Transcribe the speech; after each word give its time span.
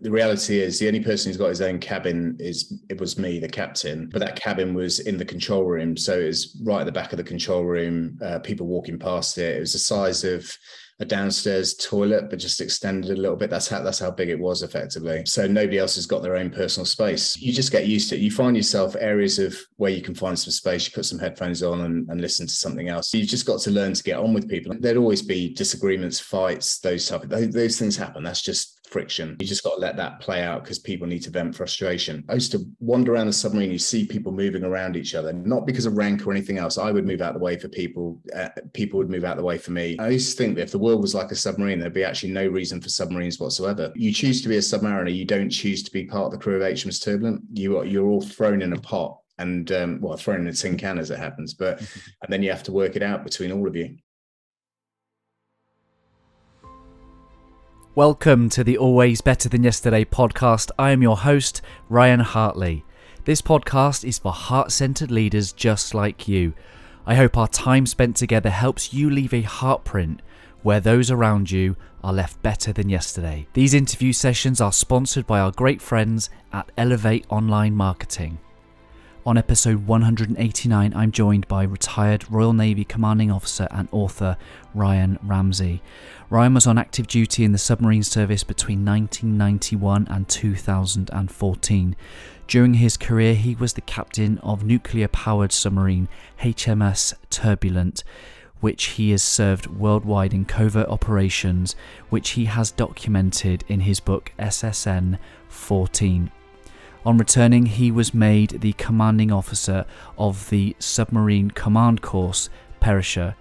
the 0.00 0.10
reality 0.10 0.60
is 0.60 0.78
the 0.78 0.88
only 0.88 1.00
person 1.00 1.30
who's 1.30 1.36
got 1.36 1.48
his 1.48 1.60
own 1.60 1.78
cabin 1.78 2.36
is 2.38 2.80
it 2.88 3.00
was 3.00 3.18
me, 3.18 3.38
the 3.38 3.48
captain. 3.48 4.08
But 4.10 4.20
that 4.20 4.36
cabin 4.36 4.74
was 4.74 5.00
in 5.00 5.18
the 5.18 5.24
control 5.24 5.64
room, 5.64 5.96
so 5.96 6.18
it 6.18 6.26
was 6.26 6.60
right 6.62 6.80
at 6.80 6.86
the 6.86 6.92
back 6.92 7.12
of 7.12 7.16
the 7.16 7.24
control 7.24 7.64
room. 7.64 8.18
Uh, 8.24 8.38
people 8.38 8.66
walking 8.66 8.98
past 8.98 9.38
it. 9.38 9.56
It 9.56 9.60
was 9.60 9.72
the 9.72 9.78
size 9.78 10.24
of 10.24 10.50
a 11.00 11.04
downstairs 11.04 11.74
toilet, 11.74 12.28
but 12.28 12.38
just 12.38 12.60
extended 12.60 13.10
a 13.10 13.20
little 13.20 13.36
bit. 13.36 13.48
That's 13.48 13.68
how 13.68 13.82
that's 13.82 13.98
how 13.98 14.10
big 14.10 14.28
it 14.28 14.38
was 14.38 14.62
effectively. 14.62 15.24
So 15.24 15.46
nobody 15.46 15.78
else 15.78 15.94
has 15.94 16.06
got 16.06 16.22
their 16.22 16.36
own 16.36 16.50
personal 16.50 16.84
space. 16.84 17.38
You 17.38 17.52
just 17.52 17.72
get 17.72 17.86
used 17.86 18.10
to 18.10 18.16
it. 18.16 18.20
You 18.20 18.30
find 18.30 18.54
yourself 18.54 18.94
areas 18.98 19.38
of 19.38 19.58
where 19.76 19.90
you 19.90 20.02
can 20.02 20.14
find 20.14 20.38
some 20.38 20.52
space. 20.52 20.86
You 20.86 20.92
put 20.92 21.06
some 21.06 21.18
headphones 21.18 21.62
on 21.62 21.80
and, 21.82 22.08
and 22.10 22.20
listen 22.20 22.46
to 22.46 22.52
something 22.52 22.88
else. 22.88 23.14
You've 23.14 23.28
just 23.28 23.46
got 23.46 23.60
to 23.62 23.70
learn 23.70 23.94
to 23.94 24.02
get 24.02 24.18
on 24.18 24.34
with 24.34 24.48
people. 24.48 24.74
There'd 24.78 24.98
always 24.98 25.22
be 25.22 25.54
disagreements, 25.54 26.20
fights, 26.20 26.78
those 26.80 27.08
type 27.08 27.22
of 27.22 27.30
those, 27.30 27.50
those 27.50 27.78
things 27.78 27.96
happen. 27.96 28.22
That's 28.22 28.42
just 28.42 28.79
friction. 28.90 29.36
You 29.40 29.46
just 29.46 29.62
got 29.62 29.74
to 29.74 29.80
let 29.80 29.96
that 29.96 30.20
play 30.20 30.42
out 30.42 30.64
because 30.64 30.78
people 30.78 31.06
need 31.06 31.22
to 31.22 31.30
vent 31.30 31.54
frustration. 31.54 32.24
I 32.28 32.34
used 32.34 32.52
to 32.52 32.64
wander 32.80 33.14
around 33.14 33.28
the 33.28 33.32
submarine. 33.32 33.70
You 33.70 33.78
see 33.78 34.04
people 34.04 34.32
moving 34.32 34.64
around 34.64 34.96
each 34.96 35.14
other, 35.14 35.32
not 35.32 35.66
because 35.66 35.86
of 35.86 35.96
rank 35.96 36.26
or 36.26 36.32
anything 36.32 36.58
else. 36.58 36.76
I 36.78 36.90
would 36.90 37.06
move 37.06 37.20
out 37.20 37.34
the 37.34 37.40
way 37.40 37.58
for 37.58 37.68
people. 37.68 38.20
Uh, 38.34 38.48
people 38.74 38.98
would 38.98 39.10
move 39.10 39.24
out 39.24 39.36
the 39.36 39.44
way 39.44 39.58
for 39.58 39.70
me. 39.70 39.96
I 39.98 40.08
used 40.08 40.32
to 40.32 40.42
think 40.42 40.56
that 40.56 40.62
if 40.62 40.72
the 40.72 40.78
world 40.78 41.00
was 41.00 41.14
like 41.14 41.30
a 41.30 41.36
submarine, 41.36 41.78
there'd 41.78 41.92
be 41.92 42.04
actually 42.04 42.32
no 42.32 42.46
reason 42.46 42.80
for 42.80 42.88
submarines 42.88 43.38
whatsoever. 43.38 43.92
You 43.94 44.12
choose 44.12 44.42
to 44.42 44.48
be 44.48 44.56
a 44.56 44.60
submariner. 44.60 45.14
You 45.14 45.24
don't 45.24 45.50
choose 45.50 45.82
to 45.84 45.90
be 45.90 46.04
part 46.04 46.26
of 46.26 46.32
the 46.32 46.38
crew 46.38 46.56
of 46.56 46.62
HMS 46.62 47.02
Turbulent. 47.02 47.42
You 47.52 47.78
are, 47.78 47.84
you're 47.84 48.08
all 48.08 48.20
thrown 48.20 48.62
in 48.62 48.72
a 48.72 48.80
pot 48.80 49.18
and 49.38 49.70
um, 49.72 50.00
well, 50.00 50.16
thrown 50.16 50.40
in 50.40 50.48
a 50.48 50.52
tin 50.52 50.76
can 50.76 50.98
as 50.98 51.10
it 51.10 51.18
happens. 51.18 51.54
But 51.54 51.80
and 52.22 52.32
then 52.32 52.42
you 52.42 52.50
have 52.50 52.62
to 52.64 52.72
work 52.72 52.96
it 52.96 53.02
out 53.02 53.24
between 53.24 53.52
all 53.52 53.66
of 53.66 53.76
you. 53.76 53.96
Welcome 57.96 58.50
to 58.50 58.62
the 58.62 58.78
Always 58.78 59.20
Better 59.20 59.48
Than 59.48 59.64
Yesterday 59.64 60.04
podcast. 60.04 60.70
I 60.78 60.92
am 60.92 61.02
your 61.02 61.16
host, 61.16 61.60
Ryan 61.88 62.20
Hartley. 62.20 62.84
This 63.24 63.42
podcast 63.42 64.04
is 64.04 64.16
for 64.16 64.30
heart 64.30 64.70
centered 64.70 65.10
leaders 65.10 65.52
just 65.52 65.92
like 65.92 66.28
you. 66.28 66.54
I 67.04 67.16
hope 67.16 67.36
our 67.36 67.48
time 67.48 67.86
spent 67.86 68.14
together 68.14 68.48
helps 68.48 68.94
you 68.94 69.10
leave 69.10 69.34
a 69.34 69.42
heartprint 69.42 70.20
where 70.62 70.78
those 70.78 71.10
around 71.10 71.50
you 71.50 71.74
are 72.04 72.12
left 72.12 72.40
better 72.42 72.72
than 72.72 72.88
yesterday. 72.88 73.48
These 73.54 73.74
interview 73.74 74.12
sessions 74.12 74.60
are 74.60 74.72
sponsored 74.72 75.26
by 75.26 75.40
our 75.40 75.50
great 75.50 75.82
friends 75.82 76.30
at 76.52 76.70
Elevate 76.76 77.26
Online 77.28 77.74
Marketing. 77.74 78.38
On 79.26 79.36
episode 79.36 79.86
189, 79.86 80.94
I'm 80.94 81.12
joined 81.12 81.46
by 81.46 81.64
retired 81.64 82.24
Royal 82.30 82.54
Navy 82.54 82.84
Commanding 82.86 83.30
Officer 83.30 83.68
and 83.70 83.86
author 83.92 84.38
Ryan 84.74 85.18
Ramsey. 85.22 85.82
Ryan 86.30 86.54
was 86.54 86.66
on 86.66 86.78
active 86.78 87.06
duty 87.06 87.44
in 87.44 87.52
the 87.52 87.58
submarine 87.58 88.02
service 88.02 88.44
between 88.44 88.82
1991 88.82 90.06
and 90.08 90.26
2014. 90.26 91.96
During 92.48 92.74
his 92.74 92.96
career, 92.96 93.34
he 93.34 93.54
was 93.54 93.74
the 93.74 93.82
captain 93.82 94.38
of 94.38 94.64
nuclear 94.64 95.08
powered 95.08 95.52
submarine 95.52 96.08
HMS 96.40 97.12
Turbulent, 97.28 98.02
which 98.60 98.84
he 98.84 99.10
has 99.10 99.22
served 99.22 99.66
worldwide 99.66 100.32
in 100.32 100.46
covert 100.46 100.88
operations, 100.88 101.76
which 102.08 102.30
he 102.30 102.46
has 102.46 102.70
documented 102.70 103.64
in 103.68 103.80
his 103.80 104.00
book 104.00 104.32
SSN 104.38 105.18
14. 105.48 106.32
On 107.04 107.16
returning, 107.16 107.66
he 107.66 107.90
was 107.90 108.12
made 108.12 108.60
the 108.60 108.74
commanding 108.74 109.32
officer 109.32 109.86
of 110.18 110.50
the 110.50 110.76
submarine 110.78 111.50
command 111.50 112.02
course 112.02 112.50
Perisher 112.78 113.34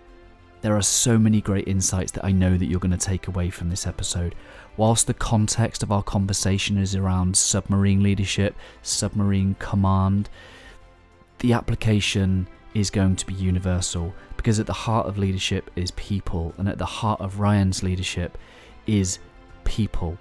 there 0.61 0.75
are 0.75 0.81
so 0.81 1.17
many 1.17 1.39
great 1.39 1.67
insights 1.67 2.11
that 2.11 2.25
I 2.25 2.31
know 2.31 2.57
that 2.57 2.65
you're 2.65 2.79
going 2.79 2.91
to 2.91 2.97
take 2.97 3.27
away 3.27 3.49
from 3.49 3.69
this 3.69 3.87
episode. 3.87 4.35
Whilst 4.75 5.07
the 5.07 5.13
context 5.13 5.83
of 5.83 5.91
our 5.91 6.03
conversation 6.03 6.77
is 6.77 6.95
around 6.95 7.37
submarine 7.37 8.03
leadership, 8.03 8.55
submarine 8.81 9.55
command, 9.59 10.29
the 11.39 11.53
application 11.53 12.47
is 12.73 12.89
going 12.89 13.15
to 13.15 13.25
be 13.25 13.33
universal 13.33 14.13
because 14.35 14.59
at 14.59 14.67
the 14.67 14.73
heart 14.73 15.07
of 15.07 15.17
leadership 15.17 15.71
is 15.75 15.91
people, 15.91 16.53
and 16.57 16.67
at 16.67 16.77
the 16.77 16.85
heart 16.85 17.21
of 17.21 17.39
Ryan's 17.39 17.81
leadership 17.81 18.37
is 18.85 19.19
people. 19.63 20.17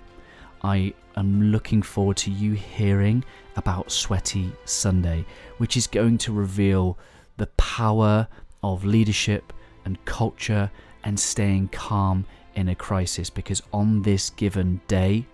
I 0.62 0.92
am 1.16 1.50
looking 1.50 1.82
forward 1.82 2.16
to 2.18 2.30
you 2.30 2.52
hearing 2.52 3.24
about 3.56 3.90
Sweaty 3.90 4.52
Sunday, 4.64 5.24
which 5.58 5.76
is 5.76 5.86
going 5.86 6.18
to 6.18 6.32
reveal 6.32 6.98
the 7.36 7.46
power 7.56 8.28
of 8.62 8.84
leadership 8.84 9.52
and 9.84 10.04
culture 10.04 10.70
and 11.04 11.18
staying 11.18 11.68
calm 11.68 12.26
in 12.54 12.68
a 12.68 12.74
crisis 12.74 13.30
because 13.30 13.62
on 13.72 14.02
this 14.02 14.30
given 14.30 14.80
day, 14.88 15.26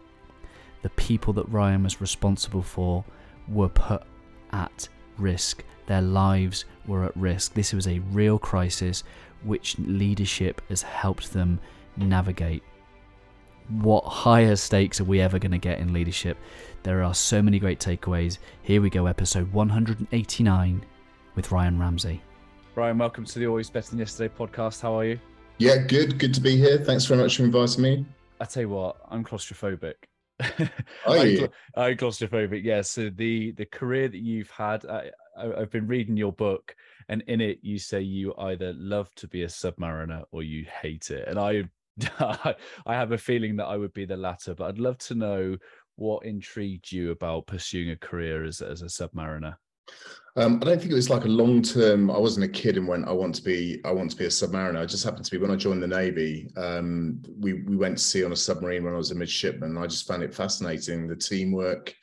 the 0.82 0.90
people 0.90 1.32
that 1.32 1.48
Ryan 1.48 1.82
was 1.82 2.00
responsible 2.00 2.62
for 2.62 3.04
were 3.48 3.70
put 3.70 4.02
at 4.52 4.88
risk. 5.16 5.64
Their 5.86 6.02
lives 6.02 6.66
were 6.86 7.04
at 7.04 7.16
risk. 7.16 7.54
This 7.54 7.72
was 7.72 7.86
a 7.86 7.98
real 7.98 8.38
crisis 8.38 9.04
which 9.42 9.78
leadership 9.78 10.60
has 10.68 10.82
helped 10.82 11.32
them 11.32 11.60
navigate. 11.96 12.62
What 13.68 14.04
higher 14.04 14.56
stakes 14.56 15.00
are 15.00 15.04
we 15.04 15.22
ever 15.22 15.38
going 15.38 15.52
to 15.52 15.58
get 15.58 15.78
in 15.78 15.94
leadership? 15.94 16.36
There 16.82 17.02
are 17.02 17.14
so 17.14 17.40
many 17.40 17.58
great 17.58 17.80
takeaways. 17.80 18.36
Here 18.62 18.82
we 18.82 18.90
go, 18.90 19.06
episode 19.06 19.50
189 19.54 20.84
with 21.34 21.50
Ryan 21.50 21.78
Ramsey. 21.78 22.20
Ryan, 22.74 22.98
welcome 22.98 23.24
to 23.24 23.38
the 23.38 23.46
Always 23.46 23.70
Better 23.70 23.88
Than 23.88 24.00
Yesterday 24.00 24.34
podcast. 24.38 24.82
How 24.82 24.98
are 24.98 25.06
you? 25.06 25.18
Yeah, 25.56 25.78
good. 25.78 26.18
Good 26.18 26.34
to 26.34 26.42
be 26.42 26.58
here. 26.58 26.76
Thanks 26.76 27.06
very 27.06 27.22
much 27.22 27.38
for 27.38 27.44
inviting 27.44 27.82
me. 27.82 28.04
I 28.38 28.44
tell 28.44 28.64
you 28.64 28.68
what, 28.68 28.96
I'm 29.08 29.24
claustrophobic. 29.24 29.94
Are 31.06 31.26
you? 31.26 31.48
I'm 31.74 31.96
claustrophobic. 31.96 32.62
Yeah. 32.64 32.82
So 32.82 33.08
the 33.08 33.52
the 33.52 33.64
career 33.64 34.08
that 34.08 34.20
you've 34.20 34.50
had, 34.50 34.84
I, 34.84 35.10
I've 35.38 35.70
been 35.70 35.86
reading 35.86 36.18
your 36.18 36.32
book, 36.32 36.76
and 37.08 37.22
in 37.28 37.40
it 37.40 37.60
you 37.62 37.78
say 37.78 38.02
you 38.02 38.34
either 38.36 38.74
love 38.74 39.14
to 39.14 39.28
be 39.28 39.44
a 39.44 39.48
submariner 39.48 40.24
or 40.32 40.42
you 40.42 40.66
hate 40.82 41.10
it. 41.10 41.28
And 41.28 41.38
I, 41.38 41.64
I 42.18 42.54
have 42.86 43.12
a 43.12 43.18
feeling 43.18 43.56
that 43.56 43.66
I 43.66 43.76
would 43.76 43.92
be 43.92 44.04
the 44.04 44.16
latter. 44.16 44.54
But 44.54 44.68
I'd 44.68 44.78
love 44.78 44.98
to 44.98 45.14
know 45.14 45.56
what 45.96 46.24
intrigued 46.24 46.90
you 46.90 47.12
about 47.12 47.46
pursuing 47.46 47.90
a 47.90 47.96
career 47.96 48.44
as 48.44 48.60
as 48.60 48.82
a 48.82 48.86
submariner. 48.86 49.56
Um, 50.36 50.58
I 50.60 50.64
don't 50.64 50.78
think 50.80 50.90
it 50.90 50.96
was 50.96 51.10
like 51.10 51.24
a 51.24 51.28
long 51.28 51.62
term. 51.62 52.10
I 52.10 52.18
wasn't 52.18 52.46
a 52.46 52.48
kid 52.48 52.76
and 52.76 52.88
went, 52.88 53.06
I 53.06 53.12
want 53.12 53.36
to 53.36 53.42
be, 53.42 53.80
I 53.84 53.92
want 53.92 54.10
to 54.10 54.16
be 54.16 54.24
a 54.24 54.28
submariner. 54.28 54.80
I 54.80 54.86
just 54.86 55.04
happened 55.04 55.24
to 55.26 55.30
be 55.30 55.38
when 55.38 55.52
I 55.52 55.56
joined 55.56 55.82
the 55.82 55.86
navy. 55.86 56.50
Um, 56.56 57.22
we 57.38 57.62
we 57.62 57.76
went 57.76 57.98
to 57.98 58.04
sea 58.04 58.24
on 58.24 58.32
a 58.32 58.36
submarine 58.36 58.82
when 58.82 58.94
I 58.94 58.98
was 58.98 59.12
a 59.12 59.14
midshipman. 59.14 59.78
I 59.78 59.86
just 59.86 60.08
found 60.08 60.24
it 60.24 60.34
fascinating 60.34 61.06
the 61.06 61.14
teamwork, 61.14 61.94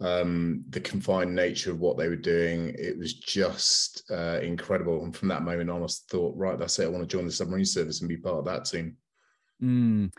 um, 0.00 0.64
the 0.70 0.80
confined 0.80 1.34
nature 1.34 1.70
of 1.70 1.80
what 1.80 1.98
they 1.98 2.08
were 2.08 2.16
doing. 2.16 2.74
It 2.78 2.96
was 2.98 3.12
just 3.12 4.10
uh, 4.10 4.40
incredible. 4.42 5.04
And 5.04 5.14
from 5.14 5.28
that 5.28 5.42
moment 5.42 5.68
on, 5.68 5.82
I 5.82 5.86
thought, 6.10 6.34
right, 6.34 6.58
that's 6.58 6.78
it. 6.78 6.86
I 6.86 6.88
want 6.88 7.02
to 7.02 7.16
join 7.16 7.26
the 7.26 7.32
submarine 7.32 7.66
service 7.66 8.00
and 8.00 8.08
be 8.08 8.16
part 8.16 8.38
of 8.38 8.46
that 8.46 8.64
team. 8.64 8.96
Mm. 9.62 10.12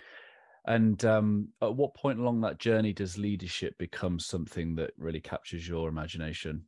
And 0.66 1.06
um, 1.06 1.50
at 1.62 1.76
what 1.76 1.96
point 1.96 2.20
along 2.20 2.42
that 2.42 2.60
journey 2.60 2.92
does 2.92 3.18
leadership 3.18 3.78
become 3.78 4.20
something 4.20 4.76
that 4.76 4.92
really 4.98 5.22
captures 5.22 5.68
your 5.68 5.88
imagination? 5.88 6.64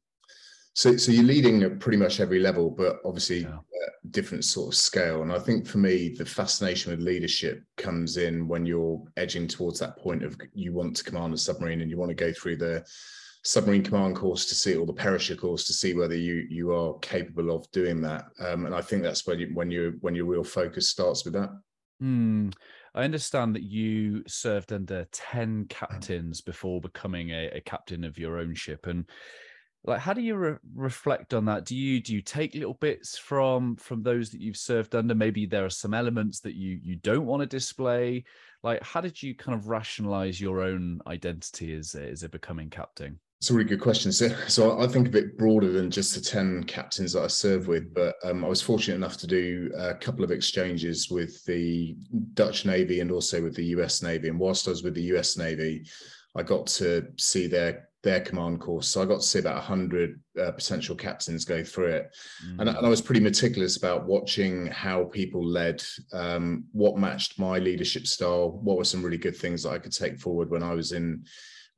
So, 0.74 0.96
so 0.96 1.12
you're 1.12 1.26
leading 1.26 1.64
at 1.64 1.80
pretty 1.80 1.98
much 1.98 2.22
every 2.22 2.40
level, 2.40 2.70
but 2.70 3.00
obviously 3.04 3.40
yeah. 3.40 3.56
uh, 3.56 3.90
different 4.12 4.46
sort 4.46 4.74
of 4.74 4.80
scale. 4.80 5.24
And 5.24 5.34
I 5.34 5.40
think 5.40 5.68
for 5.68 5.80
me, 5.80 6.16
the 6.18 6.26
fascination 6.26 6.92
with 6.92 7.02
leadership 7.02 7.62
comes 7.76 8.16
in 8.16 8.48
when 8.48 8.66
you're 8.66 9.04
edging 9.18 9.48
towards 9.48 9.80
that 9.80 9.98
point 9.98 10.24
of 10.24 10.38
you 10.54 10.72
want 10.72 10.96
to 10.96 11.04
command 11.04 11.34
a 11.34 11.38
submarine 11.38 11.82
and 11.82 11.90
you 11.90 11.98
want 11.98 12.10
to 12.10 12.16
go 12.16 12.32
through 12.32 12.58
the 12.58 12.86
submarine 13.44 13.84
command 13.84 14.16
course 14.16 14.46
to 14.46 14.56
see, 14.56 14.76
or 14.76 14.86
the 14.86 14.94
perisher 14.94 15.36
course 15.36 15.66
to 15.66 15.74
see 15.74 15.94
whether 15.94 16.16
you 16.16 16.46
you 16.50 16.72
are 16.72 16.98
capable 17.00 17.54
of 17.54 17.70
doing 17.72 18.00
that. 18.02 18.26
Um, 18.40 18.66
and 18.66 18.74
I 18.74 18.82
think 18.82 19.04
that's 19.04 19.28
when 19.28 19.40
you, 19.40 19.50
when 19.54 19.70
you 19.72 19.98
when 20.02 20.16
your 20.16 20.26
real 20.26 20.44
focus 20.44 20.90
starts 20.90 21.26
with 21.26 21.34
that. 21.34 21.50
Hmm. 22.00 22.50
I 22.96 23.04
understand 23.04 23.56
that 23.56 23.64
you 23.64 24.24
served 24.26 24.72
under 24.72 25.06
10 25.12 25.66
captains 25.66 26.42
before 26.42 26.82
becoming 26.82 27.32
a, 27.32 27.50
a 27.56 27.62
captain 27.62 28.04
of 28.04 28.18
your 28.18 28.38
own 28.38 28.56
ship. 28.56 28.88
And 28.88 29.06
like 29.84 30.00
how 30.00 30.14
do 30.14 30.22
you 30.22 30.36
re- 30.36 30.58
reflect 30.76 31.34
on 31.34 31.46
that 31.46 31.66
do 31.66 31.76
you 31.76 32.02
do 32.02 32.14
you 32.14 32.22
take 32.22 32.54
little 32.54 32.74
bits 32.74 33.18
from 33.18 33.76
from 33.78 34.04
those 34.04 34.30
that 34.30 34.42
you've 34.42 34.58
served 34.58 34.94
under 34.94 35.16
maybe 35.16 35.46
there 35.46 35.66
are 35.66 35.70
some 35.70 35.94
elements 35.94 36.42
that 36.42 36.56
you 36.56 36.80
you 36.84 36.96
don't 36.98 37.26
want 37.26 37.42
to 37.42 37.46
display 37.46 38.24
like 38.62 38.84
how 38.84 39.00
did 39.00 39.22
you 39.22 39.34
kind 39.36 39.58
of 39.58 39.70
rationalize 39.70 40.40
your 40.40 40.62
own 40.62 41.00
identity 41.08 41.74
as 41.74 41.96
as 41.96 42.24
a 42.24 42.30
becoming 42.30 42.70
captain 42.70 43.20
it's 43.40 43.50
a 43.50 43.54
really 43.54 43.70
good 43.70 43.80
question. 43.80 44.12
So, 44.12 44.28
so 44.48 44.82
I 44.82 44.88
think 44.88 45.08
a 45.08 45.12
bit 45.12 45.38
broader 45.38 45.72
than 45.72 45.90
just 45.90 46.14
the 46.14 46.20
10 46.20 46.66
captains 46.66 47.14
that 47.14 47.24
I 47.24 47.28
serve 47.28 47.68
with, 47.68 47.94
but 47.94 48.16
um, 48.26 48.44
I 48.44 48.50
was 48.50 48.62
fortunate 48.62 48.96
enough 48.96 49.16
to 49.18 49.28
do 49.28 49.72
a 49.78 49.96
couple 49.96 50.26
of 50.26 50.32
exchanges 50.32 51.10
with 51.10 51.46
the 51.46 51.96
Dutch 52.34 52.66
Navy 52.66 53.00
and 53.00 53.12
also 53.12 53.42
with 53.42 53.56
the 53.56 53.68
US 53.68 54.04
Navy. 54.04 54.28
And 54.28 54.38
whilst 54.38 54.68
I 54.68 54.72
was 54.72 54.84
with 54.84 54.94
the 54.94 55.16
US 55.16 55.38
Navy, 55.38 55.86
I 56.36 56.44
got 56.44 56.68
to 56.68 57.08
see 57.18 57.48
their 57.48 57.89
their 58.02 58.22
command 58.22 58.62
course. 58.62 58.88
So 58.88 59.02
I 59.02 59.06
got 59.06 59.22
to 59.22 59.28
see 59.28 59.40
about 59.40 59.56
100 59.56 60.20
uh, 60.40 60.52
potential 60.52 60.96
captains 60.96 61.44
go 61.44 61.64
through 61.64 61.88
it. 61.88 62.16
Mm. 62.46 62.60
And, 62.60 62.70
and, 62.70 62.86
I 62.86 62.90
was 62.90 63.02
pretty 63.02 63.20
meticulous 63.20 63.78
about 63.78 64.06
watching 64.06 64.68
how 64.68 65.06
people 65.06 65.46
led, 65.46 65.84
um, 66.14 66.64
what 66.72 66.98
matched 66.98 67.40
my 67.40 67.58
leadership 67.60 68.08
style, 68.08 68.52
what 68.52 68.78
were 68.78 68.86
some 68.86 69.04
really 69.04 69.18
good 69.18 69.36
things 69.36 69.64
that 69.64 69.72
I 69.72 69.80
could 69.80 69.92
take 69.92 70.18
forward 70.18 70.50
when 70.50 70.64
I 70.64 70.74
was 70.74 70.92
in 70.94 71.26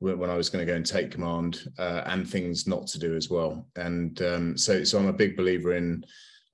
when 0.02 0.30
I 0.30 0.34
was 0.34 0.48
going 0.48 0.66
to 0.66 0.70
go 0.70 0.76
and 0.76 0.84
take 0.84 1.12
command, 1.12 1.68
uh, 1.78 2.02
and 2.06 2.28
things 2.28 2.66
not 2.66 2.88
to 2.88 2.98
do 2.98 3.14
as 3.14 3.30
well. 3.30 3.68
And 3.76 4.20
um, 4.22 4.58
so, 4.58 4.82
so 4.82 4.98
I'm 4.98 5.06
a 5.06 5.12
big 5.12 5.36
believer 5.36 5.74
in 5.74 6.04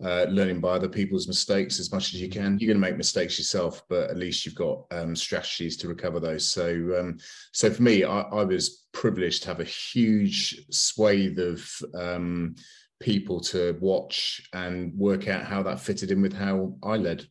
uh, 0.05 0.27
learning 0.29 0.61
by 0.61 0.71
other 0.71 0.89
people's 0.89 1.27
mistakes 1.27 1.81
as 1.81 1.93
much 1.93 2.15
as 2.15 2.21
you 2.21 2.29
can. 2.29 2.59
You're 2.59 2.73
going 2.73 2.81
to 2.83 2.89
make 2.89 2.97
mistakes 2.97 3.39
yourself, 3.39 3.83
but 3.89 4.11
at 4.11 4.17
least 4.17 4.47
you've 4.47 4.55
got 4.55 4.85
um, 4.93 5.17
strategies 5.17 5.77
to 5.79 5.89
recover 5.89 6.21
those. 6.21 6.47
So, 6.47 6.71
um, 6.99 7.19
so 7.53 7.71
for 7.71 7.83
me, 7.83 8.05
I, 8.05 8.21
I, 8.21 8.45
was 8.45 8.87
privileged 8.93 9.43
to 9.43 9.49
have 9.49 9.61
a 9.61 9.65
huge 9.65 10.67
swathe 10.71 11.39
of 11.41 11.69
um, 11.95 12.55
people 13.00 13.41
to 13.41 13.77
watch 13.81 14.49
and 14.53 14.95
work 14.97 15.27
out 15.27 15.45
how 15.45 15.62
that 15.65 15.81
fitted 15.81 16.12
in 16.12 16.23
with 16.23 16.33
how 16.33 16.75
I 16.83 16.97
led. 16.97 17.27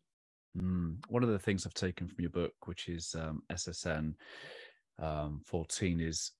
Mm. 0.57 0.97
One 1.07 1.23
of 1.23 1.29
the 1.29 1.39
things 1.39 1.65
I've 1.65 1.73
taken 1.73 2.07
from 2.07 2.19
your 2.19 2.31
book, 2.31 2.53
which 2.65 2.89
is 2.89 3.15
um, 3.17 3.43
SSN 3.51 4.13
um, 4.99 5.41
14, 5.45 6.01
is 6.01 6.31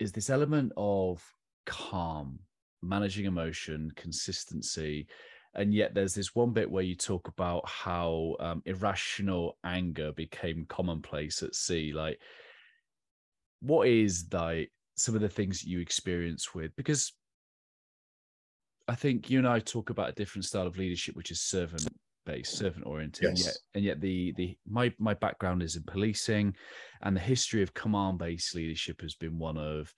is 0.00 0.10
this 0.10 0.28
element 0.28 0.72
of 0.76 1.22
calm, 1.66 2.40
managing 2.82 3.26
emotion, 3.26 3.92
consistency 3.94 5.06
and 5.54 5.72
yet 5.72 5.94
there's 5.94 6.14
this 6.14 6.34
one 6.34 6.52
bit 6.52 6.70
where 6.70 6.82
you 6.82 6.94
talk 6.94 7.28
about 7.28 7.66
how 7.68 8.36
um, 8.40 8.62
irrational 8.66 9.56
anger 9.64 10.12
became 10.12 10.66
commonplace 10.68 11.42
at 11.42 11.54
sea 11.54 11.92
like 11.92 12.20
what 13.60 13.88
is 13.88 14.26
like 14.32 14.70
some 14.96 15.14
of 15.14 15.20
the 15.20 15.28
things 15.28 15.64
you 15.64 15.80
experience 15.80 16.54
with 16.54 16.74
because 16.76 17.12
i 18.88 18.94
think 18.94 19.30
you 19.30 19.38
and 19.38 19.48
i 19.48 19.58
talk 19.58 19.90
about 19.90 20.10
a 20.10 20.14
different 20.14 20.44
style 20.44 20.66
of 20.66 20.76
leadership 20.76 21.16
which 21.16 21.30
is 21.30 21.40
servant 21.40 21.86
based 22.26 22.56
servant 22.56 22.86
oriented 22.86 23.22
yes. 23.22 23.30
and 23.30 23.44
yet 23.44 23.56
and 23.74 23.84
yet 23.84 24.00
the 24.00 24.32
the 24.36 24.56
my 24.68 24.92
my 24.98 25.14
background 25.14 25.62
is 25.62 25.76
in 25.76 25.82
policing 25.82 26.54
and 27.02 27.14
the 27.14 27.20
history 27.20 27.62
of 27.62 27.74
command 27.74 28.18
based 28.18 28.54
leadership 28.54 29.00
has 29.00 29.14
been 29.14 29.38
one 29.38 29.58
of 29.58 29.92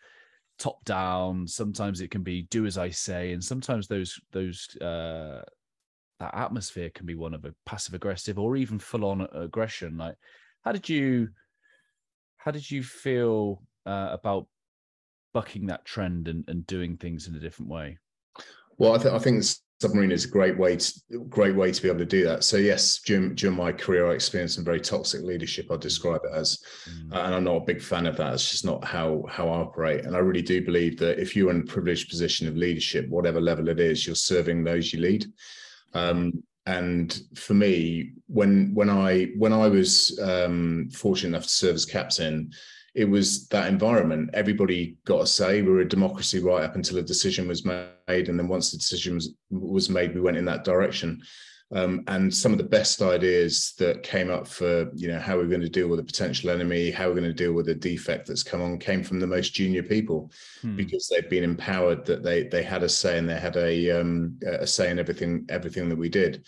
top 0.59 0.85
down. 0.85 1.47
Sometimes 1.47 2.01
it 2.01 2.11
can 2.11 2.23
be 2.23 2.43
do 2.43 2.67
as 2.67 2.79
i 2.79 2.91
say 2.91 3.33
and 3.33 3.43
sometimes 3.43 3.87
those 3.89 4.19
those 4.33 4.77
uh 4.81 5.43
that 6.19 6.35
atmosphere 6.35 6.91
can 6.95 7.05
be 7.05 7.15
one 7.15 7.35
of 7.35 7.45
a 7.45 7.55
passive 7.67 7.95
aggressive 7.95 8.39
or 8.39 8.57
even 8.57 8.79
full 8.79 9.05
on 9.05 9.27
aggression. 9.33 9.99
Like 9.99 10.17
how 10.65 10.73
did 10.73 10.89
you 10.89 11.29
how 12.39 12.51
did 12.51 12.71
you 12.71 12.83
feel 12.83 13.63
uh, 13.87 14.11
about 14.13 14.47
bucking 15.35 15.67
that 15.67 15.85
trend 15.85 16.29
and, 16.29 16.45
and 16.49 16.67
doing 16.67 16.97
things 16.97 17.29
in 17.29 17.35
a 17.35 17.41
different 17.41 17.71
way? 17.71 17.99
Well 18.79 18.95
i, 18.95 18.99
th- 18.99 19.15
I 19.15 19.19
think 19.19 19.45
submarine 19.81 20.11
is 20.11 20.25
a 20.25 20.29
great 20.29 20.57
way 20.57 20.77
to 20.77 20.93
great 21.29 21.55
way 21.55 21.71
to 21.71 21.83
be 21.83 21.89
able 21.89 21.99
to 21.99 22.07
do 22.07 22.25
that. 22.25 22.45
So 22.45 22.57
yes, 22.57 23.01
during, 23.01 23.35
during 23.35 23.57
my 23.57 23.73
career, 23.73 24.11
I 24.11 24.15
experienced 24.15 24.55
some 24.55 24.65
very 24.65 24.81
toxic 24.81 25.23
leadership. 25.23 25.71
I 25.71 25.77
describe 25.77 26.23
it 26.25 26.35
as, 26.35 26.59
mm. 26.89 27.13
and 27.13 27.35
I'm 27.35 27.45
not 27.45 27.57
a 27.57 27.65
big 27.65 27.83
fan 27.83 28.07
of 28.07 28.17
that. 28.17 28.35
It's 28.35 28.51
just 28.51 28.65
not 28.65 28.85
how 28.85 29.25
how 29.29 29.49
I 29.49 29.59
operate. 29.59 30.05
And 30.05 30.17
I 30.17 30.21
really 30.21 30.43
do 30.43 30.65
believe 30.65 30.99
that 30.99 31.19
if 31.19 31.37
you're 31.37 31.51
in 31.51 31.61
a 31.61 31.65
privileged 31.65 32.09
position 32.09 32.49
of 32.49 32.57
leadership, 32.57 33.09
whatever 33.09 33.41
level 33.41 33.69
it 33.69 33.81
is, 33.81 34.07
you're 34.07 34.17
serving 34.17 34.65
those 34.65 34.93
you 34.93 35.01
lead. 35.01 35.27
Um, 35.93 36.43
and 36.67 37.21
for 37.35 37.55
me, 37.55 38.13
when 38.27 38.75
when 38.75 38.91
I 38.91 39.27
when 39.37 39.53
I 39.53 39.69
was 39.69 40.19
um, 40.23 40.89
fortunate 40.93 41.29
enough 41.29 41.45
to 41.45 41.49
serve 41.49 41.75
as 41.75 41.85
captain, 41.85 42.51
it 42.97 43.05
was 43.05 43.47
that 43.49 43.69
environment. 43.69 44.31
Everybody 44.33 44.97
got 45.05 45.21
a 45.21 45.27
say. 45.27 45.61
We 45.61 45.71
were 45.71 45.81
a 45.81 45.89
democracy 45.89 46.39
right 46.39 46.65
up 46.65 46.77
until 46.77 46.97
a 46.97 47.03
decision 47.03 47.47
was 47.47 47.63
made, 47.63 48.31
and 48.31 48.39
then 48.39 48.49
once 48.49 48.71
the 48.71 48.79
decision 48.79 49.15
was, 49.15 49.35
was 49.51 49.91
made, 49.91 50.15
we 50.15 50.23
went 50.23 50.39
in 50.39 50.47
that 50.47 50.65
direction. 50.65 51.21
Um, 51.73 52.05
and 52.07 52.33
some 52.33 52.53
of 52.53 52.59
the 52.59 52.65
best 52.65 53.03
ideas 53.03 53.75
that 53.81 54.05
came 54.05 54.31
up 54.31 54.47
for 54.47 54.89
you 54.95 55.09
know 55.09 55.19
how 55.19 55.37
we're 55.37 55.49
going 55.49 55.63
to 55.63 55.69
deal 55.69 55.89
with 55.89 55.99
a 55.99 56.05
potential 56.05 56.51
enemy, 56.51 56.93
how 56.93 57.09
we're 57.09 57.17
going 57.17 57.25
to 57.25 57.33
deal 57.33 57.55
with 57.55 57.69
a 57.69 57.75
defect 57.75 58.29
that's 58.29 58.45
come 58.45 58.63
on, 58.63 58.79
came 58.79 59.03
from 59.03 59.19
the 59.19 59.27
most 59.27 59.53
junior 59.53 59.83
people 59.83 60.31
hmm. 60.63 60.77
because 60.77 61.09
they've 61.09 61.29
been 61.29 61.43
empowered 61.43 62.05
that 62.07 62.23
they 62.23 62.45
they 62.45 62.63
had 62.63 62.85
a 62.85 62.89
say 62.89 63.19
and 63.19 63.29
they 63.29 63.41
had 63.41 63.57
a 63.57 63.91
um, 64.01 64.39
a 64.47 64.67
say 64.67 64.91
in 64.91 65.01
everything 65.01 65.45
everything 65.49 65.89
that 65.89 65.99
we 65.99 66.09
did. 66.09 66.45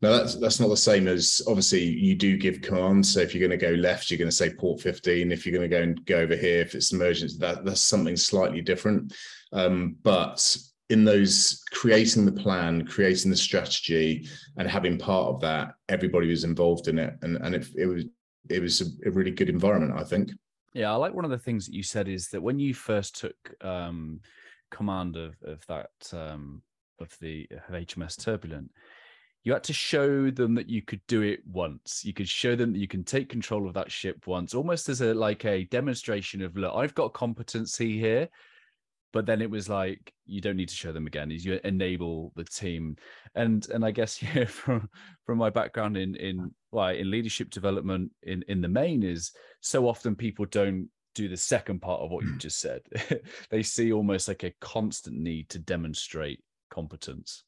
Now 0.00 0.12
that's 0.12 0.36
that's 0.36 0.58
not 0.58 0.68
the 0.68 0.76
same 0.76 1.06
as 1.06 1.42
obviously 1.46 1.84
you 1.84 2.14
do 2.14 2.38
give 2.38 2.62
commands. 2.62 3.12
So 3.12 3.20
if 3.20 3.34
you're 3.34 3.46
going 3.46 3.58
to 3.58 3.66
go 3.66 3.74
left, 3.74 4.10
you're 4.10 4.18
going 4.18 4.30
to 4.30 4.36
say 4.36 4.54
port 4.54 4.80
15. 4.80 5.30
If 5.30 5.44
you're 5.44 5.56
going 5.56 5.68
to 5.70 5.76
go 5.76 5.82
and 5.82 6.04
go 6.06 6.16
over 6.16 6.34
here, 6.34 6.60
if 6.60 6.74
it's 6.74 6.94
emergency, 6.94 7.36
that 7.40 7.66
that's 7.66 7.82
something 7.82 8.16
slightly 8.16 8.62
different. 8.62 9.12
Um, 9.52 9.96
but 10.02 10.56
in 10.90 11.04
those 11.04 11.62
creating 11.72 12.26
the 12.26 12.32
plan, 12.32 12.86
creating 12.86 13.30
the 13.30 13.36
strategy, 13.36 14.28
and 14.56 14.68
having 14.68 14.98
part 14.98 15.28
of 15.28 15.40
that, 15.40 15.74
everybody 15.88 16.28
was 16.28 16.44
involved 16.44 16.88
in 16.88 16.98
it, 16.98 17.14
and 17.22 17.36
and 17.38 17.54
it, 17.54 17.66
it 17.76 17.86
was 17.86 18.04
it 18.50 18.60
was 18.60 18.80
a, 18.80 19.08
a, 19.08 19.10
really 19.10 19.30
good 19.30 19.48
environment, 19.48 19.98
I 19.98 20.04
think. 20.04 20.32
Yeah, 20.74 20.92
I 20.92 20.96
like 20.96 21.14
one 21.14 21.24
of 21.24 21.30
the 21.30 21.38
things 21.38 21.66
that 21.66 21.74
you 21.74 21.82
said 21.82 22.08
is 22.08 22.28
that 22.28 22.42
when 22.42 22.58
you 22.58 22.74
first 22.74 23.20
took 23.20 23.36
um, 23.60 24.20
command 24.70 25.16
of 25.16 25.36
of 25.44 25.64
that 25.66 25.90
um, 26.12 26.62
of 27.00 27.16
the 27.20 27.46
of 27.50 27.74
HMS 27.74 28.22
Turbulent, 28.22 28.70
you 29.44 29.52
had 29.52 29.64
to 29.64 29.72
show 29.72 30.30
them 30.30 30.54
that 30.54 30.68
you 30.68 30.82
could 30.82 31.00
do 31.06 31.22
it 31.22 31.40
once. 31.46 32.04
You 32.04 32.12
could 32.12 32.28
show 32.28 32.54
them 32.56 32.72
that 32.72 32.78
you 32.78 32.88
can 32.88 33.04
take 33.04 33.28
control 33.28 33.66
of 33.66 33.74
that 33.74 33.90
ship 33.90 34.26
once, 34.26 34.54
almost 34.54 34.88
as 34.88 35.00
a 35.00 35.14
like 35.14 35.44
a 35.44 35.64
demonstration 35.64 36.42
of 36.42 36.56
look, 36.56 36.74
I've 36.74 36.94
got 36.94 37.12
competency 37.12 37.98
here 37.98 38.28
but 39.12 39.26
then 39.26 39.42
it 39.42 39.50
was 39.50 39.68
like 39.68 40.12
you 40.26 40.40
don't 40.40 40.56
need 40.56 40.68
to 40.68 40.74
show 40.74 40.92
them 40.92 41.06
again 41.06 41.30
is 41.30 41.44
you 41.44 41.60
enable 41.64 42.32
the 42.36 42.44
team. 42.44 42.96
And 43.34 43.66
and 43.70 43.84
i 43.84 43.90
guess 43.90 44.22
yeah 44.34 44.44
from 44.44 44.88
from 45.24 45.38
my 45.38 45.50
background 45.50 45.96
in 45.96 46.16
in 46.16 46.54
well 46.70 46.88
in 46.88 47.10
leadership 47.10 47.50
development 47.50 48.12
in 48.22 48.44
in 48.48 48.60
the 48.60 48.68
main 48.68 49.02
is 49.02 49.32
so 49.60 49.88
often 49.88 50.14
people 50.14 50.44
don't 50.46 50.88
do 51.14 51.28
the 51.28 51.36
second 51.36 51.80
part 51.80 52.00
of 52.00 52.10
what 52.10 52.24
you 52.24 52.32
mm. 52.32 52.38
just 52.38 52.58
said. 52.58 52.80
They 53.50 53.62
see 53.62 53.92
almost 53.92 54.28
like 54.28 54.44
a 54.44 54.54
constant 54.60 55.18
need 55.18 55.50
to 55.50 55.58
demonstrate 55.58 56.42
competence 56.70 57.44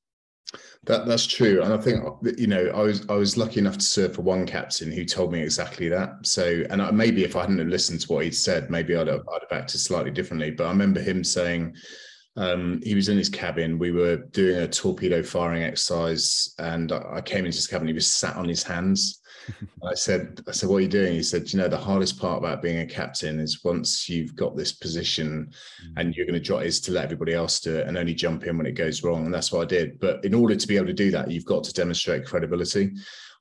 that 0.85 1.07
that's 1.07 1.27
true, 1.27 1.63
and 1.63 1.73
I 1.73 1.79
think 1.79 2.05
you 2.39 2.47
know 2.47 2.67
I 2.75 2.83
was 2.83 3.09
I 3.09 3.15
was 3.15 3.37
lucky 3.37 3.59
enough 3.61 3.79
to 3.79 3.85
serve 3.85 4.15
for 4.15 4.23
one 4.23 4.47
captain 4.47 4.93
who 4.93 5.05
told 5.05 5.33
me 5.33 5.41
exactly 5.41 5.89
that. 5.89 6.27
So, 6.27 6.65
and 6.71 6.83
I, 6.83 6.91
maybe 6.91 7.25
if 7.25 7.37
I 7.37 7.41
hadn't 7.41 7.69
listened 7.71 8.01
to 8.03 8.13
what 8.13 8.25
he'd 8.25 8.35
said, 8.35 8.71
maybe 8.71 8.95
I'd 8.97 9.07
have, 9.07 9.27
I'd 9.29 9.43
have 9.49 9.59
acted 9.63 9.81
slightly 9.81 10.11
differently. 10.11 10.51
But 10.51 10.67
I 10.67 10.71
remember 10.71 11.01
him 11.01 11.25
saying 11.25 11.77
um, 12.37 12.81
he 12.83 12.95
was 12.95 13.09
in 13.09 13.17
his 13.17 13.29
cabin. 13.29 13.79
We 13.79 13.93
were 13.93 14.17
doing 14.17 14.59
a 14.59 14.69
torpedo 14.69 15.23
firing 15.23 15.63
exercise, 15.63 16.55
and 16.59 16.93
I, 16.93 17.17
I 17.17 17.21
came 17.21 17.45
into 17.45 17.57
his 17.57 17.67
cabin. 17.67 17.89
He 17.89 17.95
was 17.95 18.11
sat 18.11 18.37
on 18.37 18.49
his 18.49 18.63
hands, 18.63 19.23
I 19.85 19.95
said, 19.95 20.41
I 20.49 20.53
said, 20.53 20.69
what 20.69 20.77
are 20.77 20.81
you 20.81 20.89
doing? 20.89 21.13
He 21.13 21.23
said, 21.23 21.53
you 21.53 21.59
know, 21.59 21.69
the 21.69 21.77
hardest 21.77 22.19
part 22.19 22.39
about 22.39 22.63
being 22.63 22.79
a 22.79 22.87
captain 22.87 23.41
is 23.41 23.65
once 23.65 24.09
you've 24.09 24.35
got 24.37 24.57
this 24.57 24.73
position 24.73 25.51
mm. 25.85 25.93
and 25.97 26.15
you're 26.15 26.27
going 26.27 26.39
to 26.39 26.45
drop 26.45 26.63
is 26.63 26.81
to 26.83 26.93
let 26.93 27.05
everybody 27.05 27.35
else 27.35 27.61
do 27.61 27.77
it 27.77 27.87
and 27.87 27.97
only 27.97 28.15
jump 28.15 28.45
in 28.47 28.57
when 28.57 28.67
it 28.67 28.73
goes 28.73 29.03
wrong. 29.03 29.25
And 29.25 29.35
that's 29.35 29.53
what 29.53 29.63
I 29.63 29.67
did. 29.67 29.99
But 30.01 30.25
in 30.25 30.35
order 30.35 30.57
to 30.57 30.67
be 30.67 30.77
able 30.77 30.87
to 30.87 30.93
do 30.93 31.11
that, 31.11 31.31
you've 31.31 31.45
got 31.45 31.65
to 31.65 31.73
demonstrate 31.73 32.27
credibility. 32.27 32.93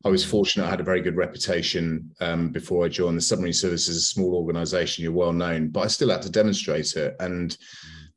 I 0.05 0.09
was 0.09 0.25
mm. 0.25 0.29
fortunate; 0.29 0.65
I 0.65 0.69
had 0.69 0.81
a 0.81 0.85
very 0.85 1.01
good 1.01 1.15
reputation 1.15 2.11
um, 2.19 2.49
before 2.49 2.83
I 2.85 2.89
joined 2.89 3.17
the 3.17 3.21
submarine 3.21 3.53
service. 3.53 3.87
Is 3.87 3.97
a 3.97 4.01
small 4.01 4.35
organisation; 4.35 5.03
you're 5.03 5.13
well 5.13 5.31
known, 5.31 5.69
but 5.69 5.81
I 5.81 5.87
still 5.87 6.09
had 6.09 6.21
to 6.23 6.29
demonstrate 6.29 6.93
it. 6.97 7.15
And 7.21 7.51
mm. 7.51 7.57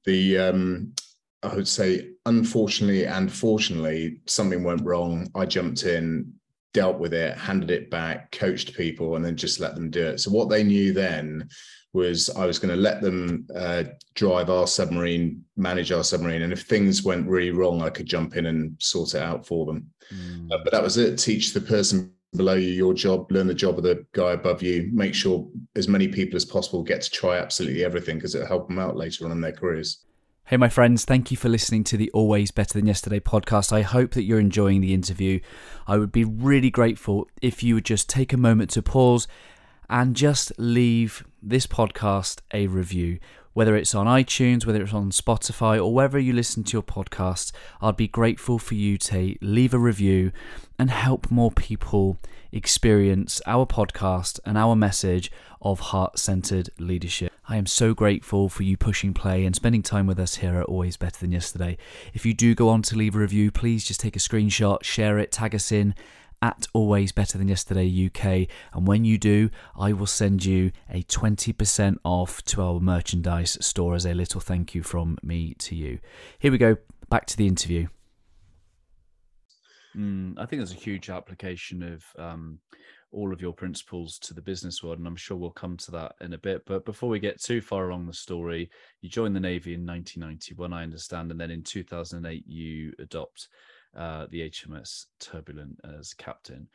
The 0.07 0.39
um, 0.39 0.95
I 1.43 1.55
would 1.55 1.69
say, 1.69 2.11
unfortunately 2.25 3.05
and 3.05 3.31
fortunately, 3.31 4.21
something 4.27 4.65
went 4.65 4.85
wrong. 4.85 5.31
I 5.35 5.47
jumped 5.47 5.85
in, 5.85 6.33
dealt 6.73 6.99
with 6.99 7.15
it, 7.15 7.37
handed 7.37 7.71
it 7.71 7.91
back, 7.91 8.33
coached 8.33 8.75
people, 8.75 9.17
and 9.17 9.25
then 9.25 9.37
just 9.37 9.61
let 9.61 9.75
them 9.75 9.91
do 9.91 10.07
it. 10.07 10.21
So 10.21 10.31
what 10.31 10.49
they 10.49 10.65
knew 10.65 10.93
then 10.93 11.49
was 11.93 12.31
I 12.31 12.47
was 12.47 12.59
going 12.59 12.75
to 12.75 12.81
let 12.81 13.01
them 13.01 13.47
uh, 13.55 13.85
drive 14.15 14.51
our 14.51 14.67
submarine, 14.67 15.43
manage 15.57 15.93
our 15.93 16.05
submarine, 16.05 16.43
and 16.43 16.53
if 16.53 16.63
things 16.63 17.03
went 17.03 17.29
really 17.29 17.51
wrong, 17.51 17.83
I 17.83 17.91
could 17.91 18.07
jump 18.07 18.37
in 18.37 18.47
and 18.47 18.77
sort 18.79 19.15
it 19.15 19.23
out 19.23 19.47
for 19.47 19.67
them. 19.67 19.87
Mm. 20.13 20.53
Uh, 20.53 20.59
but 20.65 20.73
that 20.73 20.83
was 20.83 20.97
it. 20.97 21.17
Teach 21.17 21.53
the 21.53 21.61
person 21.61 22.13
below 22.35 22.55
you 22.55 22.69
your 22.69 22.95
job, 22.95 23.31
learn 23.31 23.47
the 23.47 23.55
job 23.55 23.79
of 23.79 23.85
the 23.85 24.05
guy 24.13 24.33
above 24.33 24.63
you, 24.63 24.91
make 24.93 25.15
sure 25.15 25.49
as 25.75 25.89
many 25.89 26.09
people 26.09 26.37
as 26.37 26.45
possible 26.45 26.83
get 26.83 27.03
to 27.03 27.11
try 27.11 27.39
absolutely 27.39 27.85
everything 27.85 28.17
because 28.17 28.35
it'll 28.35 28.47
help 28.47 28.69
them 28.69 28.79
out 28.79 28.97
later 28.97 29.25
on 29.25 29.33
in 29.33 29.41
their 29.41 29.53
careers. 29.53 30.05
Hey, 30.47 30.57
my 30.57 30.69
friends, 30.69 31.05
thank 31.05 31.33
you 31.33 31.37
for 31.37 31.49
listening 31.49 31.83
to 31.85 31.97
the 31.97 32.11
Always 32.13 32.53
Better 32.53 32.79
Than 32.79 32.87
Yesterday 32.87 33.19
podcast. 33.19 33.73
I 33.73 33.83
hope 33.83 34.13
that 34.13 34.23
you're 34.23 34.39
enjoying 34.39 34.81
the 34.81 34.95
interview. 34.95 35.41
I 35.89 35.99
would 35.99 36.13
be 36.13 36.23
really 36.25 36.71
grateful 36.71 37.27
if 37.43 37.65
you 37.65 37.75
would 37.75 37.85
just 37.85 38.09
take 38.09 38.33
a 38.33 38.37
moment 38.37 38.71
to 38.71 38.83
pause 38.83 39.27
and 39.91 40.15
just 40.15 40.53
leave 40.57 41.25
this 41.43 41.67
podcast 41.67 42.43
a 42.55 42.69
review. 42.69 43.19
Whether 43.57 43.75
it's 43.75 43.95
on 43.95 44.05
iTunes, 44.05 44.67
whether 44.67 44.83
it's 44.83 44.93
on 44.93 45.11
Spotify, 45.11 45.83
or 45.83 45.95
wherever 45.95 46.19
you 46.19 46.35
listen 46.35 46.63
to 46.65 46.73
your 46.75 46.83
podcast, 46.83 47.53
I'd 47.81 47.97
be 47.97 48.07
grateful 48.07 48.59
for 48.59 48.75
you 48.75 48.99
to 48.99 49.35
leave 49.41 49.73
a 49.73 49.79
review 49.79 50.31
and 50.79 50.91
help 50.91 51.31
more 51.31 51.51
people 51.51 52.19
experience 52.53 53.41
our 53.47 53.65
podcast 53.65 54.41
and 54.45 54.59
our 54.59 54.77
message 54.77 55.33
of 55.63 55.81
heart 55.81 56.19
centered 56.19 56.69
leadership. 56.79 57.33
I 57.49 57.57
am 57.57 57.65
so 57.65 57.95
grateful 57.95 58.51
for 58.51 58.63
you 58.63 58.77
pushing 58.77 59.15
play 59.15 59.47
and 59.47 59.57
spending 59.57 59.83
time 59.83 60.07
with 60.07 60.21
us 60.21 60.35
here 60.35 60.57
at 60.57 60.67
Always 60.67 60.99
Better 60.99 61.19
Than 61.19 61.33
Yesterday. 61.33 61.79
If 62.13 62.27
you 62.27 62.35
do 62.35 62.55
go 62.55 62.69
on 62.69 62.83
to 62.83 62.95
leave 62.95 63.17
a 63.17 63.21
review, 63.21 63.51
please 63.51 63.87
just 63.87 64.01
take 64.01 64.17
a 64.17 64.19
screenshot, 64.19 64.85
share 64.85 65.19
it, 65.19 65.33
tag 65.33 65.55
us 65.55 65.73
in 65.73 65.95
at 66.43 66.67
Always 66.73 67.13
Better 67.13 67.39
Than 67.39 67.49
Yesterday 67.49 68.07
UK. 68.07 68.49
And 68.75 68.87
when 68.87 69.05
you 69.05 69.19
do, 69.19 69.51
I 69.79 69.93
will 69.93 70.07
send 70.07 70.45
you 70.45 70.73
a 70.91 71.03
20% 71.03 71.97
off 72.05 72.45
to 72.47 72.63
our 72.63 72.81
merchandise 72.81 73.59
store 73.61 73.95
as 73.95 74.07
a 74.07 74.15
little 74.15 74.41
thank 74.41 74.75
you 74.75 74.83
from 74.83 75.19
me 75.23 75.55
to 75.61 75.75
you. 75.75 75.99
Here 76.39 76.53
we 76.53 76.59
go, 76.59 76.77
back 77.09 77.27
to 77.27 77.37
the 77.37 77.47
interview. 77.47 77.89
Mm, 79.97 80.39
I 80.39 80.45
think 80.45 80.61
there's 80.61 80.73
a 80.73 80.75
huge 80.75 81.09
application 81.09 81.83
of 81.83 82.05
um, 82.19 82.59
all 83.13 83.33
of 83.33 83.41
your 83.41 83.53
principles 83.53 84.19
to 84.19 84.35
the 84.35 84.43
business 84.43 84.83
world, 84.83 84.99
and 84.99 85.07
I'm 85.07 85.17
sure 85.17 85.37
we'll 85.37 85.51
come 85.51 85.77
to 85.79 85.91
that 85.93 86.13
in 86.21 86.35
a 86.35 86.39
bit. 86.39 86.63
But 86.67 86.85
before 86.85 87.09
we 87.09 87.19
get 87.19 87.43
too 87.43 87.61
far 87.63 87.89
along 87.89 88.07
the 88.07 88.13
story, 88.13 88.71
you 89.01 89.09
joined 89.09 89.35
the 89.35 89.41
Navy 89.41 89.75
in 89.75 89.87
1991, 89.87 90.73
I 90.73 90.83
understand, 90.83 91.31
and 91.31 91.41
then 91.41 91.51
in 91.51 91.63
2008 91.63 92.45
you 92.47 92.93
adopt 92.99 93.49
uh, 93.97 94.27
the 94.31 94.49
HMS 94.51 95.07
Turbulent 95.19 95.81
as 95.99 96.15
captain. 96.15 96.69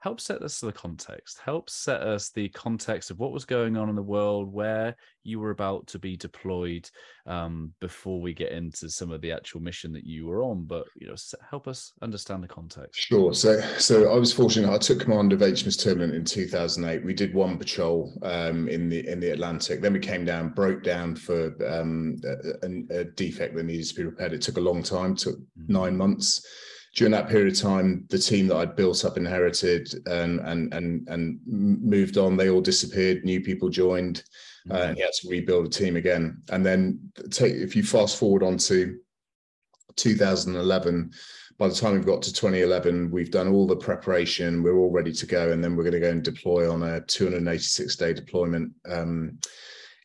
Help 0.00 0.18
set 0.18 0.40
us 0.42 0.60
the 0.60 0.72
context. 0.72 1.40
Help 1.44 1.68
set 1.68 2.00
us 2.00 2.30
the 2.30 2.48
context 2.50 3.10
of 3.10 3.18
what 3.18 3.32
was 3.32 3.44
going 3.44 3.76
on 3.76 3.90
in 3.90 3.94
the 3.94 4.02
world, 4.02 4.50
where 4.50 4.96
you 5.24 5.38
were 5.38 5.50
about 5.50 5.86
to 5.88 5.98
be 5.98 6.16
deployed, 6.16 6.88
um, 7.26 7.74
before 7.80 8.18
we 8.18 8.32
get 8.32 8.52
into 8.52 8.88
some 8.88 9.10
of 9.10 9.20
the 9.20 9.30
actual 9.30 9.60
mission 9.60 9.92
that 9.92 10.06
you 10.06 10.26
were 10.26 10.42
on. 10.42 10.64
But 10.64 10.86
you 10.96 11.06
know, 11.06 11.14
help 11.50 11.68
us 11.68 11.92
understand 12.00 12.42
the 12.42 12.48
context. 12.48 12.98
Sure. 12.98 13.34
So, 13.34 13.60
so 13.76 14.10
I 14.10 14.16
was 14.16 14.32
fortunate. 14.32 14.72
I 14.72 14.78
took 14.78 15.00
command 15.00 15.34
of 15.34 15.40
HMS 15.40 15.82
Turbulent 15.82 16.14
in 16.14 16.24
2008. 16.24 17.04
We 17.04 17.12
did 17.12 17.34
one 17.34 17.58
patrol 17.58 18.18
um, 18.22 18.68
in 18.68 18.88
the 18.88 19.06
in 19.06 19.20
the 19.20 19.32
Atlantic. 19.32 19.82
Then 19.82 19.92
we 19.92 20.00
came 20.00 20.24
down, 20.24 20.54
broke 20.54 20.82
down 20.82 21.14
for 21.14 21.54
um, 21.68 22.16
a, 22.24 23.00
a, 23.00 23.04
defect 23.04 23.54
that 23.54 23.64
needed 23.64 23.86
to 23.88 23.94
be 23.94 24.04
repaired. 24.04 24.32
It 24.32 24.40
took 24.40 24.56
a 24.56 24.60
long 24.60 24.82
time. 24.82 25.14
Took 25.14 25.36
mm-hmm. 25.36 25.72
nine 25.72 25.96
months 25.96 26.46
during 26.94 27.12
that 27.12 27.28
period 27.28 27.52
of 27.52 27.58
time, 27.58 28.04
the 28.10 28.18
team 28.18 28.48
that 28.48 28.56
I'd 28.56 28.76
built 28.76 29.04
up, 29.04 29.16
inherited, 29.16 29.92
and 30.06 30.40
and 30.40 30.72
and 30.74 31.08
and 31.08 31.40
moved 31.46 32.18
on, 32.18 32.36
they 32.36 32.50
all 32.50 32.60
disappeared. 32.60 33.24
New 33.24 33.40
people 33.40 33.68
joined, 33.68 34.24
mm-hmm. 34.66 34.76
and 34.76 34.96
he 34.96 35.02
had 35.02 35.12
to 35.12 35.28
rebuild 35.28 35.66
a 35.66 35.70
team 35.70 35.96
again. 35.96 36.42
And 36.50 36.66
then, 36.66 36.98
take 37.30 37.54
if 37.54 37.76
you 37.76 37.84
fast 37.84 38.18
forward 38.18 38.42
on 38.42 38.58
to 38.58 38.98
2011, 39.96 41.12
by 41.58 41.68
the 41.68 41.74
time 41.74 41.92
we've 41.92 42.06
got 42.06 42.22
to 42.22 42.32
2011, 42.32 43.10
we've 43.10 43.30
done 43.30 43.48
all 43.48 43.66
the 43.66 43.76
preparation. 43.76 44.62
We're 44.62 44.78
all 44.78 44.90
ready 44.90 45.12
to 45.12 45.26
go, 45.26 45.52
and 45.52 45.62
then 45.62 45.76
we're 45.76 45.84
going 45.84 45.92
to 45.92 46.00
go 46.00 46.10
and 46.10 46.24
deploy 46.24 46.70
on 46.72 46.82
a 46.82 47.00
286 47.02 47.96
day 47.96 48.12
deployment. 48.14 48.72
Um, 48.88 49.38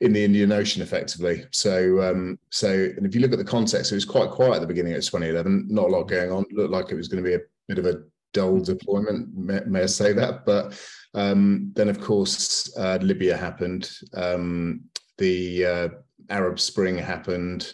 in 0.02 0.14
the 0.14 0.24
Indian 0.24 0.52
Ocean 0.52 0.82
effectively. 0.82 1.46
So, 1.52 2.02
um, 2.02 2.38
so, 2.50 2.70
and 2.70 3.06
if 3.06 3.16
you 3.16 3.22
look 3.22 3.32
at 3.32 3.38
the 3.38 3.46
context, 3.46 3.92
it 3.92 3.96
was 3.96 4.06
quite 4.06 4.30
quiet 4.30 4.56
at 4.56 4.62
the 4.62 4.68
beginning 4.68 4.94
of 4.94 5.04
2011. 5.04 5.68
Not 5.70 5.86
a 5.86 5.88
lot 5.88 6.04
going 6.04 6.32
on. 6.32 6.44
It 6.44 6.56
looked 6.56 6.72
like 6.72 6.92
it 6.92 6.96
was 6.96 7.08
going 7.08 7.24
to 7.24 7.30
be 7.30 7.36
a 7.36 7.42
bit 7.68 7.80
of 7.80 7.86
a 7.86 8.04
dull 8.34 8.60
deployment. 8.60 9.36
May, 9.36 9.62
may 9.66 9.84
I 9.84 9.88
say 9.88 10.12
that? 10.14 10.46
But 10.46 10.80
um, 11.14 11.72
then, 11.76 11.90
of 11.90 12.02
course, 12.02 12.76
uh, 12.78 13.00
Libya 13.02 13.38
happened. 13.38 13.90
Um, 14.14 14.82
the 15.18 15.66
uh, 15.66 15.88
Arab 16.30 16.60
Spring 16.60 16.98
happened. 16.98 17.74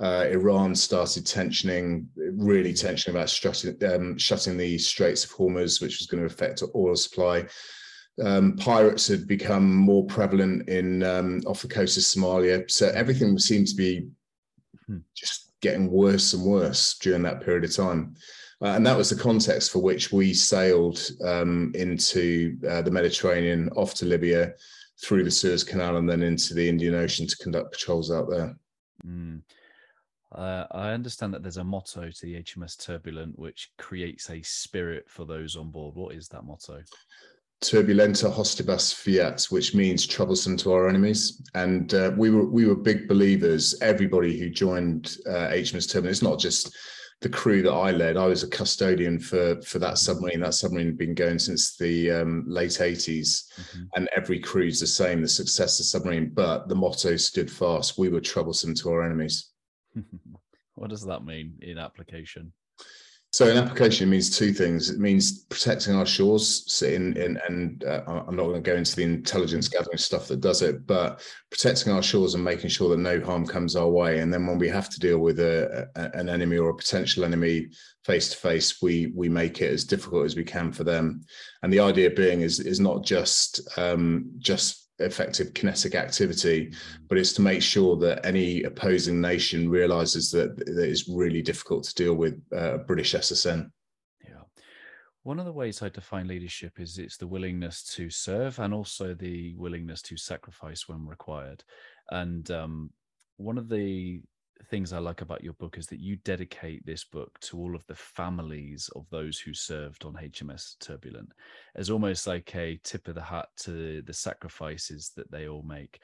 Uh, 0.00 0.26
Iran 0.30 0.74
started 0.76 1.24
tensioning, 1.24 2.06
really 2.16 2.72
tensioning 2.72 3.10
about 3.10 3.28
shutting, 3.28 3.76
um, 3.84 4.16
shutting 4.16 4.56
the 4.56 4.78
Straits 4.78 5.24
of 5.24 5.32
Hormuz, 5.32 5.82
which 5.82 5.98
was 5.98 6.06
going 6.06 6.20
to 6.20 6.32
affect 6.32 6.62
oil 6.74 6.94
supply 6.94 7.46
um, 8.24 8.56
pirates 8.56 9.08
had 9.08 9.26
become 9.26 9.74
more 9.74 10.04
prevalent 10.06 10.68
in 10.68 11.02
um, 11.02 11.42
off 11.46 11.62
the 11.62 11.68
coast 11.68 11.96
of 11.96 12.02
Somalia. 12.02 12.70
So 12.70 12.88
everything 12.88 13.38
seemed 13.38 13.68
to 13.68 13.76
be 13.76 14.08
hmm. 14.86 14.98
just 15.14 15.52
getting 15.60 15.90
worse 15.90 16.34
and 16.34 16.44
worse 16.44 16.98
during 16.98 17.22
that 17.22 17.42
period 17.42 17.64
of 17.64 17.74
time. 17.74 18.14
Uh, 18.60 18.68
and 18.68 18.84
that 18.84 18.96
was 18.96 19.10
the 19.10 19.16
context 19.16 19.70
for 19.70 19.78
which 19.80 20.12
we 20.12 20.34
sailed 20.34 21.00
um, 21.24 21.72
into 21.76 22.58
uh, 22.68 22.82
the 22.82 22.90
Mediterranean, 22.90 23.68
off 23.76 23.94
to 23.94 24.04
Libya, 24.04 24.52
through 25.00 25.22
the 25.22 25.30
Suez 25.30 25.62
Canal, 25.62 25.96
and 25.96 26.08
then 26.08 26.22
into 26.22 26.54
the 26.54 26.68
Indian 26.68 26.94
Ocean 26.94 27.26
to 27.26 27.36
conduct 27.36 27.72
patrols 27.72 28.10
out 28.10 28.28
there. 28.28 28.56
Mm. 29.06 29.42
Uh, 30.32 30.66
I 30.72 30.90
understand 30.90 31.32
that 31.32 31.42
there's 31.42 31.56
a 31.56 31.64
motto 31.64 32.10
to 32.10 32.26
the 32.26 32.42
HMS 32.42 32.84
Turbulent, 32.84 33.38
which 33.38 33.70
creates 33.78 34.28
a 34.28 34.42
spirit 34.42 35.06
for 35.08 35.24
those 35.24 35.56
on 35.56 35.70
board. 35.70 35.94
What 35.94 36.14
is 36.14 36.28
that 36.28 36.44
motto? 36.44 36.82
Turbulenta 37.60 38.32
hostibus 38.32 38.92
fiat, 38.92 39.44
which 39.50 39.74
means 39.74 40.06
troublesome 40.06 40.56
to 40.58 40.72
our 40.72 40.88
enemies. 40.88 41.42
And 41.54 41.92
uh, 41.94 42.12
we 42.16 42.30
were 42.30 42.48
we 42.48 42.66
were 42.66 42.76
big 42.76 43.08
believers. 43.08 43.74
Everybody 43.80 44.38
who 44.38 44.48
joined 44.48 45.16
uh, 45.26 45.48
HMS 45.50 45.90
Turbulent, 45.90 46.12
it's 46.12 46.22
not 46.22 46.38
just 46.38 46.76
the 47.20 47.28
crew 47.28 47.62
that 47.62 47.72
I 47.72 47.90
led. 47.90 48.16
I 48.16 48.26
was 48.26 48.44
a 48.44 48.50
custodian 48.50 49.18
for 49.18 49.60
for 49.62 49.78
that 49.80 49.98
submarine. 49.98 50.40
That 50.40 50.54
submarine 50.54 50.86
had 50.86 50.98
been 50.98 51.14
going 51.14 51.38
since 51.38 51.76
the 51.76 52.10
um, 52.12 52.44
late 52.46 52.78
80s, 52.78 53.52
mm-hmm. 53.54 53.82
and 53.96 54.08
every 54.16 54.38
crew's 54.38 54.80
the 54.80 54.86
same. 54.86 55.20
The 55.20 55.28
success 55.28 55.78
of 55.78 55.84
the 55.84 55.88
submarine, 55.88 56.30
but 56.32 56.68
the 56.68 56.76
motto 56.76 57.16
stood 57.16 57.50
fast. 57.50 57.98
We 57.98 58.08
were 58.08 58.20
troublesome 58.20 58.74
to 58.76 58.90
our 58.90 59.02
enemies. 59.02 59.50
what 60.74 60.90
does 60.90 61.04
that 61.06 61.24
mean 61.24 61.54
in 61.60 61.78
application? 61.78 62.52
So 63.38 63.48
an 63.48 63.56
application 63.56 64.10
means 64.10 64.36
two 64.36 64.52
things. 64.52 64.90
It 64.90 64.98
means 64.98 65.44
protecting 65.44 65.94
our 65.94 66.04
shores, 66.04 66.82
in, 66.82 67.16
in, 67.16 67.38
and 67.46 67.84
uh, 67.84 68.02
I'm 68.26 68.34
not 68.34 68.46
going 68.46 68.60
to 68.60 68.60
go 68.60 68.74
into 68.74 68.96
the 68.96 69.04
intelligence 69.04 69.68
gathering 69.68 69.96
stuff 69.96 70.26
that 70.26 70.40
does 70.40 70.60
it, 70.60 70.88
but 70.88 71.22
protecting 71.48 71.92
our 71.92 72.02
shores 72.02 72.34
and 72.34 72.42
making 72.42 72.70
sure 72.70 72.88
that 72.88 72.96
no 72.96 73.20
harm 73.20 73.46
comes 73.46 73.76
our 73.76 73.88
way. 73.88 74.18
And 74.18 74.34
then 74.34 74.44
when 74.44 74.58
we 74.58 74.68
have 74.70 74.90
to 74.90 74.98
deal 74.98 75.18
with 75.18 75.38
a, 75.38 75.88
a, 75.94 76.18
an 76.18 76.28
enemy 76.28 76.58
or 76.58 76.70
a 76.70 76.74
potential 76.74 77.24
enemy 77.24 77.68
face 78.04 78.30
to 78.30 78.36
face, 78.36 78.82
we 78.82 79.12
we 79.14 79.28
make 79.28 79.62
it 79.62 79.72
as 79.72 79.84
difficult 79.84 80.26
as 80.26 80.34
we 80.34 80.42
can 80.42 80.72
for 80.72 80.82
them. 80.82 81.20
And 81.62 81.72
the 81.72 81.78
idea 81.78 82.10
being 82.10 82.40
is 82.40 82.58
is 82.58 82.80
not 82.80 83.04
just 83.04 83.60
um, 83.78 84.32
just 84.38 84.87
effective 84.98 85.54
kinetic 85.54 85.94
activity, 85.94 86.72
but 87.08 87.18
it's 87.18 87.32
to 87.34 87.42
make 87.42 87.62
sure 87.62 87.96
that 87.96 88.24
any 88.26 88.62
opposing 88.64 89.20
nation 89.20 89.68
realizes 89.68 90.30
that, 90.32 90.62
it's 90.66 91.08
really 91.08 91.42
difficult 91.42 91.84
to 91.84 91.94
deal 91.94 92.14
with 92.14 92.40
uh, 92.56 92.78
British 92.78 93.14
SSN. 93.14 93.70
Yeah. 94.24 94.42
One 95.22 95.38
of 95.38 95.46
the 95.46 95.52
ways 95.52 95.82
I 95.82 95.88
define 95.88 96.26
leadership 96.26 96.80
is 96.80 96.98
it's 96.98 97.16
the 97.16 97.26
willingness 97.26 97.84
to 97.94 98.10
serve 98.10 98.58
and 98.58 98.74
also 98.74 99.14
the 99.14 99.54
willingness 99.56 100.02
to 100.02 100.16
sacrifice 100.16 100.88
when 100.88 101.06
required. 101.06 101.62
And 102.10 102.50
um, 102.50 102.90
one 103.36 103.58
of 103.58 103.68
the 103.68 104.20
things 104.68 104.92
I 104.92 104.98
like 104.98 105.20
about 105.22 105.42
your 105.42 105.54
book 105.54 105.78
is 105.78 105.86
that 105.88 106.00
you 106.00 106.16
dedicate 106.16 106.84
this 106.84 107.04
book 107.04 107.38
to 107.40 107.58
all 107.58 107.74
of 107.74 107.86
the 107.86 107.94
families 107.94 108.90
of 108.94 109.06
those 109.10 109.38
who 109.38 109.54
served 109.54 110.04
on 110.04 110.14
HMS 110.14 110.78
Turbulent 110.78 111.32
as 111.74 111.90
almost 111.90 112.26
like 112.26 112.54
a 112.54 112.78
tip 112.84 113.08
of 113.08 113.14
the 113.14 113.22
hat 113.22 113.48
to 113.58 114.02
the 114.02 114.12
sacrifices 114.12 115.12
that 115.16 115.30
they 115.30 115.48
all 115.48 115.62
make. 115.62 116.00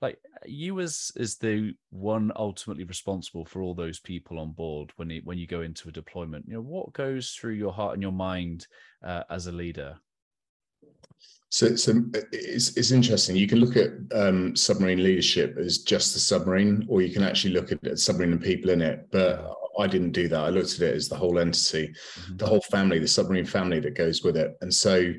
Like 0.00 0.18
you 0.44 0.80
as 0.80 1.12
as 1.18 1.36
the 1.36 1.74
one 1.90 2.30
ultimately 2.36 2.84
responsible 2.84 3.44
for 3.44 3.62
all 3.62 3.74
those 3.74 4.00
people 4.00 4.38
on 4.38 4.52
board 4.52 4.92
when 4.96 5.10
you, 5.10 5.22
when 5.24 5.38
you 5.38 5.46
go 5.46 5.62
into 5.62 5.88
a 5.88 5.92
deployment, 5.92 6.46
you 6.46 6.54
know 6.54 6.60
what 6.60 6.92
goes 6.92 7.30
through 7.30 7.54
your 7.54 7.72
heart 7.72 7.94
and 7.94 8.02
your 8.02 8.12
mind 8.12 8.66
uh, 9.02 9.22
as 9.30 9.46
a 9.46 9.52
leader 9.52 9.96
so, 11.54 11.76
so 11.76 12.02
it's, 12.32 12.76
it's 12.76 12.90
interesting. 12.90 13.36
You 13.36 13.46
can 13.46 13.60
look 13.60 13.76
at 13.76 13.92
um, 14.12 14.56
submarine 14.56 15.04
leadership 15.04 15.56
as 15.56 15.78
just 15.78 16.12
the 16.12 16.18
submarine, 16.18 16.84
or 16.88 17.00
you 17.00 17.12
can 17.12 17.22
actually 17.22 17.52
look 17.52 17.70
at 17.70 17.80
the 17.80 17.96
submarine 17.96 18.32
and 18.32 18.42
people 18.42 18.70
in 18.70 18.82
it. 18.82 19.06
But 19.12 19.54
I 19.78 19.86
didn't 19.86 20.10
do 20.10 20.26
that. 20.26 20.40
I 20.40 20.48
looked 20.48 20.74
at 20.74 20.80
it 20.80 20.96
as 20.96 21.08
the 21.08 21.14
whole 21.14 21.38
entity, 21.38 21.94
mm-hmm. 21.94 22.38
the 22.38 22.46
whole 22.46 22.60
family, 22.62 22.98
the 22.98 23.06
submarine 23.06 23.44
family 23.44 23.78
that 23.78 23.94
goes 23.94 24.24
with 24.24 24.36
it. 24.36 24.56
And 24.62 24.74
so 24.74 25.12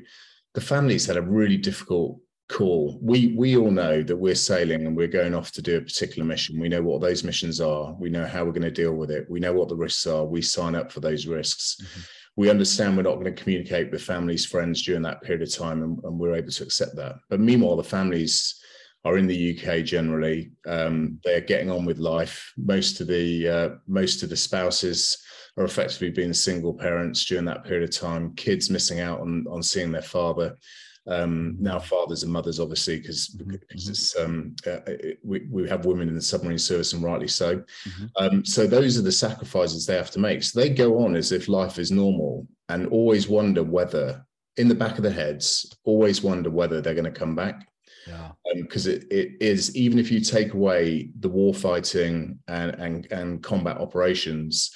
the 0.52 0.60
families 0.60 1.06
had 1.06 1.16
a 1.16 1.22
really 1.22 1.56
difficult 1.56 2.20
call. 2.50 2.98
We 3.00 3.34
we 3.34 3.56
all 3.56 3.70
know 3.70 4.02
that 4.02 4.16
we're 4.16 4.34
sailing 4.34 4.86
and 4.86 4.94
we're 4.94 5.08
going 5.08 5.34
off 5.34 5.52
to 5.52 5.62
do 5.62 5.78
a 5.78 5.80
particular 5.80 6.26
mission. 6.26 6.60
We 6.60 6.68
know 6.68 6.82
what 6.82 7.00
those 7.00 7.24
missions 7.24 7.62
are. 7.62 7.94
We 7.94 8.10
know 8.10 8.26
how 8.26 8.44
we're 8.44 8.52
going 8.52 8.60
to 8.60 8.70
deal 8.70 8.92
with 8.92 9.10
it. 9.10 9.24
We 9.30 9.40
know 9.40 9.54
what 9.54 9.70
the 9.70 9.76
risks 9.76 10.06
are. 10.06 10.26
We 10.26 10.42
sign 10.42 10.74
up 10.74 10.92
for 10.92 11.00
those 11.00 11.26
risks. 11.26 11.78
Mm-hmm 11.82 12.00
we 12.36 12.50
understand 12.50 12.96
we're 12.96 13.02
not 13.02 13.14
going 13.14 13.34
to 13.34 13.42
communicate 13.42 13.90
with 13.90 14.02
families, 14.02 14.44
friends 14.44 14.82
during 14.82 15.02
that 15.02 15.22
period 15.22 15.42
of 15.42 15.54
time, 15.54 15.82
and, 15.82 15.98
and 16.04 16.18
we're 16.18 16.34
able 16.34 16.50
to 16.50 16.64
accept 16.64 16.94
that. 16.96 17.16
But 17.30 17.40
meanwhile, 17.40 17.76
the 17.76 17.82
families 17.82 18.60
are 19.06 19.16
in 19.16 19.26
the 19.26 19.56
UK 19.56 19.84
generally. 19.84 20.50
Um, 20.66 21.18
they're 21.24 21.40
getting 21.40 21.70
on 21.70 21.84
with 21.84 21.98
life. 21.98 22.52
Most 22.58 23.00
of 23.00 23.06
the 23.06 23.48
uh, 23.48 23.68
most 23.86 24.22
of 24.22 24.28
the 24.28 24.36
spouses 24.36 25.18
are 25.56 25.64
effectively 25.64 26.10
being 26.10 26.34
single 26.34 26.74
parents 26.74 27.24
during 27.24 27.46
that 27.46 27.64
period 27.64 27.88
of 27.88 27.96
time. 27.96 28.34
Kids 28.34 28.68
missing 28.68 29.00
out 29.00 29.20
on 29.20 29.46
on 29.48 29.62
seeing 29.62 29.92
their 29.92 30.02
father. 30.02 30.56
Um, 31.08 31.56
now 31.60 31.78
fathers 31.78 32.24
and 32.24 32.32
mothers, 32.32 32.58
obviously, 32.58 32.98
because 32.98 33.28
mm-hmm. 33.28 33.54
it's 33.70 34.16
um, 34.16 34.56
uh, 34.66 34.80
it, 34.86 35.18
we, 35.22 35.46
we 35.50 35.68
have 35.68 35.86
women 35.86 36.08
in 36.08 36.14
the 36.14 36.22
submarine 36.22 36.58
service, 36.58 36.92
and 36.92 37.02
rightly 37.02 37.28
so. 37.28 37.58
Mm-hmm. 37.58 38.06
Um, 38.16 38.44
so 38.44 38.66
those 38.66 38.98
are 38.98 39.02
the 39.02 39.12
sacrifices 39.12 39.86
they 39.86 39.96
have 39.96 40.10
to 40.12 40.18
make. 40.18 40.42
So 40.42 40.58
they 40.58 40.68
go 40.68 41.04
on 41.04 41.14
as 41.14 41.30
if 41.30 41.48
life 41.48 41.78
is 41.78 41.90
normal, 41.92 42.48
and 42.68 42.88
always 42.88 43.28
wonder 43.28 43.62
whether, 43.62 44.24
in 44.56 44.68
the 44.68 44.74
back 44.74 44.96
of 44.96 45.04
their 45.04 45.12
heads, 45.12 45.72
always 45.84 46.22
wonder 46.22 46.50
whether 46.50 46.80
they're 46.80 46.94
going 46.94 47.04
to 47.04 47.10
come 47.10 47.36
back. 47.36 47.68
Yeah. 48.08 48.32
Because 48.54 48.86
um, 48.86 48.94
it, 48.94 49.06
it 49.10 49.36
is 49.40 49.76
even 49.76 49.98
if 49.98 50.10
you 50.10 50.20
take 50.20 50.54
away 50.54 51.10
the 51.20 51.28
war 51.28 51.54
fighting 51.54 52.38
and 52.48 52.74
and 52.76 53.12
and 53.12 53.42
combat 53.42 53.78
operations 53.78 54.72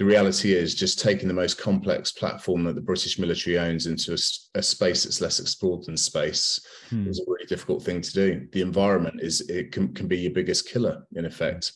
the 0.00 0.06
reality 0.06 0.54
is 0.54 0.74
just 0.74 0.98
taking 0.98 1.28
the 1.28 1.34
most 1.34 1.58
complex 1.58 2.10
platform 2.10 2.64
that 2.64 2.74
the 2.74 2.80
British 2.80 3.18
military 3.18 3.58
owns 3.58 3.84
into 3.84 4.14
a, 4.14 4.58
a 4.58 4.62
space 4.62 5.04
that's 5.04 5.20
less 5.20 5.40
explored 5.40 5.84
than 5.84 5.94
space 5.94 6.66
hmm. 6.88 7.06
is 7.06 7.20
a 7.20 7.30
really 7.30 7.44
difficult 7.44 7.82
thing 7.82 8.00
to 8.00 8.12
do. 8.14 8.48
The 8.52 8.62
environment 8.62 9.20
is 9.20 9.42
it 9.42 9.72
can, 9.72 9.92
can 9.92 10.08
be 10.08 10.16
your 10.16 10.32
biggest 10.32 10.66
killer 10.66 11.06
in 11.16 11.26
effect. 11.26 11.72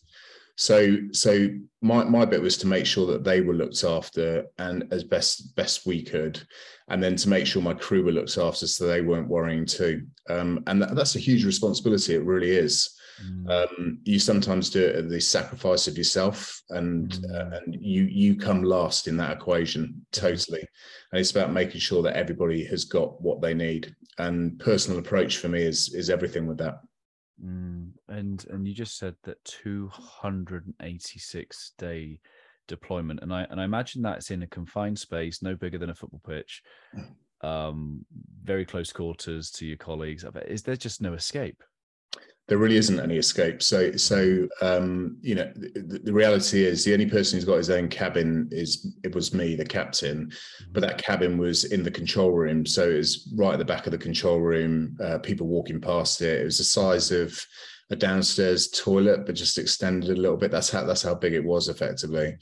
So 0.56 0.96
so 1.12 1.50
my, 1.82 2.04
my 2.04 2.24
bit 2.24 2.40
was 2.40 2.56
to 2.58 2.66
make 2.66 2.86
sure 2.86 3.06
that 3.08 3.24
they 3.24 3.42
were 3.42 3.52
looked 3.52 3.84
after 3.84 4.46
and 4.56 4.90
as 4.90 5.04
best 5.04 5.54
best 5.54 5.84
we 5.84 6.02
could, 6.02 6.40
and 6.88 7.02
then 7.02 7.16
to 7.16 7.28
make 7.28 7.46
sure 7.46 7.60
my 7.60 7.74
crew 7.74 8.04
were 8.04 8.12
looked 8.12 8.38
after 8.38 8.66
so 8.66 8.86
they 8.86 9.02
weren't 9.02 9.28
worrying 9.28 9.66
too. 9.66 10.06
Um, 10.30 10.64
and 10.66 10.80
that, 10.80 10.94
that's 10.94 11.16
a 11.16 11.20
huge 11.20 11.44
responsibility. 11.44 12.14
It 12.14 12.24
really 12.24 12.52
is. 12.52 12.88
Mm. 13.22 13.50
Um, 13.50 13.98
you 14.04 14.18
sometimes 14.18 14.70
do 14.70 14.84
it 14.84 14.96
at 14.96 15.08
the 15.08 15.20
sacrifice 15.20 15.86
of 15.86 15.96
yourself, 15.96 16.60
and 16.70 17.10
mm. 17.10 17.34
uh, 17.34 17.58
and 17.58 17.76
you 17.80 18.04
you 18.04 18.36
come 18.36 18.62
last 18.62 19.08
in 19.08 19.16
that 19.18 19.36
equation 19.36 20.04
totally. 20.12 20.66
And 21.12 21.20
it's 21.20 21.30
about 21.30 21.52
making 21.52 21.80
sure 21.80 22.02
that 22.02 22.16
everybody 22.16 22.64
has 22.64 22.84
got 22.84 23.20
what 23.20 23.40
they 23.40 23.54
need. 23.54 23.94
And 24.18 24.58
personal 24.58 24.98
approach 24.98 25.38
for 25.38 25.48
me 25.48 25.62
is 25.62 25.94
is 25.94 26.10
everything 26.10 26.46
with 26.46 26.58
that. 26.58 26.80
Mm. 27.42 27.92
And 28.08 28.44
and 28.50 28.66
you 28.66 28.74
just 28.74 28.98
said 28.98 29.14
that 29.24 29.44
286 29.44 31.72
day 31.78 32.20
deployment, 32.66 33.20
and 33.20 33.32
I 33.32 33.46
and 33.50 33.60
I 33.60 33.64
imagine 33.64 34.02
that's 34.02 34.30
in 34.30 34.42
a 34.42 34.48
confined 34.48 34.98
space, 34.98 35.42
no 35.42 35.54
bigger 35.54 35.78
than 35.78 35.90
a 35.90 35.94
football 35.94 36.22
pitch. 36.26 36.62
Mm. 36.96 37.14
Um, 37.42 38.06
very 38.42 38.64
close 38.64 38.90
quarters 38.90 39.50
to 39.52 39.66
your 39.66 39.76
colleagues. 39.76 40.24
Is 40.46 40.62
there 40.62 40.76
just 40.76 41.02
no 41.02 41.12
escape? 41.12 41.62
There 42.46 42.58
really 42.58 42.76
isn't 42.76 43.00
any 43.00 43.16
escape. 43.16 43.62
So, 43.62 43.92
so 43.92 44.46
um, 44.60 45.16
you 45.22 45.34
know, 45.34 45.50
the, 45.54 46.00
the, 46.04 46.12
reality 46.12 46.64
is 46.64 46.84
the 46.84 46.92
only 46.92 47.06
person 47.06 47.36
who's 47.36 47.46
got 47.46 47.56
his 47.56 47.70
own 47.70 47.88
cabin 47.88 48.48
is 48.52 48.94
it 49.02 49.14
was 49.14 49.32
me, 49.32 49.54
the 49.54 49.64
captain. 49.64 50.30
But 50.72 50.80
that 50.80 50.98
cabin 50.98 51.38
was 51.38 51.64
in 51.64 51.82
the 51.82 51.90
control 51.90 52.32
room, 52.32 52.66
so 52.66 52.90
it 52.90 52.96
was 52.98 53.32
right 53.34 53.54
at 53.54 53.58
the 53.58 53.64
back 53.64 53.86
of 53.86 53.92
the 53.92 53.98
control 53.98 54.40
room. 54.40 54.96
Uh, 55.02 55.18
people 55.18 55.46
walking 55.46 55.80
past 55.80 56.20
it. 56.20 56.42
It 56.42 56.44
was 56.44 56.58
the 56.58 56.64
size 56.64 57.10
of 57.10 57.38
a 57.90 57.96
downstairs 57.96 58.68
toilet, 58.68 59.24
but 59.24 59.34
just 59.34 59.56
extended 59.56 60.10
a 60.10 60.20
little 60.20 60.36
bit. 60.36 60.50
That's 60.50 60.70
how 60.70 60.84
that's 60.84 61.02
how 61.02 61.14
big 61.14 61.32
it 61.32 61.44
was 61.44 61.68
effectively 61.68 62.36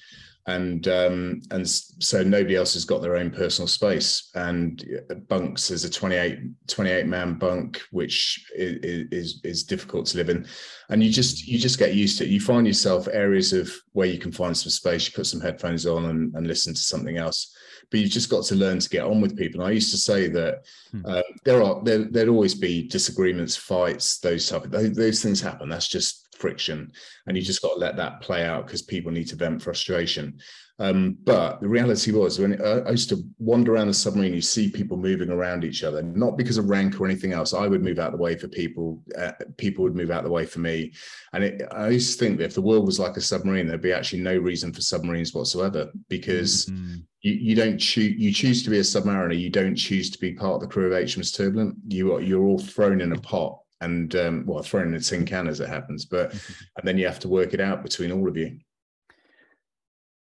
and 0.47 0.89
um, 0.89 1.41
and 1.53 1.69
so 1.69 2.23
nobody 2.23 2.57
else 2.57 2.75
has 2.75 2.85
got 2.85 3.01
their 3.01 3.17
own 3.17 3.31
personal 3.31 3.69
space. 3.69 4.31
And 4.35 4.85
bunks 5.29 5.69
there's 5.69 5.85
a 5.85 5.91
28 5.91 6.41
28 6.67 7.07
man 7.07 7.35
bunk 7.35 7.81
which 7.93 8.45
is, 8.57 9.07
is 9.13 9.41
is 9.45 9.63
difficult 9.63 10.07
to 10.07 10.17
live 10.17 10.31
in. 10.31 10.47
And 10.89 11.03
you 11.03 11.11
just 11.11 11.47
you 11.47 11.59
just 11.59 11.79
get 11.79 11.95
used 11.95 12.19
to 12.19 12.25
it. 12.25 12.31
You 12.31 12.41
find 12.41 12.67
yourself 12.67 13.07
areas 13.13 13.53
of 13.53 13.73
where 13.93 14.09
you 14.09 14.19
can 14.19 14.33
find 14.33 14.57
some 14.57 14.71
space. 14.71 15.07
You 15.07 15.13
put 15.15 15.27
some 15.27 15.41
headphones 15.41 15.87
on 15.87 16.07
and, 16.07 16.35
and 16.35 16.47
listen 16.47 16.75
to 16.75 16.81
something 16.81 17.19
else. 17.19 17.55
But 17.91 18.01
you've 18.01 18.11
just 18.11 18.31
got 18.31 18.45
to 18.47 18.57
learn 18.57 18.81
to 18.81 18.89
get 18.89 19.05
on 19.05 19.21
with 19.21 19.37
people. 19.37 19.61
And 19.61 19.69
i 19.69 19.73
used 19.73 19.91
to 19.93 19.99
say 19.99 20.27
that 20.29 20.65
um, 21.05 21.23
there 21.45 21.63
are 21.63 21.85
there, 21.85 21.99
there'd 21.99 22.29
always 22.29 22.55
be 22.55 22.89
disagreements 22.89 23.55
fights 23.55 24.19
those 24.19 24.49
type 24.49 24.65
of 24.65 24.73
those, 24.73 24.93
those 24.95 25.23
things 25.23 25.41
happen. 25.41 25.69
That's 25.69 25.89
just 25.89 26.22
friction 26.43 26.91
and 27.27 27.37
you 27.37 27.43
just 27.43 27.63
got 27.63 27.75
to 27.75 27.81
let 27.81 27.97
that 27.97 28.21
play 28.21 28.45
out 28.45 28.67
because 28.67 28.83
people 28.83 29.11
need 29.13 29.29
to 29.29 29.37
vent 29.37 29.63
frustration 29.63 30.37
um, 30.83 31.17
but 31.23 31.61
the 31.61 31.69
reality 31.69 32.11
was 32.11 32.41
when 32.41 32.61
uh, 32.61 32.83
I 32.87 32.91
used 32.91 33.09
to 33.11 33.23
wander 33.39 33.75
around 33.75 33.87
the 33.87 33.95
submarine, 33.95 34.35
you 34.35 34.41
see 34.41 34.69
people 34.69 34.97
moving 34.97 35.31
around 35.31 35.63
each 35.63 35.85
other, 35.85 36.03
not 36.03 36.37
because 36.37 36.59
of 36.59 36.69
rank 36.69 37.01
or 37.01 37.07
anything 37.07 37.33
else. 37.33 37.55
I 37.55 37.69
would 37.69 37.85
move 37.85 38.01
out 38.01 38.11
the 38.11 38.19
way 38.19 38.37
for 38.37 38.49
people. 38.49 39.01
Uh, 39.17 39.31
people 39.59 39.85
would 39.85 39.95
move 39.95 40.11
out 40.11 40.25
the 40.25 40.31
way 40.31 40.45
for 40.45 40.59
me. 40.59 40.93
And 41.35 41.45
it, 41.45 41.63
I 41.71 41.91
used 41.91 42.19
to 42.19 42.25
think 42.25 42.39
that 42.39 42.47
if 42.47 42.55
the 42.55 42.63
world 42.63 42.85
was 42.85 42.99
like 42.99 43.17
a 43.17 43.21
submarine, 43.21 43.69
there'd 43.69 43.81
be 43.81 43.93
actually 43.93 44.23
no 44.23 44.37
reason 44.37 44.73
for 44.73 44.81
submarines 44.81 45.33
whatsoever 45.33 45.89
because 46.09 46.67
mm-hmm. 46.67 46.97
you, 47.21 47.33
you 47.33 47.55
don't 47.55 47.79
choose. 47.79 48.15
You 48.19 48.33
choose 48.33 48.65
to 48.65 48.71
be 48.71 48.79
a 48.79 48.83
submariner. 48.83 49.39
You 49.39 49.51
don't 49.51 49.77
choose 49.77 50.11
to 50.11 50.19
be 50.19 50.33
part 50.33 50.57
of 50.57 50.63
the 50.63 50.69
crew 50.69 50.93
of 50.93 51.01
HMS 51.01 51.37
Turbulent. 51.37 51.77
You 51.87 52.15
are 52.15 52.21
you're 52.21 52.45
all 52.45 52.59
thrown 52.59 53.01
in 53.01 53.13
a 53.13 53.21
pot 53.21 53.62
and 53.83 54.15
um, 54.17 54.45
well 54.47 54.62
thrown 54.62 54.89
in 54.89 54.95
a 54.95 55.01
tin 55.01 55.27
can 55.27 55.49
as 55.49 55.61
it 55.61 55.69
happens. 55.69 56.05
But 56.05 56.33
and 56.77 56.87
then 56.87 56.99
you 56.99 57.07
have 57.07 57.21
to 57.21 57.29
work 57.29 57.55
it 57.55 57.61
out 57.61 57.83
between 57.83 58.12
all 58.12 58.28
of 58.28 58.37
you. 58.37 58.59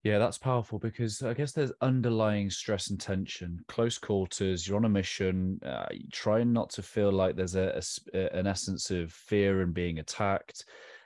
Yeah, 0.04 0.18
that's 0.18 0.40
powerful 0.40 0.80
because 0.80 1.22
I 1.22 1.36
guess 1.36 1.52
there's 1.52 1.72
underlying 1.80 2.50
stress 2.50 2.90
and 2.90 3.00
tension, 3.00 3.64
close 3.68 4.00
quarters. 4.00 4.68
You're 4.68 4.78
on 4.78 4.86
a 4.86 4.90
mission, 4.90 5.60
uh, 5.64 5.86
trying 6.12 6.52
not 6.52 6.72
to 6.72 6.82
feel 6.82 7.12
like 7.12 7.36
there's 7.36 7.56
a, 7.56 7.80
a, 8.16 8.36
an 8.36 8.48
essence 8.48 8.90
of 8.90 9.12
fear 9.12 9.62
and 9.62 9.76
being 9.76 10.00
attacked. 10.00 10.66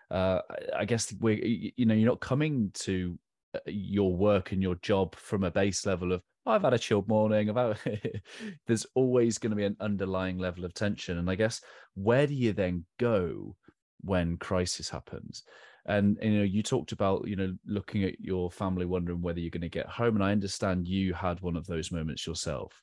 Uh, 0.09 0.39
I 0.73 0.85
guess 0.85 1.13
we, 1.19 1.73
you 1.75 1.85
know, 1.85 1.93
you're 1.93 2.09
not 2.09 2.21
coming 2.21 2.71
to 2.75 3.19
uh, 3.53 3.59
your 3.65 4.15
work 4.15 4.53
and 4.53 4.61
your 4.61 4.75
job 4.75 5.13
from 5.15 5.43
a 5.43 5.51
base 5.51 5.85
level 5.85 6.13
of 6.13 6.21
I've 6.45 6.61
had 6.61 6.73
a 6.73 6.79
chilled 6.79 7.07
morning. 7.07 7.49
About 7.49 7.77
there's 8.67 8.85
always 8.95 9.37
going 9.37 9.51
to 9.51 9.55
be 9.55 9.65
an 9.65 9.77
underlying 9.79 10.37
level 10.37 10.65
of 10.65 10.73
tension, 10.73 11.17
and 11.17 11.29
I 11.29 11.35
guess 11.35 11.61
where 11.95 12.27
do 12.27 12.33
you 12.33 12.53
then 12.53 12.85
go 12.99 13.55
when 14.01 14.37
crisis 14.37 14.89
happens? 14.89 15.43
and 15.87 16.17
you 16.21 16.39
know 16.39 16.43
you 16.43 16.63
talked 16.63 16.91
about 16.91 17.27
you 17.27 17.35
know 17.35 17.53
looking 17.65 18.03
at 18.03 18.19
your 18.19 18.49
family 18.49 18.85
wondering 18.85 19.21
whether 19.21 19.39
you're 19.39 19.51
going 19.51 19.61
to 19.61 19.69
get 19.69 19.85
home 19.85 20.15
and 20.15 20.23
i 20.23 20.31
understand 20.31 20.87
you 20.87 21.13
had 21.13 21.39
one 21.41 21.55
of 21.55 21.67
those 21.67 21.91
moments 21.91 22.25
yourself 22.25 22.81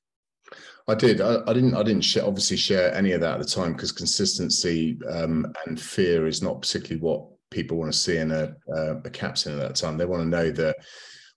I 0.89 0.95
did. 0.95 1.21
I, 1.21 1.37
I, 1.47 1.53
didn't. 1.53 1.75
I 1.75 1.83
didn't 1.83 2.03
share, 2.03 2.27
obviously 2.27 2.57
share 2.57 2.95
any 2.95 3.13
of 3.13 3.21
that 3.21 3.35
at 3.35 3.39
the 3.39 3.49
time 3.49 3.73
because 3.73 3.93
consistency 3.93 4.99
um, 5.09 5.47
and 5.67 5.81
fear 5.81 6.27
is 6.27 6.43
not 6.43 6.61
particularly 6.61 7.01
what 7.01 7.27
people 7.51 7.79
want 7.79 7.93
to 7.93 7.99
see 7.99 8.17
in 8.17 8.33
a, 8.33 8.55
uh, 8.75 8.97
a 9.05 9.11
captain 9.11 9.53
at 9.53 9.61
that 9.61 9.77
time. 9.77 9.97
They 9.97 10.05
want 10.05 10.23
to 10.23 10.29
know 10.29 10.51
that 10.51 10.77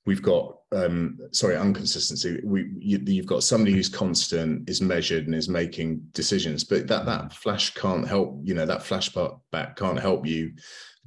we've 0.06 0.22
got 0.22 0.58
um, 0.72 1.18
sorry 1.32 1.56
inconsistency. 1.56 2.40
We 2.44 2.72
you, 2.78 3.18
have 3.18 3.26
got 3.26 3.44
somebody 3.44 3.74
who's 3.74 3.90
constant, 3.90 4.70
is 4.70 4.82
measured, 4.82 5.26
and 5.26 5.36
is 5.36 5.50
making 5.50 6.02
decisions. 6.12 6.64
But 6.64 6.88
that 6.88 7.06
that 7.06 7.34
flash 7.34 7.74
can't 7.74 8.08
help. 8.08 8.40
You 8.44 8.54
know 8.54 8.66
that 8.66 8.82
flashback 8.82 9.40
back 9.52 9.76
can't 9.76 10.00
help 10.00 10.26
you 10.26 10.54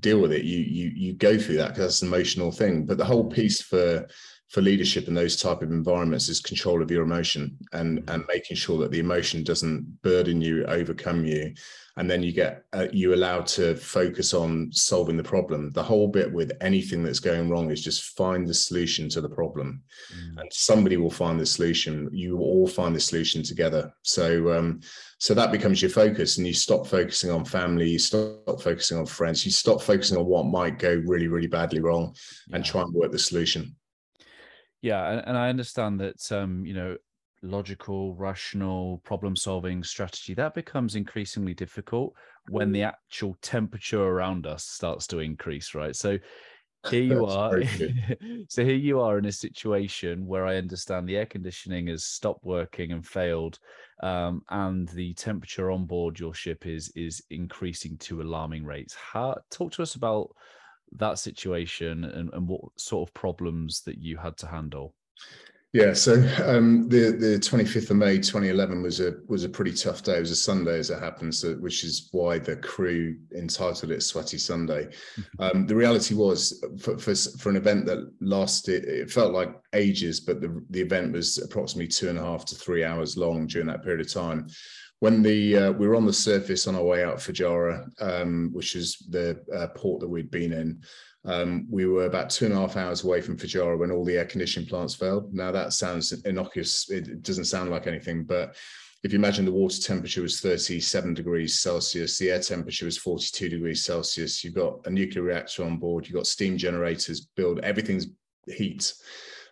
deal 0.00 0.20
with 0.20 0.32
it. 0.32 0.44
You 0.44 0.58
you 0.58 0.92
you 0.94 1.12
go 1.14 1.38
through 1.38 1.56
that 1.56 1.68
because 1.68 1.84
that's 1.84 2.02
an 2.02 2.08
emotional 2.08 2.52
thing. 2.52 2.86
But 2.86 2.98
the 2.98 3.04
whole 3.04 3.28
piece 3.28 3.62
for 3.62 4.06
for 4.48 4.62
leadership 4.62 5.08
in 5.08 5.14
those 5.14 5.36
type 5.36 5.60
of 5.60 5.70
environments 5.70 6.28
is 6.28 6.40
control 6.40 6.82
of 6.82 6.90
your 6.90 7.02
emotion 7.02 7.56
and 7.72 8.02
and 8.08 8.24
making 8.28 8.56
sure 8.56 8.78
that 8.78 8.90
the 8.90 8.98
emotion 8.98 9.44
doesn't 9.44 10.02
burden 10.02 10.40
you, 10.40 10.64
overcome 10.64 11.24
you, 11.26 11.52
and 11.98 12.10
then 12.10 12.22
you 12.22 12.32
get 12.32 12.64
uh, 12.72 12.86
you 12.90 13.12
allowed 13.14 13.46
to 13.46 13.76
focus 13.76 14.32
on 14.32 14.72
solving 14.72 15.18
the 15.18 15.22
problem. 15.22 15.70
The 15.72 15.82
whole 15.82 16.08
bit 16.08 16.32
with 16.32 16.52
anything 16.62 17.02
that's 17.02 17.20
going 17.20 17.50
wrong 17.50 17.70
is 17.70 17.82
just 17.82 18.16
find 18.16 18.46
the 18.46 18.54
solution 18.54 19.10
to 19.10 19.20
the 19.20 19.28
problem, 19.28 19.82
mm. 20.14 20.40
and 20.40 20.50
somebody 20.50 20.96
will 20.96 21.10
find 21.10 21.38
the 21.38 21.46
solution. 21.46 22.08
You 22.10 22.38
will 22.38 22.46
all 22.46 22.66
find 22.66 22.96
the 22.96 23.00
solution 23.00 23.42
together. 23.42 23.92
So 24.02 24.56
um, 24.56 24.80
so 25.18 25.34
that 25.34 25.52
becomes 25.52 25.82
your 25.82 25.90
focus 25.90 26.38
and 26.38 26.46
you 26.46 26.54
stop 26.54 26.86
focusing 26.86 27.30
on 27.30 27.44
family 27.44 27.90
you 27.90 27.98
stop 27.98 28.62
focusing 28.62 28.96
on 28.96 29.04
friends 29.04 29.44
you 29.44 29.50
stop 29.50 29.82
focusing 29.82 30.16
on 30.16 30.24
what 30.24 30.46
might 30.46 30.78
go 30.78 31.02
really 31.06 31.26
really 31.26 31.48
badly 31.48 31.80
wrong 31.80 32.14
and 32.52 32.64
try 32.64 32.82
and 32.82 32.94
work 32.94 33.10
the 33.10 33.18
solution 33.18 33.74
yeah 34.82 35.10
and, 35.10 35.22
and 35.26 35.38
i 35.38 35.48
understand 35.48 36.00
that 36.00 36.32
um 36.32 36.64
you 36.64 36.74
know 36.74 36.96
logical 37.42 38.14
rational 38.16 39.00
problem 39.04 39.36
solving 39.36 39.82
strategy 39.82 40.34
that 40.34 40.54
becomes 40.54 40.96
increasingly 40.96 41.54
difficult 41.54 42.12
when 42.50 42.72
the 42.72 42.82
actual 42.82 43.36
temperature 43.42 44.02
around 44.02 44.46
us 44.46 44.64
starts 44.64 45.06
to 45.06 45.18
increase 45.20 45.74
right? 45.74 45.94
So 45.94 46.18
here 46.90 47.02
you 47.02 47.26
are 47.26 47.62
so 48.48 48.64
here 48.64 48.74
you 48.74 49.00
are 49.00 49.18
in 49.18 49.26
a 49.26 49.32
situation 49.32 50.24
where 50.24 50.46
i 50.46 50.56
understand 50.56 51.08
the 51.08 51.16
air 51.16 51.26
conditioning 51.26 51.88
has 51.88 52.04
stopped 52.04 52.44
working 52.44 52.92
and 52.92 53.04
failed 53.04 53.58
um, 54.02 54.42
and 54.50 54.88
the 54.90 55.12
temperature 55.14 55.70
on 55.70 55.84
board 55.84 56.18
your 56.18 56.34
ship 56.34 56.66
is 56.66 56.90
is 56.94 57.22
increasing 57.30 57.96
to 57.98 58.22
alarming 58.22 58.64
rates. 58.64 58.94
How 58.94 59.38
talk 59.50 59.72
to 59.72 59.82
us 59.82 59.96
about 59.96 60.34
that 60.92 61.18
situation 61.18 62.04
and, 62.04 62.32
and 62.32 62.48
what 62.48 62.62
sort 62.76 63.08
of 63.08 63.14
problems 63.14 63.82
that 63.82 63.98
you 63.98 64.16
had 64.16 64.36
to 64.38 64.46
handle 64.46 64.94
yeah, 65.74 65.92
so 65.92 66.14
um, 66.46 66.88
the 66.88 67.10
the 67.10 67.38
25th 67.38 67.90
of 67.90 67.96
May 67.98 68.16
2011 68.16 68.82
was 68.82 69.00
a 69.00 69.16
was 69.26 69.44
a 69.44 69.50
pretty 69.50 69.74
tough 69.74 70.02
day. 70.02 70.16
It 70.16 70.20
was 70.20 70.30
a 70.30 70.36
Sunday, 70.36 70.78
as 70.78 70.88
it 70.88 70.98
happens, 70.98 71.40
so, 71.40 71.56
which 71.56 71.84
is 71.84 72.08
why 72.12 72.38
the 72.38 72.56
crew 72.56 73.16
entitled 73.36 73.92
it 73.92 74.02
"Sweaty 74.02 74.38
Sunday." 74.38 74.88
Um, 75.40 75.66
the 75.66 75.76
reality 75.76 76.14
was, 76.14 76.64
for, 76.80 76.98
for, 76.98 77.14
for 77.14 77.50
an 77.50 77.56
event 77.56 77.86
that 77.86 78.10
lasted, 78.20 78.84
it 78.84 79.10
felt 79.10 79.32
like 79.32 79.54
ages, 79.72 80.20
but 80.20 80.40
the 80.40 80.64
the 80.70 80.80
event 80.80 81.12
was 81.12 81.36
approximately 81.38 81.86
two 81.86 82.08
and 82.08 82.18
a 82.18 82.22
half 82.22 82.44
to 82.46 82.54
three 82.54 82.82
hours 82.82 83.16
long 83.16 83.46
during 83.46 83.68
that 83.68 83.82
period 83.84 84.00
of 84.00 84.12
time. 84.12 84.48
When 85.00 85.22
the 85.22 85.56
uh, 85.56 85.72
we 85.72 85.86
were 85.86 85.96
on 85.96 86.06
the 86.06 86.12
surface 86.12 86.66
on 86.66 86.74
our 86.74 86.82
way 86.82 87.04
out 87.04 87.18
Fujairah, 87.18 87.88
um, 88.00 88.50
which 88.52 88.74
is 88.74 88.98
the 89.10 89.40
uh, 89.54 89.68
port 89.68 90.00
that 90.00 90.08
we'd 90.08 90.30
been 90.30 90.52
in, 90.52 90.82
um, 91.24 91.66
we 91.70 91.86
were 91.86 92.06
about 92.06 92.30
two 92.30 92.46
and 92.46 92.54
a 92.54 92.56
half 92.56 92.76
hours 92.76 93.04
away 93.04 93.20
from 93.20 93.36
Fujairah 93.36 93.78
when 93.78 93.90
all 93.90 94.04
the 94.04 94.16
air 94.16 94.24
conditioning 94.24 94.68
plants 94.68 94.94
failed. 94.94 95.32
Now 95.32 95.52
that 95.52 95.72
sounds 95.72 96.12
innocuous; 96.24 96.90
it 96.90 97.22
doesn't 97.22 97.44
sound 97.44 97.70
like 97.70 97.86
anything, 97.86 98.24
but 98.24 98.56
if 99.04 99.12
you 99.12 99.18
imagine 99.18 99.44
the 99.44 99.52
water 99.52 99.80
temperature 99.80 100.22
was 100.22 100.40
37 100.40 101.14
degrees 101.14 101.60
Celsius, 101.60 102.18
the 102.18 102.32
air 102.32 102.40
temperature 102.40 102.84
was 102.84 102.98
42 102.98 103.48
degrees 103.48 103.84
Celsius. 103.84 104.42
You've 104.42 104.54
got 104.54 104.84
a 104.86 104.90
nuclear 104.90 105.22
reactor 105.22 105.64
on 105.64 105.78
board. 105.78 106.06
You've 106.06 106.16
got 106.16 106.26
steam 106.26 106.58
generators 106.58 107.20
build. 107.20 107.60
Everything's 107.60 108.08
heat 108.48 108.92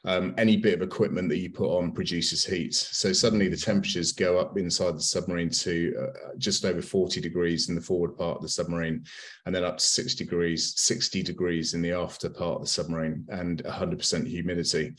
um, 0.06 0.34
any 0.38 0.56
bit 0.56 0.74
of 0.74 0.82
equipment 0.82 1.28
that 1.28 1.38
you 1.38 1.50
put 1.50 1.76
on 1.76 1.90
produces 1.90 2.44
heat. 2.44 2.74
So 2.74 3.12
suddenly 3.12 3.48
the 3.48 3.56
temperatures 3.56 4.12
go 4.12 4.38
up 4.38 4.56
inside 4.56 4.96
the 4.96 5.02
submarine 5.02 5.50
to 5.50 5.94
uh, 6.00 6.28
just 6.38 6.64
over 6.64 6.80
40 6.80 7.20
degrees 7.20 7.68
in 7.68 7.74
the 7.74 7.80
forward 7.80 8.16
part 8.16 8.36
of 8.36 8.42
the 8.42 8.48
submarine, 8.48 9.04
and 9.44 9.54
then 9.54 9.64
up 9.64 9.78
to 9.78 9.84
60 9.84 10.24
degrees, 10.24 10.74
60 10.76 11.22
degrees 11.22 11.74
in 11.74 11.82
the 11.82 11.90
after 11.90 12.30
part 12.30 12.56
of 12.56 12.60
the 12.62 12.68
submarine, 12.68 13.26
and 13.30 13.64
100% 13.64 14.26
humidity. 14.28 14.94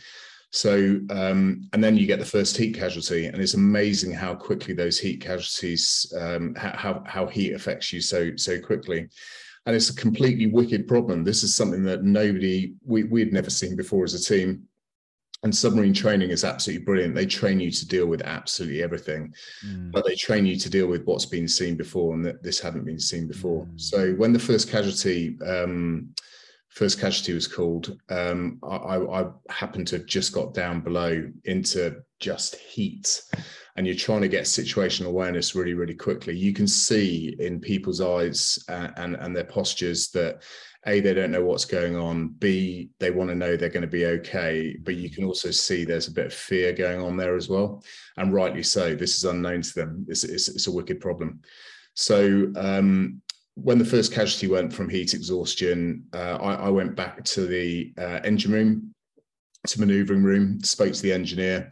So, 0.52 1.00
um, 1.10 1.70
and 1.72 1.84
then 1.84 1.98
you 1.98 2.06
get 2.06 2.20
the 2.20 2.26
first 2.26 2.58
heat 2.58 2.76
casualty, 2.76 3.28
and 3.28 3.41
it's 3.41 3.54
amazing 3.54 4.12
how 4.12 4.36
quickly 4.36 4.74
those 4.74 5.00
heat 5.00 5.22
casualties, 5.22 6.13
um, 6.17 6.54
how 6.56 7.04
how 7.06 7.28
heat 7.28 7.54
affects 7.54 7.91
you 7.91 8.02
so 8.02 8.32
so 8.36 8.60
quickly 8.60 9.10
and 9.65 9.76
it's 9.76 9.89
a 9.89 9.96
completely 9.96 10.48
wicked 10.48 10.88
problem. 10.88 11.26
This 11.26 11.43
is 11.43 11.54
something 11.54 11.84
that 11.84 12.02
nobody 12.02 12.76
we 12.86 13.04
we'd 13.04 13.34
never 13.34 13.50
seen 13.50 13.76
before 13.76 14.06
as 14.06 14.13
a 14.13 14.24
team 14.24 14.63
and 15.43 15.56
submarine 15.56 15.93
training 15.93 16.30
is 16.30 16.43
absolutely 16.43 16.84
brilliant. 16.84 17.15
They 17.15 17.26
train 17.26 17.60
you 17.60 17.69
to 17.71 17.88
deal 17.88 18.08
with 18.08 18.21
absolutely 18.21 18.82
everything, 18.82 19.34
mm. 19.65 19.91
but 19.91 20.06
they 20.06 20.15
train 20.15 20.45
you 20.45 20.58
to 20.58 20.69
deal 20.69 20.88
with 20.88 21.06
what's 21.06 21.26
been 21.26 21.47
seen 21.47 21.76
before 21.76 22.13
and 22.13 22.26
that 22.26 22.41
this 22.41 22.60
hadn't 22.60 22.86
been 22.86 23.00
seen 23.00 23.28
before. 23.28 23.65
Mm. 23.65 23.80
So 23.80 24.13
when 24.13 24.34
the 24.34 24.39
first 24.39 24.69
casualty, 24.69 25.38
um, 25.45 26.10
first 26.69 27.00
casualty 27.00 27.34
was 27.34 27.47
called, 27.47 28.00
um, 28.10 28.60
I, 28.63 28.97
I, 28.97 29.26
happened 29.50 29.88
to 29.88 29.97
have 29.97 30.08
just 30.08 30.34
got 30.34 30.56
down 30.56 30.82
below 30.82 31.30
into 31.45 31.97
just 32.19 32.56
heat, 32.56 33.21
and 33.76 33.86
you're 33.86 33.95
trying 33.95 34.21
to 34.21 34.28
get 34.28 34.45
situational 34.45 35.08
awareness 35.08 35.54
really, 35.54 35.76
really 35.76 35.93
quickly. 35.93 36.36
You 36.36 36.52
can 36.52 36.67
see 36.67 37.36
in 37.39 37.60
people's 37.60 38.02
eyes 38.02 38.58
and, 38.69 38.91
and, 38.97 39.15
and 39.15 39.36
their 39.36 39.43
postures 39.43 40.10
that 40.10 40.41
a 40.88 41.00
they 41.00 41.13
don't 41.13 41.32
know 41.32 41.43
what's 41.43 41.65
going 41.65 41.95
on. 41.95 42.30
B 42.39 42.89
they 43.00 43.12
want 43.12 43.30
to 43.30 43.36
know 43.36 43.56
they're 43.56 43.69
going 43.69 43.82
to 43.82 43.88
be 43.88 44.06
okay 44.06 44.76
but 44.84 44.95
you 44.95 45.10
can 45.10 45.23
also 45.23 45.52
see 45.52 45.84
there's 45.84 46.08
a 46.08 46.13
bit 46.13 46.28
of 46.28 46.34
fear 46.34 46.73
going 46.73 47.02
on 47.02 47.17
there 47.17 47.36
as 47.36 47.50
well. 47.50 47.84
And 48.17 48.34
rightly 48.34 48.63
so 48.63 48.95
this 48.95 49.17
is 49.17 49.26
unknown 49.26 49.62
to 49.62 49.73
them. 49.76 50.06
It's, 50.08 50.23
it's, 50.23 50.47
it's 50.47 50.67
a 50.67 50.71
wicked 50.71 51.00
problem. 51.00 51.41
So 51.93 52.52
um, 52.56 53.21
when 53.56 53.80
the 53.80 53.86
first 53.86 54.13
casualty 54.13 54.47
went 54.47 54.71
from 54.71 54.89
heat 54.89 55.13
exhaustion 55.13 56.06
uh, 56.13 56.38
I, 56.41 56.54
I, 56.54 56.69
went 56.69 56.95
back 56.95 57.23
to 57.23 57.47
the 57.47 57.93
uh, 57.97 58.19
engine 58.23 58.52
room 58.52 58.93
to 59.67 59.80
maneuvering 59.80 60.23
room 60.23 60.62
spoke 60.63 60.93
to 60.93 61.02
the 61.02 61.13
engineer. 61.13 61.69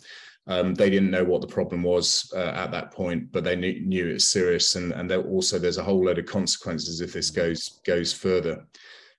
Um, 0.48 0.76
they 0.76 0.90
didn't 0.90 1.10
know 1.10 1.24
what 1.24 1.42
the 1.42 1.48
problem 1.48 1.82
was 1.82 2.32
uh, 2.36 2.52
at 2.56 2.72
that 2.72 2.92
point, 2.92 3.32
but 3.32 3.44
they 3.44 3.56
knew, 3.56 3.82
knew 3.82 4.08
it's 4.08 4.26
serious, 4.30 4.76
and 4.76 4.92
and 4.94 5.12
also 5.12 5.58
there's 5.58 5.80
a 5.80 5.84
whole 5.84 6.06
load 6.06 6.20
of 6.20 6.26
consequences 6.26 7.02
if 7.02 7.14
this 7.14 7.32
goes 7.32 7.80
goes 7.86 8.14
further. 8.14 8.64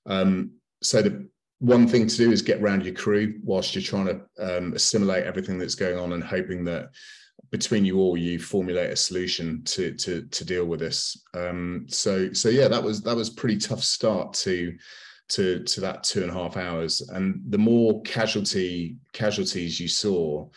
Um, 0.07 0.53
so 0.83 1.03
the 1.03 1.29
one 1.59 1.89
thing 1.89 2.07
to 2.07 2.17
do 2.17 2.33
is 2.33 2.43
get 2.43 2.61
around 2.61 2.85
your 2.85 2.95
crew 2.95 3.35
whilst 3.43 3.75
you're 3.75 3.83
trying 3.83 4.07
to 4.07 4.57
um, 4.59 4.73
assimilate 4.75 5.25
everything 5.25 5.59
that's 5.59 5.75
going 5.75 5.99
on 5.99 6.13
and 6.13 6.23
hoping 6.23 6.65
that 6.65 6.91
between 7.51 7.85
you 7.85 7.99
all 7.99 8.17
you 8.17 8.39
formulate 8.39 8.91
a 8.91 8.97
solution 8.97 9.63
to 9.65 9.95
to 9.95 10.23
to 10.27 10.45
deal 10.45 10.67
with 10.67 10.81
this. 10.81 11.25
Um, 11.35 11.87
so 11.89 12.33
so 12.33 12.49
yeah, 12.49 12.69
that 12.69 12.83
was 12.83 13.03
that 13.03 13.17
was 13.17 13.31
pretty 13.31 13.59
tough 13.59 13.83
start 13.83 14.35
to 14.35 14.77
to 15.29 15.63
to 15.65 15.81
that 15.81 16.05
two 16.05 16.23
and 16.23 16.31
a 16.31 16.35
half 16.35 16.57
hours. 16.57 17.01
And 17.09 17.43
the 17.49 17.59
more 17.59 18.03
casualty 18.03 18.97
casualties 19.13 19.81
you 19.81 19.89
saw, 19.89 20.49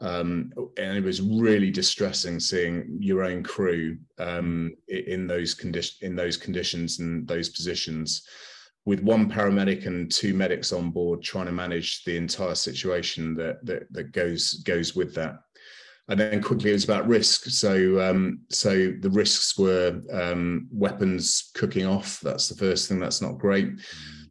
um, 0.00 0.52
and 0.76 0.96
it 0.96 1.04
was 1.04 1.20
really 1.20 1.70
distressing 1.70 2.40
seeing 2.40 2.96
your 2.98 3.22
own 3.22 3.42
crew 3.42 3.98
um, 4.18 4.74
in 4.88 5.26
those 5.26 5.54
condition 5.54 5.96
in 6.06 6.16
those 6.16 6.36
conditions 6.36 6.98
and 6.98 7.28
those 7.28 7.50
positions 7.50 8.22
with 8.88 9.00
one 9.00 9.30
paramedic 9.30 9.84
and 9.84 10.10
two 10.10 10.32
medics 10.32 10.72
on 10.72 10.90
board 10.90 11.22
trying 11.22 11.44
to 11.44 11.52
manage 11.52 12.04
the 12.04 12.16
entire 12.16 12.54
situation 12.54 13.34
that 13.34 13.62
that, 13.62 13.82
that 13.92 14.12
goes 14.12 14.62
goes 14.64 14.96
with 14.96 15.14
that. 15.14 15.40
And 16.08 16.18
then 16.18 16.42
quickly 16.42 16.70
it 16.70 16.72
was 16.72 16.84
about 16.84 17.06
risk. 17.06 17.44
So 17.50 18.00
um, 18.00 18.40
so 18.48 18.94
the 18.98 19.10
risks 19.10 19.58
were 19.58 20.00
um, 20.10 20.68
weapons 20.72 21.50
cooking 21.54 21.84
off. 21.84 22.18
That's 22.20 22.48
the 22.48 22.56
first 22.56 22.88
thing. 22.88 22.98
That's 22.98 23.20
not 23.20 23.36
great. 23.36 23.68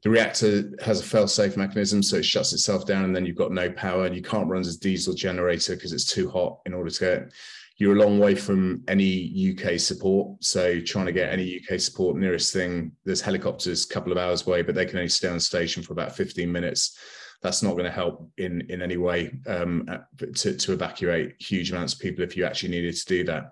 The 0.01 0.09
reactor 0.09 0.71
has 0.81 1.01
a 1.01 1.03
fail-safe 1.03 1.55
mechanism 1.55 2.01
so 2.01 2.17
it 2.17 2.25
shuts 2.25 2.51
itself 2.51 2.87
down 2.87 3.03
and 3.05 3.15
then 3.15 3.27
you've 3.27 3.35
got 3.35 3.51
no 3.51 3.69
power 3.69 4.07
and 4.07 4.15
you 4.15 4.23
can't 4.23 4.49
run 4.49 4.61
as 4.61 4.77
diesel 4.77 5.13
generator 5.13 5.75
because 5.75 5.93
it's 5.93 6.11
too 6.11 6.31
hot 6.31 6.61
in 6.65 6.73
order 6.73 6.89
to 6.89 6.99
get 6.99 7.33
you're 7.77 7.95
a 7.95 7.99
long 7.99 8.17
way 8.19 8.33
from 8.33 8.83
any 8.87 9.53
UK 9.53 9.79
support. 9.79 10.43
So 10.43 10.81
trying 10.81 11.05
to 11.05 11.11
get 11.11 11.31
any 11.31 11.61
UK 11.61 11.79
support, 11.79 12.17
nearest 12.17 12.51
thing, 12.51 12.91
there's 13.05 13.21
helicopters 13.21 13.85
a 13.85 13.93
couple 13.93 14.11
of 14.11 14.17
hours 14.17 14.45
away, 14.47 14.63
but 14.63 14.73
they 14.73 14.85
can 14.85 14.97
only 14.97 15.09
stay 15.09 15.29
on 15.29 15.39
station 15.39 15.83
for 15.83 15.93
about 15.93 16.15
15 16.15 16.51
minutes. 16.51 16.97
That's 17.43 17.61
not 17.61 17.73
going 17.73 17.85
to 17.85 17.91
help 17.91 18.31
in 18.37 18.61
in 18.61 18.81
any 18.81 18.97
way 18.97 19.31
um, 19.45 19.87
to, 20.17 20.57
to 20.57 20.73
evacuate 20.73 21.35
huge 21.39 21.71
amounts 21.71 21.93
of 21.93 21.99
people 21.99 22.23
if 22.23 22.35
you 22.35 22.43
actually 22.43 22.69
needed 22.69 22.95
to 22.95 23.05
do 23.05 23.23
that. 23.25 23.51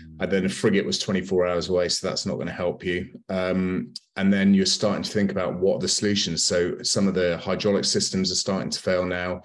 Mm. 0.00 0.16
And 0.20 0.32
then 0.32 0.46
a 0.46 0.48
frigate 0.48 0.86
was 0.86 0.98
24 0.98 1.46
hours 1.46 1.68
away, 1.68 1.90
so 1.90 2.08
that's 2.08 2.24
not 2.24 2.36
going 2.36 2.46
to 2.46 2.52
help 2.54 2.82
you. 2.82 3.10
Um, 3.28 3.92
and 4.16 4.32
then 4.32 4.54
you're 4.54 4.64
starting 4.64 5.02
to 5.02 5.10
think 5.10 5.32
about 5.32 5.60
what 5.60 5.80
the 5.80 5.88
solutions. 5.88 6.46
So 6.46 6.82
some 6.82 7.06
of 7.08 7.12
the 7.12 7.36
hydraulic 7.36 7.84
systems 7.84 8.32
are 8.32 8.36
starting 8.36 8.70
to 8.70 8.80
fail 8.80 9.04
now 9.04 9.42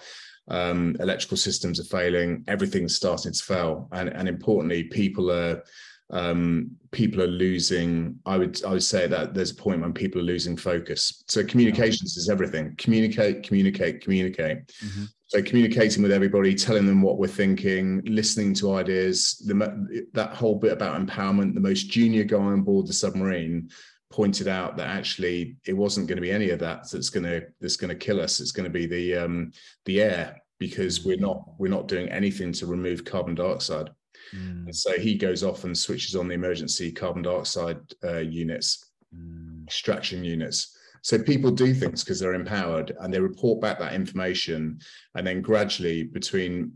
um, 0.52 0.98
electrical 1.00 1.38
systems 1.38 1.80
are 1.80 1.86
failing, 1.86 2.44
everything's 2.48 2.96
starting 2.96 3.32
to 3.32 3.44
fail, 3.44 3.88
and 3.94 4.10
and 4.10 4.28
importantly, 4.28 4.84
people 4.84 5.32
are 5.32 5.64
um, 6.12 6.72
people 6.92 7.22
are 7.22 7.28
losing. 7.28 8.20
I 8.26 8.38
would 8.38 8.64
I 8.66 8.72
would 8.72 8.84
say 8.84 9.08
that 9.08 9.34
there's 9.34 9.52
a 9.52 9.56
point 9.56 9.82
when 9.82 9.94
people 9.94 10.20
are 10.20 10.26
losing 10.26 10.58
focus. 10.58 11.24
So 11.28 11.44
communications 11.44 12.18
is 12.18 12.30
everything. 12.30 12.76
Communicate, 12.78 13.44
communicate, 13.44 14.02
communicate. 14.02 14.68
Mm-hmm. 14.84 15.06
So 15.28 15.42
communicating 15.42 16.04
with 16.04 16.12
everybody, 16.12 16.54
telling 16.54 16.86
them 16.86 17.02
what 17.02 17.18
we're 17.18 17.28
thinking, 17.28 18.02
listening 18.04 18.54
to 18.56 18.76
ideas. 18.76 19.42
The, 19.48 20.06
that 20.12 20.34
whole 20.34 20.56
bit 20.56 20.74
about 20.74 21.00
empowerment. 21.00 21.54
The 21.54 21.62
most 21.62 21.90
junior 21.90 22.26
guy 22.26 22.38
on 22.38 22.64
board 22.64 22.88
the 22.88 22.94
submarine 22.94 23.70
pointed 24.12 24.50
out 24.50 24.76
that 24.76 24.88
actually 24.88 25.56
it 25.66 25.74
wasn't 25.74 26.08
going 26.08 26.18
to 26.18 26.22
be 26.22 26.32
any 26.32 26.50
of 26.50 26.60
that 26.60 26.90
that's 26.92 27.10
going 27.10 27.24
to 27.24 27.42
that's 27.62 27.78
going 27.78 27.90
to 27.90 27.96
kill 27.96 28.20
us 28.20 28.42
it's 28.42 28.52
going 28.52 28.66
to 28.66 28.70
be 28.70 28.86
the 28.86 29.16
um 29.16 29.52
the 29.86 30.02
air 30.02 30.41
because 30.62 31.04
we're 31.04 31.18
not 31.18 31.44
we're 31.58 31.68
not 31.68 31.88
doing 31.88 32.08
anything 32.10 32.54
to 32.54 32.68
remove 32.68 33.04
carbon 33.04 33.34
dioxide 33.34 33.90
mm. 34.32 34.64
and 34.66 34.76
so 34.76 34.92
he 35.00 35.16
goes 35.16 35.44
off 35.44 35.64
and 35.64 35.76
switches 35.76 36.16
on 36.16 36.28
the 36.28 36.36
emergency 36.36 36.92
carbon 36.92 37.24
dioxide 37.24 37.80
uh, 38.04 38.20
units 38.20 38.92
mm. 39.14 39.64
extraction 39.66 40.24
units 40.24 40.78
so 41.02 41.18
people 41.18 41.50
do 41.50 41.74
things 41.74 42.04
because 42.04 42.20
they're 42.20 42.36
empowered 42.36 42.96
and 43.00 43.12
they 43.12 43.20
report 43.20 43.60
back 43.60 43.80
that 43.80 43.94
information 43.94 44.78
and 45.16 45.26
then 45.26 45.42
gradually 45.42 46.04
between 46.04 46.72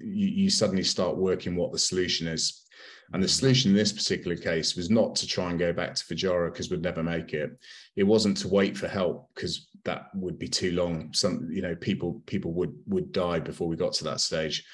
you, 0.00 0.26
you 0.26 0.48
suddenly 0.48 0.82
start 0.82 1.18
working 1.18 1.54
what 1.54 1.70
the 1.70 1.78
solution 1.78 2.26
is 2.26 2.64
and 3.12 3.22
the 3.22 3.28
solution 3.28 3.70
in 3.70 3.76
this 3.76 3.92
particular 3.92 4.36
case 4.36 4.76
was 4.76 4.90
not 4.90 5.14
to 5.16 5.26
try 5.26 5.48
and 5.50 5.58
go 5.58 5.72
back 5.72 5.94
to 5.94 6.04
Fujairah 6.04 6.52
because 6.52 6.70
we'd 6.70 6.82
never 6.82 7.02
make 7.02 7.32
it. 7.32 7.50
It 7.96 8.02
wasn't 8.02 8.36
to 8.38 8.48
wait 8.48 8.76
for 8.76 8.86
help 8.86 9.30
because 9.34 9.67
that 9.88 10.08
would 10.14 10.38
be 10.38 10.48
too 10.48 10.72
long. 10.72 11.10
Some, 11.14 11.48
you 11.50 11.62
know, 11.62 11.74
people 11.74 12.22
people 12.26 12.52
would 12.52 12.74
would 12.86 13.10
die 13.10 13.40
before 13.40 13.68
we 13.68 13.76
got 13.76 13.94
to 13.94 14.04
that 14.04 14.20
stage. 14.20 14.64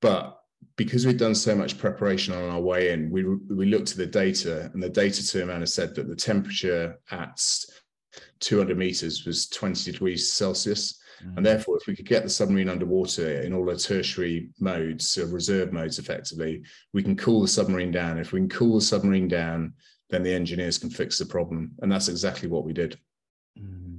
But 0.00 0.38
because 0.76 1.04
we'd 1.04 1.16
done 1.18 1.34
so 1.34 1.56
much 1.56 1.78
preparation 1.78 2.32
on 2.32 2.48
our 2.48 2.60
way 2.60 2.92
in, 2.92 3.10
we 3.10 3.24
we 3.24 3.66
looked 3.66 3.90
at 3.90 3.96
the 3.96 4.06
data, 4.06 4.70
and 4.72 4.82
the 4.82 4.88
data 4.88 5.26
to 5.26 5.42
Amanda 5.42 5.66
said 5.66 5.96
that 5.96 6.08
the 6.08 6.14
temperature 6.14 7.00
at 7.10 7.40
200 8.38 8.78
meters 8.78 9.26
was 9.26 9.48
20 9.48 9.90
degrees 9.90 10.32
Celsius. 10.32 11.00
Mm. 11.24 11.36
And 11.38 11.46
therefore, 11.46 11.76
if 11.78 11.88
we 11.88 11.96
could 11.96 12.06
get 12.06 12.22
the 12.22 12.30
submarine 12.30 12.68
underwater 12.68 13.42
in 13.42 13.52
all 13.52 13.64
the 13.64 13.76
tertiary 13.76 14.50
modes, 14.60 15.10
so 15.10 15.26
reserve 15.26 15.72
modes 15.72 15.98
effectively, 15.98 16.62
we 16.92 17.02
can 17.02 17.16
cool 17.16 17.42
the 17.42 17.48
submarine 17.48 17.90
down. 17.90 18.18
If 18.18 18.32
we 18.32 18.38
can 18.38 18.48
cool 18.48 18.76
the 18.76 18.84
submarine 18.92 19.28
down, 19.28 19.74
then 20.10 20.22
the 20.22 20.32
engineers 20.32 20.78
can 20.78 20.90
fix 20.90 21.18
the 21.18 21.26
problem. 21.26 21.72
And 21.80 21.90
that's 21.90 22.08
exactly 22.08 22.48
what 22.48 22.64
we 22.64 22.72
did. 22.72 22.98
Mm. 23.58 23.91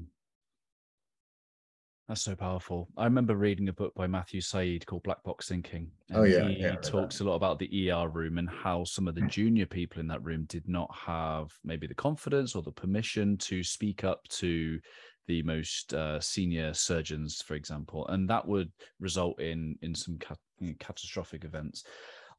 That's 2.13 2.21
so 2.21 2.35
powerful. 2.35 2.89
I 2.95 3.05
remember 3.05 3.35
reading 3.35 3.69
a 3.69 3.73
book 3.73 3.95
by 3.95 4.05
Matthew 4.05 4.39
Syed 4.39 4.85
called 4.85 5.01
Black 5.01 5.23
Box 5.23 5.47
Thinking. 5.47 5.89
oh 6.13 6.21
yeah, 6.21 6.47
he 6.47 6.59
yeah, 6.59 6.75
talks 6.75 7.21
a 7.21 7.23
lot 7.23 7.33
about 7.33 7.57
the 7.57 7.89
ER 7.89 8.07
room 8.07 8.37
and 8.37 8.47
how 8.47 8.83
some 8.83 9.07
of 9.07 9.15
the 9.15 9.21
junior 9.21 9.65
people 9.65 9.99
in 9.99 10.05
that 10.09 10.23
room 10.23 10.45
did 10.45 10.67
not 10.69 10.93
have 10.95 11.49
maybe 11.63 11.87
the 11.87 11.95
confidence 11.95 12.53
or 12.53 12.61
the 12.61 12.71
permission 12.71 13.35
to 13.37 13.63
speak 13.63 14.03
up 14.03 14.19
to 14.27 14.79
the 15.25 15.41
most 15.41 15.95
uh, 15.95 16.19
senior 16.19 16.71
surgeons, 16.75 17.41
for 17.41 17.55
example, 17.55 18.07
and 18.09 18.29
that 18.29 18.47
would 18.47 18.71
result 18.99 19.41
in 19.41 19.75
in 19.81 19.95
some 19.95 20.19
you 20.59 20.67
know, 20.67 20.73
catastrophic 20.79 21.43
events. 21.43 21.83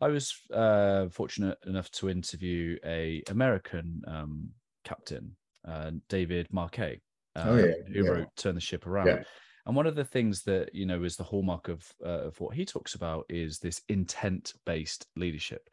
I 0.00 0.06
was 0.06 0.32
uh, 0.52 1.08
fortunate 1.08 1.58
enough 1.66 1.90
to 1.90 2.10
interview 2.10 2.78
a 2.84 3.24
American 3.28 4.02
um, 4.06 4.50
captain, 4.84 5.34
uh, 5.66 5.90
David 6.08 6.46
Marquet, 6.52 7.00
uh, 7.34 7.42
Oh, 7.44 7.56
yeah, 7.56 7.72
who 7.92 8.04
yeah. 8.04 8.10
wrote 8.10 8.28
"Turn 8.36 8.54
the 8.54 8.60
Ship 8.60 8.86
Around." 8.86 9.08
Yeah. 9.08 9.22
And 9.66 9.74
one 9.74 9.86
of 9.86 9.94
the 9.94 10.04
things 10.04 10.42
that 10.42 10.74
you 10.74 10.84
know 10.86 11.04
is 11.04 11.16
the 11.16 11.24
hallmark 11.24 11.68
of 11.68 11.90
uh, 12.04 12.26
of 12.26 12.40
what 12.40 12.54
he 12.54 12.64
talks 12.64 12.94
about 12.94 13.24
is 13.28 13.58
this 13.58 13.80
intent 13.88 14.54
based 14.66 15.06
leadership. 15.16 15.70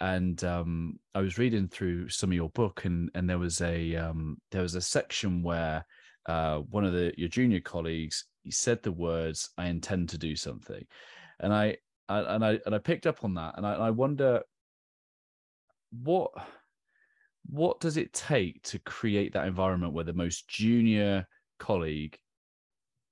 And 0.00 0.42
um, 0.44 0.98
I 1.14 1.20
was 1.20 1.38
reading 1.38 1.68
through 1.68 2.08
some 2.08 2.30
of 2.30 2.36
your 2.36 2.50
book, 2.50 2.84
and 2.84 3.10
and 3.14 3.28
there 3.28 3.38
was 3.38 3.60
a 3.60 3.96
um, 3.96 4.38
there 4.50 4.62
was 4.62 4.74
a 4.74 4.80
section 4.80 5.42
where 5.42 5.84
uh, 6.26 6.58
one 6.58 6.84
of 6.84 6.92
the 6.92 7.12
your 7.16 7.28
junior 7.28 7.60
colleagues 7.60 8.24
he 8.44 8.50
said 8.50 8.82
the 8.82 8.92
words 8.92 9.50
"I 9.58 9.66
intend 9.66 10.08
to 10.10 10.18
do 10.18 10.34
something," 10.34 10.86
and 11.40 11.52
I, 11.52 11.76
and 12.08 12.44
I 12.44 12.58
and 12.64 12.74
I 12.74 12.78
picked 12.78 13.06
up 13.06 13.24
on 13.24 13.34
that, 13.34 13.54
and 13.56 13.66
I, 13.66 13.74
I 13.74 13.90
wonder 13.90 14.42
what 15.90 16.30
what 17.50 17.80
does 17.80 17.96
it 17.96 18.12
take 18.12 18.62
to 18.62 18.78
create 18.80 19.32
that 19.32 19.46
environment 19.46 19.92
where 19.92 20.04
the 20.04 20.12
most 20.12 20.48
junior 20.48 21.26
colleague 21.58 22.18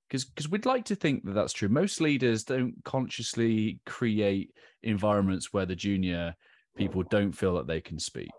because 0.07 0.25
because 0.25 0.49
we'd 0.49 0.65
like 0.65 0.85
to 0.85 0.95
think 0.95 1.25
that 1.25 1.33
that's 1.33 1.53
true. 1.53 1.69
Most 1.69 2.01
leaders 2.01 2.43
don't 2.43 2.75
consciously 2.83 3.79
create 3.85 4.53
environments 4.83 5.51
where 5.51 5.65
the 5.65 5.75
junior 5.75 6.35
people 6.75 7.03
don't 7.03 7.31
feel 7.31 7.55
that 7.55 7.67
they 7.67 7.81
can 7.81 7.99
speak. 7.99 8.31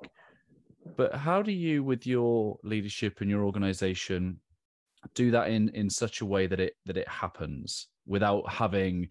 But 0.97 1.15
how 1.15 1.43
do 1.43 1.53
you 1.53 1.85
with 1.85 2.07
your 2.07 2.59
leadership 2.63 3.21
and 3.21 3.29
your 3.29 3.45
organization 3.45 4.41
do 5.15 5.31
that 5.33 5.51
in 5.51 5.69
in 5.71 5.91
such 5.91 6.21
a 6.21 6.27
way 6.27 6.47
that 6.47 6.61
it 6.61 6.75
that 6.87 6.97
it 6.97 7.09
happens 7.09 7.89
without 8.07 8.49
having 8.51 9.09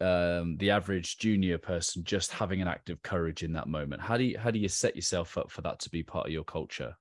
um 0.00 0.56
the 0.58 0.70
average 0.70 1.18
junior 1.18 1.58
person 1.58 2.04
just 2.04 2.30
having 2.30 2.62
an 2.62 2.68
act 2.68 2.88
of 2.88 3.02
courage 3.02 3.42
in 3.42 3.52
that 3.54 3.68
moment? 3.68 4.00
How 4.00 4.16
do 4.16 4.24
you 4.24 4.38
how 4.38 4.50
do 4.50 4.60
you 4.60 4.68
set 4.68 4.94
yourself 4.94 5.36
up 5.36 5.50
for 5.50 5.62
that 5.62 5.80
to 5.80 5.90
be 5.90 6.04
part 6.04 6.26
of 6.26 6.32
your 6.32 6.44
culture 6.44 6.94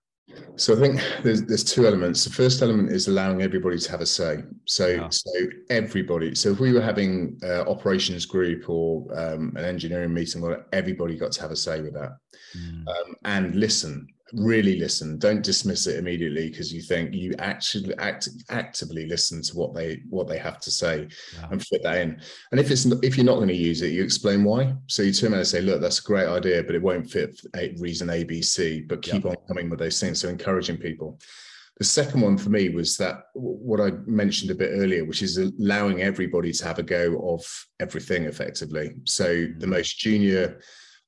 So 0.58 0.76
I 0.76 0.80
think 0.80 1.02
there's 1.24 1.44
there's 1.44 1.64
two 1.64 1.86
elements. 1.86 2.24
The 2.24 2.32
first 2.32 2.62
element 2.62 2.92
is 2.92 3.08
allowing 3.08 3.42
everybody 3.42 3.78
to 3.78 3.92
have 3.92 4.02
a 4.02 4.06
say. 4.06 4.44
So 4.66 4.88
Yeah. 4.88 5.10
so 5.10 5.32
everybody. 5.70 6.36
So 6.36 6.52
if 6.52 6.60
we 6.60 6.74
were 6.74 6.82
having 6.82 7.40
uh, 7.44 7.62
operations 7.62 8.26
group 8.26 8.70
or 8.70 9.08
um, 9.18 9.54
an 9.56 9.66
engineering 9.66 10.14
meeting, 10.14 10.42
well, 10.42 10.64
everybody 10.74 11.16
got 11.16 11.32
to 11.34 11.42
have 11.42 11.52
a 11.52 11.56
say 11.56 11.82
with 11.82 11.94
that. 11.94 12.18
Um, 12.88 13.16
and 13.26 13.56
listen, 13.56 14.08
really 14.34 14.78
listen. 14.80 15.18
Don't 15.18 15.44
dismiss 15.44 15.88
it 15.88 15.98
immediately 15.98 16.50
because 16.50 16.74
you 16.74 16.82
think 16.82 17.14
you 17.14 17.34
actually 17.40 17.96
act, 17.98 18.30
actively 18.50 19.06
listen 19.08 19.42
to 19.44 19.56
what 19.58 19.74
they 19.74 20.02
what 20.10 20.28
they 20.28 20.38
have 20.38 20.60
to 20.62 20.72
say 20.72 21.08
and 21.52 21.66
fit 21.66 21.84
that 21.84 21.98
in. 21.98 22.22
And 22.52 22.60
if 22.60 22.72
it's 22.72 22.86
if 23.04 23.18
you're 23.18 23.26
not 23.26 23.36
going 23.36 23.48
to 23.48 23.56
use 23.56 23.82
it, 23.82 23.92
you 23.92 24.04
explain 24.04 24.44
why. 24.44 24.76
So 24.88 25.04
you 25.04 25.14
turn 25.14 25.32
around 25.32 25.40
and 25.40 25.48
say, 25.48 25.62
"Look, 25.62 25.82
that's 25.82 26.00
a 26.00 26.04
great 26.04 26.28
idea, 26.28 26.64
but 26.64 26.76
it 26.76 26.82
won't 26.82 27.10
fit 27.10 27.40
a 27.56 27.74
reason 27.80 28.08
abc 28.10 28.88
But 28.88 29.02
keep 29.02 29.26
on 29.26 29.36
coming 29.48 29.70
with 29.70 29.80
those 29.80 30.00
things. 30.00 30.20
So 30.20 30.30
encouraging 30.30 30.78
people. 30.78 31.20
The 31.80 31.84
second 31.84 32.22
one 32.22 32.40
for 32.40 32.50
me 32.50 32.70
was 32.70 32.98
that 32.98 33.26
what 33.34 33.80
I 33.80 33.92
mentioned 34.08 34.50
a 34.50 34.56
bit 34.56 34.72
earlier, 34.74 35.06
which 35.06 35.22
is 35.22 35.38
allowing 35.38 36.02
everybody 36.02 36.52
to 36.52 36.66
have 36.66 36.80
a 36.80 36.84
go 36.84 37.20
of 37.36 37.46
everything 37.80 38.24
effectively. 38.24 38.96
So 39.06 39.26
the 39.60 39.68
Mm. 39.68 39.70
most 39.70 40.00
junior 40.00 40.60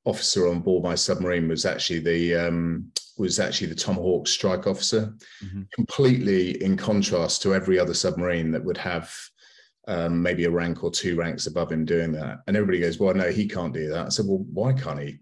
officer 0.09 0.47
on 0.47 0.59
board 0.61 0.83
my 0.83 0.95
submarine 0.95 1.47
was 1.47 1.65
actually 1.65 1.99
the 1.99 2.35
um, 2.35 2.91
was 3.17 3.39
actually 3.39 3.67
the 3.67 3.75
Tomahawk 3.75 4.27
strike 4.27 4.65
officer, 4.65 5.13
Mhm. 5.43 5.69
completely 5.71 6.61
in 6.63 6.77
contrast 6.77 7.41
to 7.41 7.53
every 7.53 7.77
other 7.77 7.93
submarine 7.93 8.51
that 8.51 8.63
would 8.63 8.77
have 8.77 9.13
um, 9.87 10.21
maybe 10.21 10.45
a 10.45 10.51
rank 10.51 10.83
or 10.83 10.91
two 10.91 11.15
ranks 11.15 11.47
above 11.47 11.71
him 11.71 11.85
doing 11.85 12.11
that. 12.11 12.39
And 12.47 12.55
everybody 12.55 12.79
goes, 12.79 12.99
"Well, 12.99 13.13
no, 13.13 13.29
he 13.31 13.47
can't 13.47 13.73
do 13.73 13.89
that." 13.89 14.05
I 14.05 14.09
said, 14.09 14.25
"Well, 14.27 14.45
why 14.53 14.73
can't 14.73 14.99
he? 14.99 15.19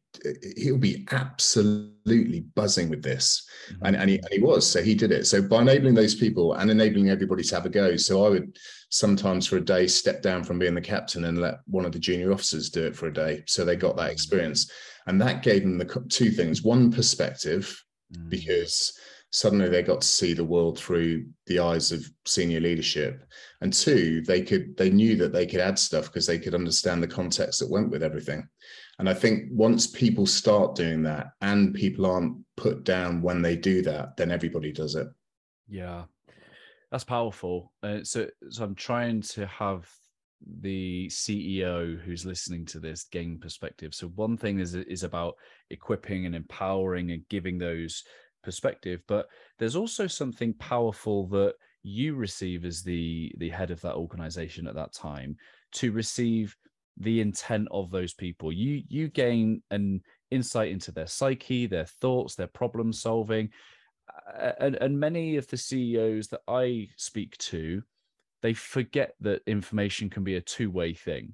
He'll 0.58 0.78
be 0.78 1.08
absolutely 1.12 2.41
buzzing 2.56 2.89
with 2.89 3.02
this." 3.04 3.48
and, 3.84 3.96
and, 3.96 4.10
he, 4.10 4.17
and 4.17 4.30
he 4.32 4.39
was 4.39 4.65
so 4.65 4.82
he 4.82 4.96
did 4.96 5.12
it 5.12 5.28
so 5.28 5.41
by 5.41 5.62
enabling 5.62 5.93
those 5.93 6.15
people 6.15 6.54
and 6.54 6.72
enabling 6.72 7.10
everybody 7.10 7.43
to 7.43 7.54
have 7.54 7.65
a 7.65 7.70
go 7.70 7.98
so 7.98 8.26
i 8.26 8.30
would 8.30 8.58
sometimes 8.89 9.46
for 9.46 9.58
a 9.58 9.62
day 9.62 9.86
step 9.86 10.22
down 10.22 10.41
from 10.41 10.58
being 10.58 10.74
the 10.74 10.80
captain 10.80 11.26
and 11.26 11.41
let 11.41 11.56
one 11.65 11.84
of 11.84 11.91
the 11.91 12.00
junior 12.00 12.32
officers 12.32 12.70
do 12.70 12.86
it 12.88 12.96
for 12.96 13.08
a 13.08 13.13
day 13.13 13.43
so 13.46 13.65
they 13.65 13.76
got 13.76 13.98
that 13.98 14.10
experience 14.10 14.72
and 15.08 15.22
that 15.22 15.43
gave 15.43 15.63
them 15.63 15.78
the 15.78 16.06
two 16.10 16.32
things 16.32 16.63
one 16.63 16.89
perspective 16.89 17.84
Mm. 18.15 18.30
because 18.30 18.93
suddenly 19.30 19.70
they 19.70 19.84
got 19.84 20.02
to 20.02 20.08
see 20.08 20.34
the 20.34 20.44
world 20.44 20.80
through 20.80 21.26
the 21.48 21.60
eyes 21.60 21.92
of 21.92 22.10
senior 22.26 22.60
leadership 22.60 23.24
and 23.62 23.74
two 23.74 24.22
they 24.22 24.42
could 24.42 24.76
they 24.78 24.90
knew 24.90 25.16
that 25.16 25.34
they 25.34 25.46
could 25.46 25.60
add 25.60 25.78
stuff 25.78 26.06
because 26.06 26.26
they 26.26 26.40
could 26.40 26.56
understand 26.56 27.04
the 27.04 27.08
context 27.08 27.60
that 27.60 27.70
went 27.70 27.90
with 27.90 28.02
everything 28.02 28.48
and 29.00 29.10
i 29.10 29.13
think 29.13 29.50
once 29.52 29.86
people 29.86 30.26
start 30.26 30.76
doing 30.76 31.04
that 31.04 31.28
and 31.42 31.74
people 31.74 32.06
aren't 32.06 32.38
put 32.56 32.84
down 32.84 33.22
when 33.22 33.42
they 33.42 33.56
do 33.56 33.82
that 33.82 34.16
then 34.16 34.32
everybody 34.32 34.72
does 34.72 34.96
it 34.96 35.08
Yeah, 35.68 36.04
that's 36.92 37.04
powerful. 37.04 37.74
Uh, 37.84 38.00
so, 38.04 38.28
so 38.50 38.63
I'm 38.63 38.76
trying 38.76 39.22
to 39.22 39.46
have 39.48 39.90
the 40.62 41.08
CEO 41.08 42.00
who's 42.00 42.26
listening 42.26 42.66
to 42.68 42.80
this 42.80 43.06
gain 43.12 43.40
perspective. 43.40 43.94
So, 43.94 44.08
one 44.10 44.38
thing 44.38 44.60
is 44.60 44.76
is 44.76 45.04
about 45.04 45.36
equipping 45.70 46.26
and 46.26 46.36
empowering 46.36 47.12
and 47.12 47.28
giving 47.30 47.58
those 47.58 48.04
perspective, 48.48 49.02
but 49.08 49.28
there's 49.60 49.76
also 49.76 50.08
something 50.08 50.54
powerful 50.54 51.28
that 51.28 51.56
you 51.84 52.16
receive 52.16 52.66
as 52.66 52.82
the 52.82 53.32
the 53.38 53.50
head 53.50 53.72
of 53.72 53.82
that 53.82 53.96
organization 53.96 54.68
at 54.68 54.76
that 54.76 54.94
time 54.94 55.36
to 55.74 55.92
receive 55.92 56.56
the 56.98 57.22
intent 57.22 57.68
of 57.72 57.92
those 57.92 58.14
people. 58.14 58.52
You 58.52 58.84
you 58.88 59.10
gain 59.10 59.62
an 59.70 60.02
insight 60.32 60.72
into 60.72 60.92
their 60.92 61.08
psyche, 61.08 61.68
their 61.68 61.86
thoughts, 61.86 62.36
their 62.36 62.48
problem 62.48 62.92
solving 62.94 63.50
and, 64.60 64.76
and 64.76 65.00
many 65.00 65.38
of 65.38 65.48
the 65.48 65.58
CEOs 65.58 66.28
that 66.30 66.42
I 66.48 66.90
speak 66.96 67.38
to, 67.38 67.84
they 68.42 68.54
forget 68.54 69.16
that 69.22 69.42
information 69.48 70.10
can 70.10 70.24
be 70.24 70.36
a 70.36 70.42
two-way 70.42 70.94
thing. 70.94 71.34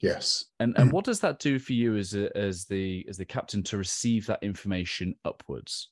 yes 0.00 0.46
And 0.60 0.76
and 0.76 0.92
what 0.92 1.04
does 1.04 1.20
that 1.20 1.38
do 1.38 1.58
for 1.58 1.72
you 1.72 1.96
as 1.96 2.14
a, 2.14 2.36
as 2.36 2.64
the 2.66 3.04
as 3.08 3.16
the 3.16 3.24
captain 3.24 3.62
to 3.64 3.78
receive 3.78 4.26
that 4.26 4.42
information 4.42 5.14
upwards? 5.24 5.90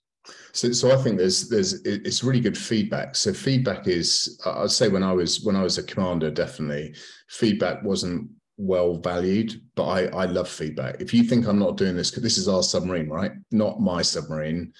So, 0.52 0.70
so 0.72 0.92
I 0.92 1.02
think 1.02 1.18
there's 1.18 1.48
there's 1.48 1.82
it's 1.84 2.22
really 2.22 2.40
good 2.40 2.56
feedback. 2.58 3.16
So 3.16 3.32
feedback 3.32 3.88
is 3.88 4.40
I'd 4.46 4.70
say 4.70 4.88
when 4.88 5.02
I 5.02 5.12
was 5.12 5.42
when 5.44 5.56
I 5.56 5.62
was 5.62 5.78
a 5.78 5.82
commander, 5.82 6.30
definitely 6.30 6.94
feedback 7.28 7.82
wasn't 7.82 8.30
well 8.58 8.96
valued, 8.96 9.60
but 9.74 9.84
I 9.86 10.06
I 10.06 10.24
love 10.26 10.48
feedback. 10.48 11.00
If 11.00 11.12
you 11.12 11.24
think 11.24 11.46
I'm 11.46 11.58
not 11.58 11.76
doing 11.76 11.96
this, 11.96 12.10
because 12.10 12.22
this 12.22 12.38
is 12.38 12.48
our 12.48 12.62
submarine, 12.62 13.08
right? 13.08 13.32
Not 13.50 13.80
my 13.80 14.02
submarine. 14.02 14.72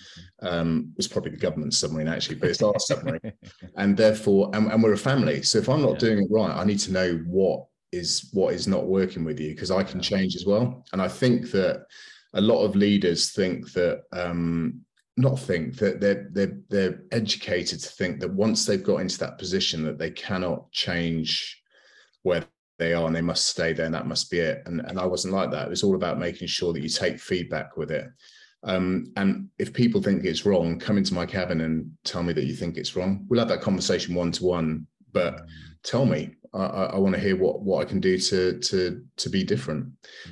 Um, 0.43 0.93
it's 0.97 1.09
probably 1.09 1.31
the 1.33 1.39
government 1.39 1.75
submarine 1.75 2.09
actually, 2.09 2.37
but 2.37 2.51
it's 2.51 2.63
our 2.63 2.79
submarine, 2.79 3.33
and 3.77 3.97
therefore, 3.97 4.51
and, 4.55 4.71
and 4.71 4.83
we're 4.83 4.93
a 4.93 4.99
family. 4.99 5.43
So 5.43 5.59
if 5.59 5.69
I'm 5.69 5.83
not 5.83 5.95
Yeah. 5.95 5.99
doing 6.11 6.19
it 6.25 6.31
right, 6.31 6.57
I 6.57 6.65
need 6.65 6.81
to 6.81 6.93
know 6.93 7.17
what 7.27 7.67
is 7.91 8.31
what 8.33 8.55
is 8.55 8.69
not 8.69 8.87
working 8.87 9.25
with 9.25 9.41
you 9.41 9.51
because 9.51 9.71
I 9.71 9.83
can 9.83 10.01
change 10.01 10.37
as 10.37 10.47
well. 10.47 10.85
And 10.93 11.03
I 11.03 11.09
think 11.09 11.51
that 11.51 11.85
a 12.35 12.41
lot 12.41 12.65
of 12.65 12.77
leaders 12.77 13.33
think 13.33 13.73
that 13.73 14.03
um, 14.13 14.81
not 15.17 15.39
think 15.39 15.77
that 15.77 16.01
they're 16.01 16.29
they're 16.31 16.59
they're 16.69 17.03
educated 17.13 17.81
to 17.81 17.89
think 17.89 18.21
that 18.21 18.33
once 18.33 18.65
they've 18.65 18.83
got 18.83 19.01
into 19.01 19.19
that 19.19 19.39
position 19.39 19.83
that 19.85 19.99
they 19.99 20.11
cannot 20.11 20.71
change 20.73 21.63
where 22.23 22.45
they 22.79 22.95
are 22.95 23.07
and 23.07 23.15
they 23.15 23.23
must 23.23 23.47
stay 23.47 23.73
there 23.73 23.87
and 23.87 23.95
that 23.95 24.07
must 24.07 24.31
be 24.31 24.39
it. 24.39 24.63
And 24.67 24.81
and 24.81 24.99
I 24.99 25.07
wasn't 25.07 25.35
like 25.35 25.51
that. 25.51 25.67
It 25.67 25.71
was 25.71 25.83
all 25.83 25.95
about 25.95 26.19
making 26.19 26.49
sure 26.49 26.73
that 26.73 26.83
you 26.83 26.89
take 26.89 27.21
feedback 27.21 27.77
with 27.77 27.91
it. 27.91 28.07
Um, 28.65 29.13
and 29.17 29.49
if 29.59 29.73
people 29.73 30.01
think 30.01 30.25
it's 30.25 30.47
wrong, 30.47 30.79
come 30.79 30.97
into 30.97 31.15
my 31.15 31.27
cabin 31.27 31.63
and 31.63 31.91
tell 32.05 32.23
me 32.23 32.33
that 32.33 32.45
you 32.45 32.55
think 32.55 32.77
it's 32.77 32.95
wrong. 32.95 33.27
We'll 33.29 33.41
have 33.41 33.49
that 33.49 33.61
conversation 33.61 34.15
one 34.15 34.33
to 34.33 34.45
one. 34.45 34.87
But 35.13 35.43
tell 35.83 36.07
me, 36.07 36.37
I, 36.55 36.65
I, 36.65 36.99
want 36.99 37.15
to 37.15 37.21
hear 37.21 37.37
what 37.37 37.63
what 37.63 37.85
I 37.85 37.89
can 37.89 38.01
do 38.01 38.19
to 38.19 38.59
to 38.59 39.05
to 39.17 39.29
be 39.31 39.43
different 39.43 39.87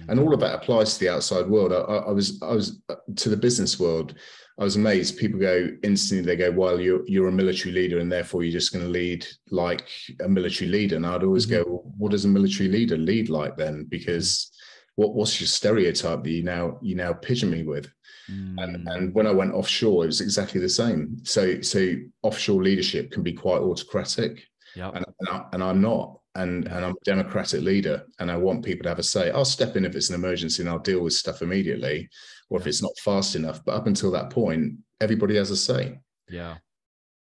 and 0.09 0.21
all 0.21 0.35
of 0.35 0.41
that 0.41 0.55
applies 0.55 0.95
to 0.95 1.01
the 1.01 1.09
outside 1.09 1.47
world. 1.47 1.73
I, 1.73 1.77
I 1.77 1.97
I 2.09 2.13
was 2.13 2.43
I 2.43 2.53
was 2.53 2.81
uh, 2.89 2.97
to 3.17 3.29
the 3.29 3.37
business 3.37 3.79
world. 3.79 4.15
I 4.61 4.65
was 4.65 4.77
amazed. 4.77 5.17
People 5.17 5.41
go 5.41 5.71
instantly. 5.83 6.25
They 6.27 6.37
go, 6.37 6.51
"Well, 6.51 6.81
you're 6.81 7.03
you're 7.09 7.29
a 7.29 7.33
military 7.33 7.73
leader, 7.73 7.99
and 7.99 8.13
therefore 8.13 8.43
you're 8.43 8.53
just 8.53 8.73
going 8.73 8.85
to 8.85 8.91
lead 8.91 9.27
like 9.51 9.89
a 10.23 10.29
military 10.29 10.71
leader." 10.71 10.97
And 10.97 11.07
I'd 11.07 11.25
always 11.25 11.47
go, 11.47 11.65
well, 11.67 11.93
"What 11.97 12.11
does 12.13 12.27
a 12.27 12.29
military 12.29 12.69
leader 12.69 12.99
lead 12.99 13.31
like 13.31 13.57
then?" 13.57 13.87
Because 13.89 14.53
what 14.97 15.15
what's 15.15 15.41
your 15.41 15.49
stereotype 15.49 16.23
that 16.23 16.31
you 16.31 16.43
now 16.43 16.79
you 16.83 16.95
now 16.95 17.15
pigeon 17.15 17.51
me 17.51 17.63
with? 17.65 17.91
And, 18.29 18.59
Mm. 18.87 18.95
and 18.95 19.15
when 19.15 19.27
I 19.27 19.33
went 19.33 19.55
offshore, 19.55 20.05
it 20.05 20.09
was 20.09 20.21
exactly 20.21 20.61
the 20.61 20.69
same. 20.69 21.17
So 21.25 21.63
so 21.63 21.95
offshore 22.23 22.63
leadership 22.63 23.11
can 23.11 23.23
be 23.25 23.33
quite 23.33 23.61
autocratic 23.61 24.45
yeah, 24.77 24.91
and, 24.95 25.05
and, 25.21 25.29
I, 25.29 25.47
and 25.53 25.63
I'm 25.65 25.81
not. 25.81 26.21
And, 26.37 26.65
Yeah. 26.65 26.77
and 26.77 26.85
I'm 26.85 26.93
a 26.93 27.05
democratic 27.05 27.63
leader, 27.63 28.07
and 28.21 28.31
I 28.31 28.37
want 28.37 28.65
people 28.65 28.85
to 28.85 28.89
have 28.91 29.01
a 29.01 29.03
say. 29.03 29.33
I'll 29.33 29.45
step 29.45 29.75
in 29.77 29.85
if 29.85 29.97
it's 29.97 30.11
an 30.11 30.15
emergency, 30.15 30.63
and 30.63 30.69
I'll 30.71 30.79
deal 30.79 31.01
with 31.03 31.15
stuff 31.15 31.43
immediately, 31.43 32.09
or 32.51 32.61
if 32.61 32.67
it's 32.67 32.83
not 32.83 32.93
fast 33.03 33.37
enough. 33.37 33.65
But 33.65 33.77
up 33.77 33.87
until 33.87 34.11
that 34.11 34.31
point, 34.31 34.75
everybody 35.01 35.37
has 35.37 35.51
a 35.51 35.57
say. 35.57 35.99
yeah, 36.29 36.57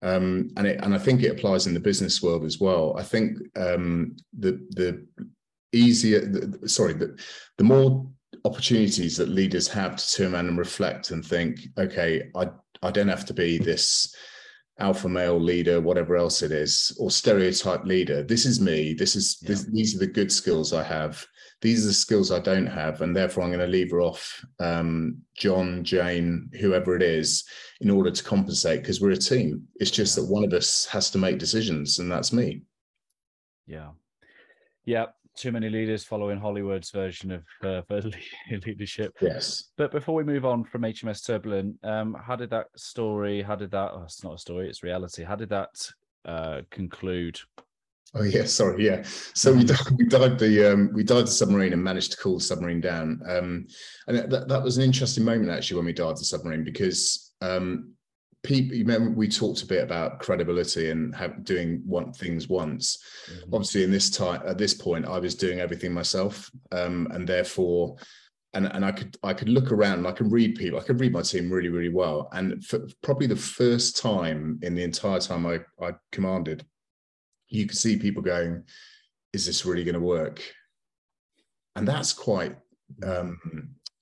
Um, 0.02 0.50
and 0.56 0.66
it, 0.66 0.80
and 0.82 0.94
I 0.94 0.98
think 0.98 1.22
it 1.22 1.30
applies 1.30 1.66
in 1.66 1.74
the 1.74 1.80
business 1.80 2.22
world 2.22 2.44
as 2.44 2.60
well. 2.60 2.94
I 2.98 3.02
think 3.02 3.38
um, 3.56 4.16
the 4.38 4.52
the 4.70 5.06
easier, 5.72 6.20
the, 6.20 6.68
sorry, 6.68 6.94
the, 6.94 7.18
the 7.58 7.64
more 7.64 8.06
opportunities 8.44 9.16
that 9.16 9.28
leaders 9.28 9.68
have 9.68 9.96
to 9.96 10.12
turn 10.12 10.34
around 10.34 10.48
and 10.48 10.58
reflect 10.58 11.10
and 11.10 11.24
think, 11.24 11.60
okay, 11.78 12.30
I 12.34 12.50
I 12.82 12.90
don't 12.90 13.08
have 13.08 13.26
to 13.26 13.34
be 13.34 13.58
this 13.58 14.14
alpha 14.78 15.08
male 15.08 15.38
leader, 15.38 15.80
whatever 15.80 16.16
else 16.16 16.42
it 16.42 16.52
is, 16.52 16.96
or 16.98 17.10
stereotype 17.10 17.84
leader. 17.84 18.22
This 18.22 18.46
is 18.46 18.60
me. 18.60 18.94
This 18.94 19.14
is 19.14 19.38
yeah. 19.42 19.48
this, 19.48 19.64
these 19.64 19.94
are 19.94 20.00
the 20.00 20.06
good 20.06 20.32
skills 20.32 20.72
I 20.72 20.82
have. 20.82 21.24
These 21.62 21.84
are 21.84 21.88
the 21.88 21.94
skills 21.94 22.30
I 22.30 22.38
don't 22.38 22.66
have, 22.66 23.02
and 23.02 23.14
therefore 23.14 23.44
I'm 23.44 23.50
going 23.50 23.60
to 23.60 23.66
lever 23.66 24.00
off 24.00 24.44
um, 24.60 25.18
John, 25.36 25.84
Jane, 25.84 26.50
whoever 26.58 26.96
it 26.96 27.02
is, 27.02 27.44
in 27.80 27.90
order 27.90 28.10
to 28.10 28.24
compensate 28.24 28.80
because 28.80 29.00
we're 29.00 29.10
a 29.10 29.16
team. 29.16 29.66
It's 29.76 29.90
just 29.90 30.16
that 30.16 30.24
one 30.24 30.44
of 30.44 30.52
us 30.52 30.86
has 30.86 31.10
to 31.10 31.18
make 31.18 31.38
decisions, 31.38 31.98
and 31.98 32.10
that's 32.10 32.32
me. 32.32 32.62
Yeah, 33.66 33.90
yeah 34.84 35.06
too 35.36 35.52
many 35.52 35.70
leaders 35.70 36.04
following 36.04 36.38
Hollywood's 36.38 36.90
version 36.90 37.30
of 37.30 37.44
uh, 37.64 37.82
leadership. 38.66 39.16
Yes. 39.20 39.70
But 39.76 39.90
before 39.90 40.14
we 40.14 40.24
move 40.24 40.44
on 40.44 40.64
from 40.64 40.82
HMS 40.82 41.26
Turbulent, 41.26 41.76
um, 41.82 42.16
how 42.22 42.36
did 42.36 42.50
that 42.50 42.66
story? 42.76 43.42
How 43.42 43.54
did 43.54 43.70
that? 43.70 43.92
Oh, 43.94 44.02
it's 44.02 44.22
not 44.22 44.34
a 44.34 44.38
story; 44.38 44.68
it's 44.68 44.82
reality. 44.82 45.24
How 45.24 45.36
did 45.36 45.48
that 45.50 45.70
uh, 46.24 46.60
conclude? 46.70 47.40
Oh 48.14 48.22
yeah, 48.22 48.44
sorry, 48.46 48.86
yeah. 48.86 49.02
So 49.34 49.52
we 49.52 49.64
dived, 49.64 49.92
we 49.96 50.06
dived 50.06 50.40
the 50.40 50.72
um, 50.72 50.90
we 50.92 51.04
dived 51.04 51.28
the 51.28 51.32
submarine 51.32 51.72
and 51.72 51.82
managed 51.82 52.12
to 52.12 52.18
cool 52.18 52.38
the 52.38 52.44
submarine 52.44 52.80
down. 52.80 53.20
Um, 53.28 53.66
and 54.06 54.30
that, 54.30 54.48
that 54.48 54.62
was 54.62 54.78
an 54.78 54.84
interesting 54.84 55.24
moment 55.24 55.50
actually 55.50 55.76
when 55.76 55.86
we 55.86 55.92
dived 55.92 56.20
the 56.20 56.24
submarine 56.24 56.64
because 56.64 57.32
um, 57.40 57.94
people 58.42 58.74
you 58.74 58.84
remember 58.84 59.10
we 59.10 59.28
talked 59.28 59.62
a 59.62 59.66
bit 59.66 59.82
about 59.82 60.18
credibility 60.18 60.90
and 60.90 61.14
have, 61.14 61.44
doing 61.44 61.82
one 61.84 62.12
things 62.12 62.48
once 62.48 63.02
mm-hmm. 63.30 63.54
obviously 63.54 63.84
in 63.84 63.90
this 63.90 64.10
time 64.10 64.40
at 64.46 64.56
this 64.56 64.72
point 64.72 65.04
i 65.06 65.18
was 65.18 65.34
doing 65.34 65.60
everything 65.60 65.92
myself 65.92 66.50
um, 66.72 67.06
and 67.12 67.28
therefore 67.28 67.96
and 68.54 68.66
and 68.72 68.84
i 68.84 68.90
could 68.90 69.16
i 69.22 69.34
could 69.34 69.48
look 69.48 69.70
around 69.70 69.98
and 69.98 70.06
i 70.06 70.12
could 70.12 70.32
read 70.32 70.54
people 70.54 70.78
i 70.78 70.82
could 70.82 71.00
read 71.00 71.12
my 71.12 71.20
team 71.20 71.50
really 71.50 71.68
really 71.68 71.92
well 71.92 72.28
and 72.32 72.64
for 72.64 72.80
probably 73.02 73.26
the 73.26 73.36
first 73.36 73.96
time 73.98 74.58
in 74.62 74.74
the 74.74 74.82
entire 74.82 75.20
time 75.20 75.46
i 75.46 75.58
i 75.82 75.92
commanded 76.10 76.64
you 77.50 77.66
could 77.66 77.76
see 77.76 77.96
people 77.96 78.22
going 78.22 78.64
is 79.32 79.46
this 79.46 79.64
really 79.64 79.84
going 79.84 79.94
to 79.94 80.00
work? 80.00 80.42
And 81.76 81.86
that's 81.86 82.12
quite 82.12 82.56
um 83.02 83.38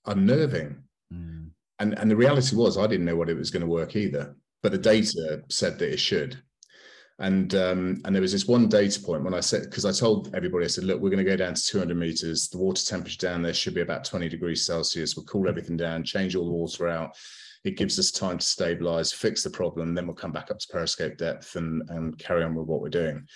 unnerving. 0.06 0.82
Mm. 1.12 1.50
And 1.80 1.98
and 1.98 2.10
the 2.10 2.16
reality 2.16 2.56
was 2.56 2.78
I 2.78 2.86
didn't 2.86 3.06
know 3.06 3.16
what 3.16 3.30
it 3.30 3.36
was 3.36 3.50
going 3.50 3.62
to 3.62 3.66
work 3.66 3.96
either, 3.96 4.36
but 4.62 4.72
the 4.72 4.78
data 4.78 5.42
said 5.48 5.78
that 5.78 5.92
it 5.92 6.00
should. 6.00 6.40
And 7.20 7.52
um, 7.56 8.00
and 8.04 8.14
there 8.14 8.22
was 8.22 8.32
this 8.32 8.46
one 8.46 8.68
data 8.68 9.00
point 9.00 9.24
when 9.24 9.34
I 9.34 9.40
said 9.40 9.64
because 9.64 9.84
I 9.84 9.90
told 9.90 10.34
everybody 10.36 10.64
I 10.64 10.68
said 10.68 10.84
look 10.84 11.00
we're 11.00 11.10
going 11.10 11.24
to 11.24 11.30
go 11.30 11.36
down 11.36 11.54
to 11.54 11.62
200 11.62 11.96
meters. 11.96 12.48
The 12.48 12.58
water 12.58 12.84
temperature 12.84 13.26
down 13.26 13.42
there 13.42 13.54
should 13.54 13.74
be 13.74 13.80
about 13.80 14.04
20 14.04 14.28
degrees 14.28 14.64
Celsius. 14.64 15.16
We'll 15.16 15.26
cool 15.26 15.48
everything 15.48 15.76
down 15.76 16.04
change 16.04 16.36
all 16.36 16.46
the 16.46 16.52
water 16.52 16.88
out 16.88 17.16
it 17.64 17.76
gives 17.76 17.98
us 17.98 18.10
time 18.10 18.38
to 18.38 18.46
stabilize 18.46 19.12
fix 19.12 19.42
the 19.42 19.50
problem 19.50 19.94
then 19.94 20.06
we'll 20.06 20.14
come 20.14 20.32
back 20.32 20.50
up 20.50 20.58
to 20.58 20.68
periscope 20.70 21.16
depth 21.16 21.56
and 21.56 21.82
and 21.90 22.18
carry 22.18 22.42
on 22.42 22.54
with 22.54 22.66
what 22.66 22.80
we're 22.80 22.88
doing. 22.88 23.26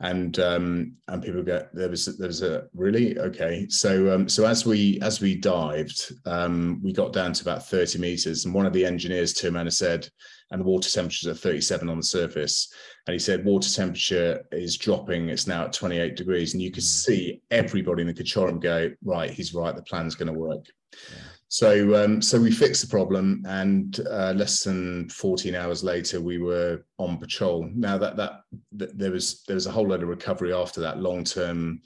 And 0.00 0.38
um, 0.40 0.94
and 1.06 1.22
people 1.22 1.42
get 1.44 1.74
there 1.74 1.88
was 1.88 2.06
there 2.18 2.26
was 2.26 2.42
a 2.42 2.66
really? 2.74 3.16
Okay. 3.18 3.68
So 3.68 4.12
um, 4.12 4.28
so 4.28 4.44
as 4.44 4.66
we 4.66 4.98
as 5.02 5.20
we 5.20 5.36
dived 5.36 6.12
um, 6.26 6.80
we 6.82 6.92
got 6.92 7.12
down 7.12 7.32
to 7.32 7.42
about 7.42 7.66
30 7.66 8.00
meters 8.00 8.44
and 8.44 8.52
one 8.52 8.66
of 8.66 8.72
the 8.72 8.84
engineers 8.84 9.32
turned 9.32 9.54
around 9.54 9.66
and 9.66 9.74
said 9.74 10.08
and 10.50 10.60
the 10.60 10.64
water 10.64 10.90
temperature 10.90 11.30
is 11.30 11.36
at 11.36 11.42
37 11.42 11.88
on 11.88 11.96
the 11.96 12.02
surface. 12.02 12.72
And 13.06 13.12
he 13.12 13.18
said 13.18 13.44
water 13.44 13.70
temperature 13.70 14.44
is 14.52 14.76
dropping. 14.76 15.28
It's 15.28 15.46
now 15.46 15.64
at 15.64 15.72
28 15.72 16.16
degrees. 16.16 16.54
And 16.54 16.62
you 16.62 16.70
could 16.70 16.82
mm. 16.82 16.86
see 16.86 17.42
everybody 17.50 18.02
in 18.02 18.08
the 18.08 18.34
room 18.36 18.60
go 18.60 18.90
right 19.04 19.30
he's 19.30 19.54
right. 19.54 19.74
The 19.74 19.82
plan's 19.82 20.14
going 20.16 20.32
to 20.32 20.38
work. 20.38 20.66
Yeah. 20.92 21.18
So, 21.48 22.04
um, 22.04 22.20
so 22.20 22.40
we 22.40 22.50
fixed 22.50 22.82
the 22.82 22.88
problem, 22.88 23.44
and 23.46 24.00
uh, 24.10 24.32
less 24.34 24.64
than 24.64 25.08
14 25.08 25.54
hours 25.54 25.84
later, 25.84 26.20
we 26.20 26.38
were 26.38 26.84
on 26.98 27.18
patrol. 27.18 27.68
Now 27.74 27.96
that, 27.98 28.16
that 28.16 28.40
that 28.72 28.98
there 28.98 29.12
was 29.12 29.42
there 29.44 29.54
was 29.54 29.66
a 29.66 29.70
whole 29.70 29.88
lot 29.88 30.02
of 30.02 30.08
recovery 30.08 30.52
after 30.52 30.80
that 30.80 30.98
long 30.98 31.22
term 31.22 31.82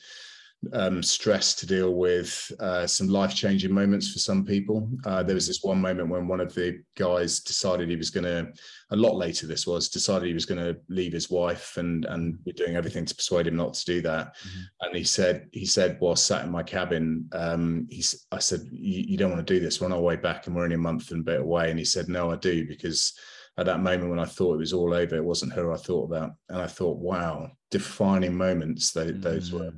um, 0.73 1.03
stress 1.03 1.55
to 1.55 1.67
deal 1.67 1.95
with, 1.95 2.51
uh, 2.61 2.87
some 2.87 3.09
life 3.09 3.35
changing 3.35 3.73
moments 3.73 4.13
for 4.13 4.19
some 4.19 4.45
people. 4.45 4.89
Uh, 5.05 5.23
there 5.23 5.35
was 5.35 5.47
this 5.47 5.63
one 5.63 5.81
moment 5.81 6.09
when 6.09 6.27
one 6.27 6.41
of 6.41 6.55
the 6.55 6.81
guys 6.97 7.41
decided 7.41 7.89
he 7.89 7.97
was 7.97 8.11
going 8.11 8.25
to, 8.25 8.53
a 8.91 8.97
lot 8.97 9.15
later 9.15 9.47
this 9.47 9.67
was, 9.67 9.89
decided 9.89 10.27
he 10.27 10.35
was 10.35 10.47
going 10.47 10.61
to 10.61 10.79
leave 10.89 11.13
his 11.13 11.31
wife, 11.31 11.77
and 11.77 12.05
and 12.07 12.39
we're 12.45 12.53
doing 12.53 12.77
everything 12.77 13.05
to 13.05 13.15
persuade 13.15 13.47
him 13.47 13.57
not 13.57 13.75
to 13.75 13.85
do 13.85 14.01
that. 14.03 14.37
Mm-hmm. 14.37 14.61
And 14.81 14.97
he 14.97 15.05
said, 15.05 15.49
he 15.53 15.67
said, 15.67 15.97
while 16.01 16.17
sat 16.17 16.45
in 16.45 16.51
my 16.51 16.63
cabin, 16.63 17.29
um, 17.33 17.87
he's, 17.91 18.27
I 18.33 18.39
said, 18.39 18.63
you 18.73 19.17
don't 19.17 19.31
want 19.31 19.47
to 19.47 19.55
do 19.55 19.61
this. 19.61 19.81
We're 19.81 19.87
on 19.87 19.93
our 19.93 20.01
way 20.01 20.17
back, 20.17 20.47
and 20.47 20.57
we're 20.57 20.65
only 20.65 20.75
a 20.75 20.79
month 20.79 21.11
and 21.13 21.21
a 21.21 21.31
bit 21.31 21.41
away. 21.41 21.71
And 21.71 21.79
he 21.79 21.85
said, 21.85 22.09
no, 22.09 22.33
I 22.33 22.37
do 22.37 22.67
because 22.67 23.13
at 23.59 23.67
that 23.67 23.81
moment 23.81 24.09
when 24.11 24.21
I 24.21 24.25
thought 24.25 24.55
it 24.55 24.59
was 24.59 24.73
all 24.73 24.95
over, 24.95 25.17
it 25.17 25.25
wasn't 25.25 25.53
her 25.53 25.73
I 25.73 25.77
thought 25.77 26.05
about. 26.05 26.33
And 26.49 26.63
I 26.63 26.67
thought, 26.67 26.99
wow, 26.99 27.51
defining 27.71 28.35
moments 28.37 28.93
they, 28.93 29.07
mm-hmm. 29.07 29.21
those 29.21 29.53
were 29.53 29.73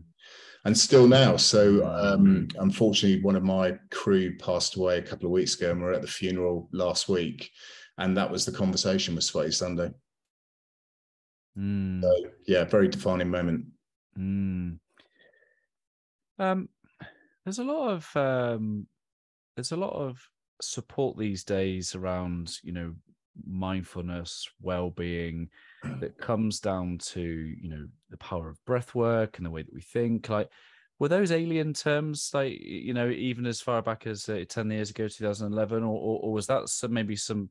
and 0.65 0.77
still 0.77 1.07
now. 1.07 1.37
So, 1.37 1.87
um, 1.87 2.49
unfortunately, 2.59 3.23
one 3.23 3.37
of 3.37 3.43
my 3.43 3.79
crew 3.91 4.37
passed 4.37 4.77
away 4.77 4.99
a 4.99 5.03
couple 5.03 5.27
of 5.27 5.33
weeks 5.33 5.57
ago, 5.57 5.71
and 5.71 5.81
we 5.81 5.87
are 5.87 5.93
at 5.93 6.03
the 6.03 6.09
funeral 6.09 6.69
last 6.73 7.09
week, 7.09 7.51
and 7.99 8.17
that 8.17 8.31
was 8.31 8.45
the 8.45 8.53
conversation 8.53 9.15
with 9.15 9.25
Sweaty 9.25 9.53
Sunday. 9.53 9.91
Mm. 11.59 12.03
So, 12.03 12.13
yeah, 12.47 12.65
very 12.65 12.89
defining 12.89 13.31
moment. 13.31 13.67
Mm. 14.19 14.79
Um, 16.39 16.69
there's 17.45 17.59
a 17.59 17.65
lot 17.65 17.91
of 17.91 18.17
um, 18.17 18.87
there's 19.57 19.73
a 19.73 19.77
lot 19.77 19.93
of 19.93 20.19
support 20.63 21.17
these 21.17 21.43
days 21.43 21.95
around 21.95 22.53
you 22.63 22.73
know 22.73 22.95
mindfulness, 23.47 24.49
well-being 24.61 25.49
that 26.01 26.19
comes 26.19 26.61
down 26.61 26.99
to 26.99 27.21
you 27.21 27.71
know 27.71 27.87
the 28.11 28.17
power 28.17 28.49
of 28.49 28.65
breath 28.65 28.95
work 28.95 29.39
and 29.39 29.47
the 29.47 29.51
way 29.51 29.63
that 29.63 29.75
we 29.75 29.81
think 29.81 30.29
like 30.29 30.51
were 30.99 31.09
those 31.09 31.33
alien 31.33 31.73
terms 31.73 32.31
like 32.35 32.61
you 32.61 32.93
know 32.93 33.09
even 33.09 33.47
as 33.47 33.61
far 33.61 33.83
back 33.83 34.07
as 34.07 34.29
uh, 34.29 34.45
10 34.49 34.71
years 34.71 34.91
ago 34.91 35.09
2011 35.09 35.83
or, 35.83 35.87
or, 35.87 36.21
or 36.21 36.33
was 36.33 36.47
that 36.47 36.69
some 36.69 36.93
maybe 36.93 37.17
some 37.17 37.49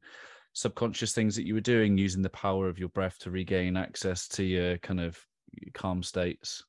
subconscious 0.54 1.14
things 1.14 1.36
that 1.36 1.46
you 1.46 1.54
were 1.54 1.60
doing 1.60 1.98
using 1.98 2.22
the 2.22 2.30
power 2.30 2.70
of 2.70 2.80
your 2.80 2.90
breath 2.90 3.18
to 3.20 3.32
regain 3.32 3.76
access 3.76 4.28
to 4.28 4.44
your 4.44 4.78
kind 4.80 5.00
of 5.00 5.18
calm 5.74 6.04
states 6.04 6.64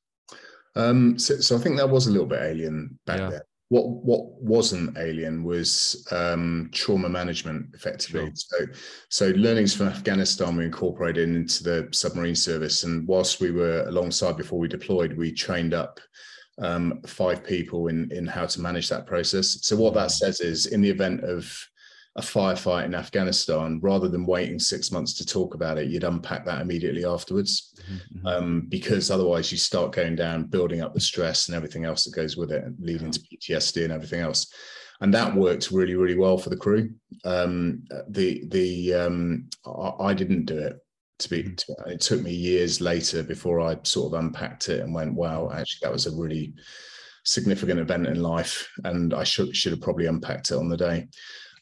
um 0.76 1.18
so, 1.18 1.36
so 1.36 1.56
i 1.56 1.58
think 1.58 1.76
that 1.76 1.88
was 1.88 2.06
a 2.06 2.10
little 2.10 2.26
bit 2.26 2.40
alien 2.40 2.98
back 3.04 3.18
yeah. 3.18 3.30
then 3.30 3.40
what 3.70 3.88
what 3.88 4.42
wasn't 4.42 4.98
alien 4.98 5.44
was 5.44 6.06
um, 6.10 6.68
trauma 6.72 7.08
management 7.08 7.66
effectively 7.72 8.26
sure. 8.26 8.32
so 8.34 8.66
so 9.08 9.26
learnings 9.36 9.74
from 9.74 9.86
afghanistan 9.86 10.56
we 10.56 10.64
incorporated 10.64 11.28
into 11.28 11.62
the 11.62 11.88
submarine 11.92 12.34
service 12.34 12.82
and 12.82 13.06
whilst 13.06 13.40
we 13.40 13.52
were 13.52 13.84
alongside 13.86 14.36
before 14.36 14.58
we 14.58 14.68
deployed 14.68 15.16
we 15.16 15.32
trained 15.32 15.72
up 15.72 15.98
um, 16.60 17.00
five 17.06 17.42
people 17.44 17.86
in 17.86 18.10
in 18.10 18.26
how 18.26 18.44
to 18.44 18.60
manage 18.60 18.88
that 18.88 19.06
process 19.06 19.58
so 19.62 19.76
what 19.76 19.94
that 19.94 20.08
mm. 20.08 20.12
says 20.12 20.40
is 20.40 20.66
in 20.66 20.80
the 20.80 20.90
event 20.90 21.22
of 21.24 21.50
a 22.16 22.20
firefight 22.20 22.86
in 22.86 22.94
Afghanistan, 22.94 23.78
rather 23.82 24.08
than 24.08 24.26
waiting 24.26 24.58
six 24.58 24.90
months 24.90 25.14
to 25.14 25.24
talk 25.24 25.54
about 25.54 25.78
it, 25.78 25.88
you'd 25.88 26.04
unpack 26.04 26.44
that 26.44 26.60
immediately 26.60 27.04
afterwards, 27.04 27.80
mm-hmm. 27.88 28.26
um, 28.26 28.66
because 28.68 29.10
otherwise 29.10 29.52
you 29.52 29.58
start 29.58 29.92
going 29.92 30.16
down, 30.16 30.44
building 30.44 30.80
up 30.80 30.92
the 30.92 31.00
stress 31.00 31.46
and 31.46 31.56
everything 31.56 31.84
else 31.84 32.04
that 32.04 32.14
goes 32.14 32.36
with 32.36 32.50
it, 32.50 32.64
leading 32.80 33.12
to 33.12 33.20
PTSD 33.20 33.84
and 33.84 33.92
everything 33.92 34.20
else. 34.20 34.52
And 35.00 35.14
that 35.14 35.34
worked 35.34 35.70
really, 35.70 35.94
really 35.94 36.18
well 36.18 36.36
for 36.36 36.50
the 36.50 36.56
crew. 36.56 36.90
Um, 37.24 37.84
the 38.08 38.44
the 38.48 38.94
um, 38.94 39.48
I, 39.64 39.92
I, 40.00 40.14
didn't 40.14 40.44
do 40.44 40.58
it. 40.58 40.76
To 41.20 41.30
be, 41.30 41.42
mm-hmm. 41.44 41.54
to, 41.54 41.92
it 41.92 42.00
took 42.00 42.22
me 42.22 42.32
years 42.32 42.80
later 42.80 43.22
before 43.22 43.60
I 43.60 43.78
sort 43.84 44.12
of 44.12 44.20
unpacked 44.20 44.68
it 44.68 44.80
and 44.80 44.92
went, 44.92 45.14
"Wow, 45.14 45.50
actually, 45.52 45.78
that 45.82 45.92
was 45.92 46.06
a 46.06 46.16
really 46.16 46.54
significant 47.24 47.80
event 47.80 48.08
in 48.08 48.20
life, 48.20 48.68
and 48.84 49.14
I 49.14 49.24
should 49.24 49.56
should 49.56 49.72
have 49.72 49.80
probably 49.80 50.06
unpacked 50.06 50.50
it 50.50 50.56
on 50.56 50.68
the 50.68 50.76
day." 50.76 51.08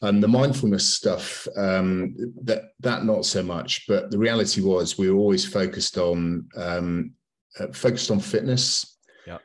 And 0.01 0.23
the 0.23 0.29
mindfulness 0.29 0.87
stuff, 0.87 1.45
um, 1.57 2.15
that 2.43 2.69
that 2.79 3.03
not 3.03 3.25
so 3.25 3.43
much. 3.43 3.85
But 3.85 4.11
the 4.11 4.17
reality 4.17 4.61
was, 4.61 4.97
we 4.97 5.11
were 5.11 5.19
always 5.19 5.45
focused 5.45 5.97
on 5.97 6.47
um, 6.55 7.11
uh, 7.59 7.67
focused 7.73 8.09
on 8.09 8.21
fitness, 8.21 8.97
yeah, 9.27 9.39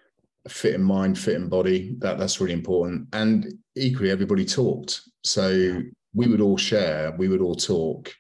fit 0.47 0.77
in 0.77 0.83
mind, 0.83 1.19
fit 1.19 1.35
in 1.35 1.49
body. 1.49 1.97
That 1.99 2.19
that's 2.19 2.41
really 2.41 2.53
important. 2.53 3.09
And 3.13 3.53
equally, 3.75 4.13
everybody 4.13 4.45
talked. 4.45 5.01
So 5.25 5.49
yeah. 5.49 5.81
we 6.13 6.29
would 6.29 6.41
all 6.41 6.57
share. 6.57 7.13
We 7.19 7.27
would 7.27 7.41
all 7.41 7.57
talk. 7.57 8.15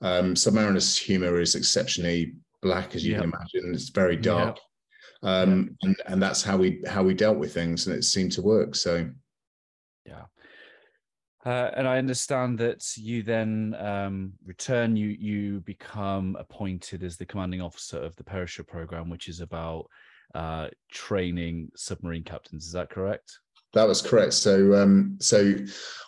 Um, 0.00 0.34
Submariner's 0.34 0.96
humor 0.96 1.38
is 1.38 1.54
exceptionally 1.54 2.34
black, 2.62 2.94
as 2.94 3.04
you 3.04 3.12
yeah. 3.12 3.20
can 3.20 3.28
imagine. 3.28 3.74
It's 3.74 3.90
very 3.90 4.16
dark. 4.16 4.58
Yeah. 5.22 5.40
Um, 5.42 5.76
and, 5.82 5.96
and 6.06 6.22
that's 6.22 6.42
how 6.42 6.56
we 6.56 6.82
how 6.86 7.02
we 7.02 7.12
dealt 7.12 7.38
with 7.38 7.52
things, 7.52 7.86
and 7.86 7.94
it 7.94 8.04
seemed 8.04 8.32
to 8.32 8.42
work. 8.42 8.74
So, 8.74 9.10
yeah. 10.06 10.22
Uh, 11.44 11.70
and 11.76 11.86
I 11.86 11.98
understand 11.98 12.58
that 12.60 12.96
you 12.96 13.22
then 13.22 13.76
um, 13.78 14.32
return. 14.46 14.96
You 14.96 15.08
you 15.08 15.60
become 15.60 16.36
appointed 16.38 17.02
as 17.02 17.16
the 17.16 17.26
commanding 17.26 17.60
officer 17.60 17.98
of 17.98 18.16
the 18.16 18.24
Perisher 18.24 18.64
program, 18.64 19.10
which 19.10 19.28
is 19.28 19.40
about 19.40 19.86
uh, 20.34 20.68
training 20.90 21.70
submarine 21.76 22.24
captains. 22.24 22.66
Is 22.66 22.72
that 22.72 22.88
correct? 22.88 23.38
That 23.74 23.88
was 23.88 24.00
correct. 24.00 24.34
So, 24.34 24.74
um, 24.74 25.18
so 25.20 25.54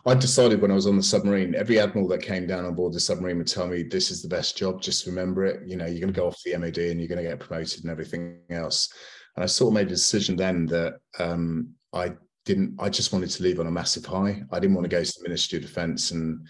I 0.07 0.14
decided 0.14 0.62
when 0.62 0.70
I 0.70 0.74
was 0.74 0.87
on 0.87 0.97
the 0.97 1.03
submarine, 1.03 1.55
every 1.55 1.80
admiral 1.80 2.09
that 2.09 2.22
came 2.22 2.47
down 2.47 2.64
on 2.64 2.74
board 2.74 2.93
the 2.93 3.01
submarine 3.01 3.39
would 3.39 3.49
tell 3.49 3.66
me, 3.66 3.82
"This 3.82 4.11
is 4.11 4.22
the 4.22 4.28
best 4.28 4.57
job. 4.57 4.80
Just 4.80 5.07
remember 5.07 5.45
it. 5.45 5.68
You 5.68 5.76
know, 5.76 5.84
you're 5.84 6.01
going 6.01 6.14
to 6.14 6.18
go 6.18 6.28
off 6.28 6.41
the 6.45 6.57
MOD 6.57 6.78
and 6.78 7.01
you're 7.01 7.09
going 7.09 7.22
to 7.22 7.28
get 7.28 7.41
promoted 7.41 7.82
and 7.82 7.91
everything 7.91 8.39
else." 8.49 8.89
And 9.37 9.43
I 9.43 9.47
sort 9.47 9.70
of 9.70 9.74
made 9.74 9.89
a 9.89 9.91
decision 9.91 10.37
then 10.37 10.64
that 10.66 10.95
um, 11.18 11.74
I 11.93 12.14
didn't. 12.47 12.76
I 12.78 12.88
just 12.88 13.12
wanted 13.12 13.28
to 13.30 13.42
leave 13.42 13.61
on 13.61 13.66
a 13.66 13.70
massive 13.70 14.07
high. 14.07 14.42
I 14.51 14.59
didn't 14.59 14.74
want 14.74 14.86
to 14.86 14.97
go 14.97 15.05
to 15.05 15.12
the 15.18 15.22
Ministry 15.28 15.59
of 15.59 15.64
Defence 15.64 16.12
and 16.12 16.47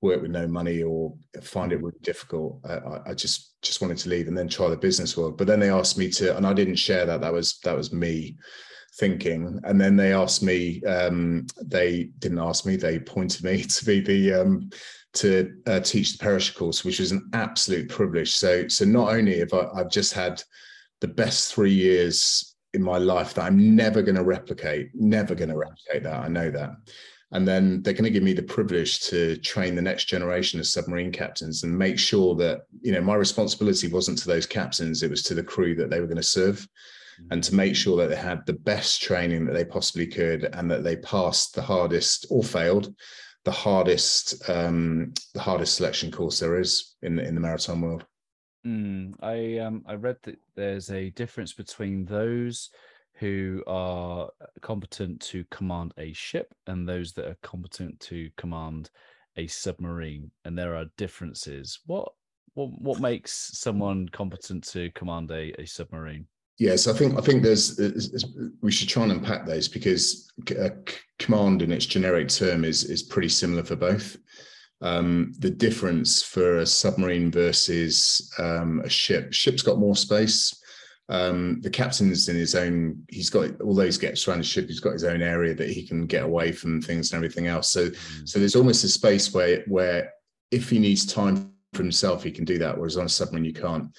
work 0.00 0.22
with 0.22 0.30
no 0.30 0.48
money 0.48 0.82
or 0.82 1.14
find 1.42 1.72
it 1.72 1.82
really 1.82 1.98
difficult. 2.00 2.58
I, 2.64 3.10
I, 3.10 3.14
just 3.14 3.60
just 3.60 3.82
wanted 3.82 3.98
to 3.98 4.08
leave 4.08 4.28
and 4.28 4.38
then 4.38 4.48
try 4.48 4.70
the 4.70 4.76
business 4.76 5.16
world. 5.16 5.36
But 5.36 5.46
then 5.46 5.60
they 5.60 5.68
asked 5.68 5.98
me 5.98 6.08
to, 6.12 6.34
and 6.36 6.46
I 6.46 6.54
didn't 6.54 6.76
share 6.76 7.04
that. 7.04 7.20
That 7.20 7.32
was 7.32 7.58
that 7.64 7.76
was 7.76 7.92
me 7.92 8.36
thinking. 8.98 9.60
And 9.64 9.78
then 9.78 9.96
they 9.96 10.14
asked 10.14 10.42
me, 10.42 10.82
um, 10.84 11.46
they 11.62 12.10
didn't 12.20 12.38
ask 12.38 12.64
me, 12.64 12.76
they 12.76 12.96
appointed 12.96 13.44
me 13.44 13.62
to 13.76 13.84
be 13.84 14.00
the 14.00 14.40
um, 14.40 14.70
to 15.12 15.52
uh, 15.66 15.80
teach 15.80 16.12
the 16.12 16.22
Perisher 16.22 16.54
course, 16.54 16.84
which 16.84 17.00
was 17.00 17.10
an 17.10 17.28
absolute 17.34 17.88
privilege. 17.90 18.30
So 18.30 18.68
so 18.68 18.84
not 18.84 19.12
only 19.12 19.40
have 19.40 19.52
I, 19.52 19.66
I've 19.74 19.90
just 19.90 20.12
had 20.12 20.42
the 21.00 21.08
best 21.08 21.52
three 21.52 21.72
years 21.72 22.49
in 22.74 22.82
my 22.82 22.98
life 22.98 23.34
that 23.34 23.44
I'm 23.44 23.74
never 23.74 24.02
going 24.02 24.16
to 24.16 24.24
replicate, 24.24 24.90
never 24.94 25.34
going 25.34 25.50
to 25.50 25.56
replicate 25.56 26.04
that. 26.04 26.20
I 26.20 26.28
know 26.28 26.50
that. 26.50 26.70
And 27.32 27.46
then 27.46 27.82
they're 27.82 27.94
going 27.94 28.04
to 28.04 28.10
give 28.10 28.24
me 28.24 28.32
the 28.32 28.42
privilege 28.42 29.00
to 29.08 29.36
train 29.36 29.76
the 29.76 29.82
next 29.82 30.06
generation 30.06 30.58
of 30.58 30.66
submarine 30.66 31.12
captains 31.12 31.62
and 31.62 31.76
make 31.76 31.98
sure 31.98 32.34
that, 32.36 32.62
you 32.80 32.92
know, 32.92 33.00
my 33.00 33.14
responsibility 33.14 33.88
wasn't 33.88 34.18
to 34.18 34.28
those 34.28 34.46
captains, 34.46 35.02
it 35.02 35.10
was 35.10 35.22
to 35.24 35.34
the 35.34 35.42
crew 35.42 35.76
that 35.76 35.90
they 35.90 36.00
were 36.00 36.06
going 36.06 36.16
to 36.16 36.22
serve 36.22 36.66
and 37.30 37.44
to 37.44 37.54
make 37.54 37.76
sure 37.76 37.96
that 37.98 38.08
they 38.08 38.16
had 38.16 38.44
the 38.46 38.52
best 38.52 39.02
training 39.02 39.44
that 39.44 39.52
they 39.52 39.64
possibly 39.64 40.06
could 40.06 40.44
and 40.54 40.70
that 40.70 40.82
they 40.82 40.96
passed 40.96 41.54
the 41.54 41.62
hardest 41.62 42.26
or 42.30 42.42
failed 42.42 42.94
the 43.44 43.50
hardest 43.50 44.48
um, 44.50 45.12
the 45.34 45.40
hardest 45.40 45.74
selection 45.74 46.10
course 46.10 46.40
there 46.40 46.60
is 46.60 46.96
in 47.02 47.16
the, 47.16 47.26
in 47.26 47.34
the 47.34 47.40
maritime 47.40 47.80
world. 47.80 48.04
Mm, 48.66 49.14
I 49.22 49.58
um 49.58 49.82
I 49.86 49.94
read 49.94 50.18
that 50.24 50.38
there's 50.54 50.90
a 50.90 51.10
difference 51.10 51.52
between 51.52 52.04
those 52.04 52.70
who 53.14 53.62
are 53.66 54.28
competent 54.60 55.20
to 55.20 55.44
command 55.50 55.92
a 55.98 56.12
ship 56.12 56.52
and 56.66 56.88
those 56.88 57.12
that 57.12 57.26
are 57.26 57.36
competent 57.42 57.98
to 58.00 58.30
command 58.36 58.90
a 59.36 59.46
submarine, 59.46 60.30
and 60.44 60.58
there 60.58 60.76
are 60.76 60.86
differences. 60.96 61.80
What 61.86 62.12
what 62.54 62.70
what 62.80 63.00
makes 63.00 63.32
someone 63.58 64.08
competent 64.08 64.64
to 64.68 64.90
command 64.92 65.30
a, 65.30 65.52
a 65.60 65.66
submarine? 65.66 66.26
Yes, 66.58 66.86
I 66.86 66.92
think 66.92 67.16
I 67.16 67.22
think 67.22 67.42
there's, 67.42 67.80
we 68.60 68.70
should 68.70 68.88
try 68.90 69.04
and 69.04 69.12
unpack 69.12 69.46
those 69.46 69.66
because 69.68 70.30
uh, 70.60 70.68
command 71.18 71.62
in 71.62 71.72
its 71.72 71.86
generic 71.86 72.28
term 72.28 72.66
is 72.66 72.84
is 72.84 73.02
pretty 73.02 73.30
similar 73.30 73.64
for 73.64 73.76
both. 73.76 74.18
Um, 74.82 75.34
the 75.38 75.50
difference 75.50 76.22
for 76.22 76.58
a 76.58 76.66
submarine 76.66 77.30
versus 77.30 78.32
um, 78.38 78.80
a 78.84 78.88
ship, 78.88 79.32
ship's 79.32 79.62
got 79.62 79.78
more 79.78 79.96
space. 79.96 80.56
Um, 81.10 81.60
the 81.60 81.70
captain's 81.70 82.28
in 82.28 82.36
his 82.36 82.54
own. 82.54 83.02
He's 83.08 83.30
got 83.30 83.60
although 83.60 83.84
he 83.84 83.98
gets 83.98 84.26
around 84.26 84.38
the 84.38 84.44
ship, 84.44 84.68
he's 84.68 84.80
got 84.80 84.92
his 84.92 85.04
own 85.04 85.22
area 85.22 85.54
that 85.54 85.68
he 85.68 85.86
can 85.86 86.06
get 86.06 86.22
away 86.22 86.52
from 86.52 86.80
things 86.80 87.12
and 87.12 87.18
everything 87.18 87.48
else. 87.48 87.70
So 87.70 87.90
mm. 87.90 88.28
so 88.28 88.38
there's 88.38 88.56
almost 88.56 88.84
a 88.84 88.88
space 88.88 89.34
where 89.34 89.64
where 89.66 90.12
if 90.52 90.70
he 90.70 90.78
needs 90.78 91.04
time 91.04 91.52
for 91.72 91.82
himself, 91.82 92.22
he 92.22 92.30
can 92.30 92.44
do 92.44 92.58
that. 92.58 92.78
Whereas 92.78 92.96
on 92.96 93.06
a 93.06 93.08
submarine, 93.08 93.44
you 93.44 93.52
can't 93.52 93.90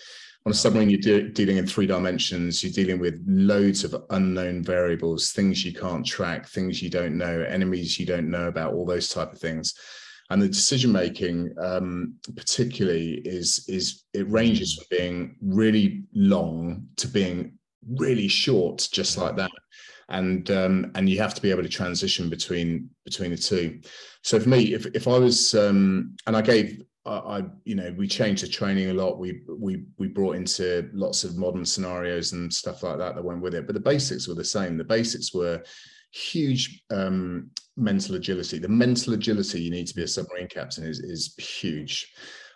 on 0.46 0.52
a 0.52 0.56
submarine, 0.56 0.90
you're 0.90 1.00
de- 1.00 1.30
dealing 1.30 1.58
in 1.58 1.68
three 1.68 1.86
dimensions. 1.86 2.64
You're 2.64 2.74
dealing 2.74 3.00
with 3.00 3.24
loads 3.28 3.84
of 3.84 3.96
unknown 4.10 4.64
variables, 4.64 5.32
things 5.34 5.64
you 5.64 5.74
can't 5.74 6.06
track, 6.06 6.48
things 6.48 6.82
you 6.82 6.90
don't 6.90 7.18
know, 7.18 7.42
enemies 7.42 8.00
you 8.00 8.08
don't 8.08 8.30
know 8.30 8.48
about, 8.48 8.74
all 8.74 8.86
those 8.86 9.10
type 9.10 9.32
of 9.32 9.40
things. 9.40 9.76
And 10.32 10.42
the 10.42 10.48
decision 10.48 10.94
making, 10.94 11.54
um, 11.62 12.16
particularly, 12.38 13.16
is 13.26 13.66
is 13.68 14.06
it 14.14 14.30
ranges 14.30 14.76
from 14.76 14.86
being 14.90 15.36
really 15.42 16.06
long 16.14 16.88
to 16.96 17.10
being 17.10 17.60
really 17.86 18.30
short, 18.30 18.88
just 18.94 19.18
like 19.18 19.36
that. 19.36 19.52
And 20.08 20.50
um, 20.50 20.92
and 20.96 21.10
you 21.10 21.18
have 21.20 21.34
to 21.34 21.42
be 21.42 21.52
able 21.52 21.64
to 21.64 21.70
transition 21.70 22.30
between 22.30 22.90
between 23.04 23.32
the 23.32 23.38
two. 23.38 23.82
So 24.24 24.40
for 24.40 24.48
me, 24.48 24.74
if 24.74 24.86
if 24.94 25.06
I 25.06 25.18
was 25.20 25.54
um, 25.54 26.16
and 26.26 26.38
I 26.38 26.42
gave 26.42 26.82
I, 27.06 27.44
you 27.66 27.76
know, 27.76 27.94
we 27.98 28.08
changed 28.08 28.44
the 28.44 28.48
training 28.48 28.90
a 28.90 28.94
lot. 28.94 29.20
We 29.20 29.42
we 29.50 29.84
we 29.98 30.08
brought 30.08 30.38
into 30.38 30.90
lots 30.94 31.26
of 31.26 31.36
modern 31.36 31.66
scenarios 31.66 32.32
and 32.32 32.54
stuff 32.54 32.84
like 32.84 33.00
that 33.00 33.16
that 33.16 33.24
went 33.24 33.42
with 33.42 33.54
it. 33.54 33.66
But 33.66 33.74
the 33.74 33.82
basics 33.82 34.30
were 34.30 34.36
the 34.36 34.46
same. 34.46 34.78
The 34.78 34.84
basics 34.86 35.34
were 35.34 35.62
huge 36.12 36.84
um, 36.92 37.50
mental 37.78 38.16
agility. 38.16 38.60
The 38.60 38.70
mental 38.70 39.14
agility 39.14 39.62
you 39.62 39.72
need 39.72 39.88
to 39.88 39.96
be 39.96 40.04
a 40.04 40.08
submarine 40.08 40.48
captain 40.48 40.86
is 40.86 41.00
is 41.00 41.36
huge. 41.38 42.12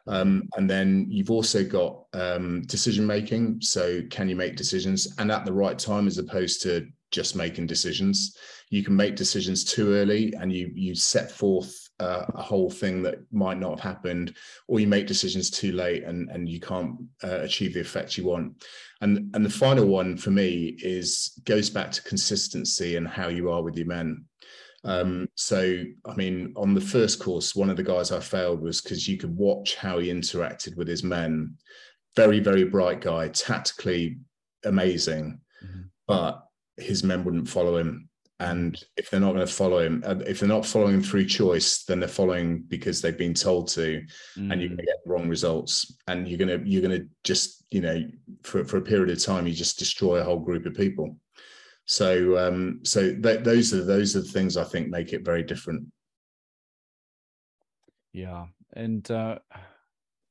Um, 0.08 0.44
and 0.56 0.70
then 0.70 1.08
you've 1.10 1.32
also 1.32 1.64
got 1.64 2.04
um, 2.14 2.62
decision 2.68 3.08
making. 3.08 3.62
So 3.62 4.02
can 4.12 4.30
you 4.30 4.36
make 4.36 4.56
decisions 4.56 5.16
and 5.18 5.32
at 5.32 5.46
the 5.46 5.54
right 5.54 5.80
time 5.80 6.06
as 6.06 6.20
opposed 6.20 6.62
to 6.64 6.88
just 7.12 7.36
making 7.36 7.68
decisions? 7.68 8.38
You 8.70 8.84
can 8.84 8.96
make 8.96 9.16
decisions 9.16 9.64
too 9.64 9.94
early 9.94 10.34
and 10.34 10.52
you 10.52 10.72
you 10.76 10.96
set 10.96 11.32
forth 11.32 11.85
uh, 12.00 12.26
a 12.34 12.42
whole 12.42 12.70
thing 12.70 13.02
that 13.04 13.20
might 13.32 13.58
not 13.58 13.72
have 13.72 13.80
happened, 13.80 14.36
or 14.68 14.80
you 14.80 14.88
make 14.88 15.08
decisions 15.08 15.50
too 15.50 15.72
late 15.72 16.04
and 16.04 16.30
and 16.30 16.50
you 16.50 16.60
can't 16.60 16.98
uh, 17.24 17.40
achieve 17.40 17.74
the 17.74 17.82
effect 17.82 18.18
you 18.18 18.26
want. 18.26 18.64
And 19.02 19.34
and 19.36 19.46
the 19.46 19.50
final 19.50 19.86
one 19.86 20.18
for 20.18 20.32
me 20.32 20.76
is 20.80 21.40
goes 21.46 21.70
back 21.70 21.92
to 21.92 22.04
consistency 22.04 22.96
and 22.96 23.08
how 23.08 23.30
you 23.30 23.50
are 23.52 23.64
with 23.64 23.78
your 23.78 23.88
men. 23.88 24.26
Um, 24.84 25.28
so, 25.34 25.84
I 26.06 26.16
mean, 26.16 26.54
on 26.56 26.76
the 26.76 26.82
first 26.82 27.20
course, 27.20 27.56
one 27.56 27.72
of 27.72 27.78
the 27.78 27.84
guys 27.84 28.12
I 28.12 28.20
failed 28.20 28.62
was 28.62 28.82
because 28.82 29.08
you 29.08 29.18
could 29.18 29.36
watch 29.36 29.76
how 29.76 29.98
he 29.98 30.10
interacted 30.10 30.78
with 30.78 30.88
his 30.88 31.04
men. 31.04 31.56
Very, 32.16 32.40
very 32.40 32.66
bright 32.66 33.02
guy, 33.02 33.30
tactically 33.30 34.20
amazing, 34.64 35.40
mm-hmm. 35.64 35.82
but 36.08 36.46
his 36.78 37.04
men 37.04 37.24
wouldn't 37.24 37.50
follow 37.50 37.78
him 37.78 38.10
and 38.40 38.84
if 38.98 39.10
they're 39.10 39.20
not 39.20 39.34
going 39.34 39.46
to 39.46 39.52
follow 39.52 39.80
him 39.80 40.04
uh, 40.06 40.16
if 40.28 40.40
they're 40.40 40.50
not 40.50 40.66
following 40.66 41.02
through 41.02 41.26
choice 41.26 41.84
then 41.86 42.00
they're 42.00 42.10
following 42.10 42.62
because 42.68 43.02
they've 43.02 43.18
been 43.18 43.34
told 43.34 43.68
to 43.68 44.02
mm. 44.38 44.52
and 44.52 44.60
you're 44.62 44.70
going 44.70 44.78
to 44.78 44.86
get 44.86 44.98
wrong 45.06 45.30
results. 45.30 45.96
And 46.08 46.28
you're 46.28 46.38
going 46.38 46.60
to 46.60 46.70
you're 46.70 46.82
going 46.82 47.00
to 47.00 47.08
just 47.24 47.66
you 47.72 47.82
know 47.82 48.04
for, 48.44 48.66
for 48.66 48.78
a 48.78 48.82
period 48.82 49.10
of 49.10 49.24
time 49.24 49.48
you 49.48 49.54
just 49.54 49.80
destroy 49.80 50.18
a 50.18 50.24
whole 50.24 50.40
group 50.40 50.66
of 50.66 50.74
people. 50.74 51.18
So 51.86 52.38
um 52.38 52.82
so 52.84 53.16
th- 53.16 53.44
those 53.44 53.74
are 53.74 53.84
those 53.84 54.16
are 54.16 54.22
the 54.22 54.28
things 54.28 54.58
i 54.58 54.64
think 54.64 54.90
make 54.90 55.14
it 55.14 55.24
very 55.24 55.44
different. 55.44 55.88
Yeah. 58.12 58.46
And 58.74 59.10
uh 59.10 59.40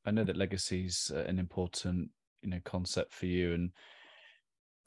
i 0.05 0.11
know 0.11 0.25
that 0.25 0.37
legacy 0.37 0.85
is 0.85 1.11
an 1.15 1.39
important 1.39 2.11
you 2.43 2.51
know 2.51 2.61
concept 2.65 3.13
for 3.15 3.27
you. 3.27 3.55
And 3.55 3.71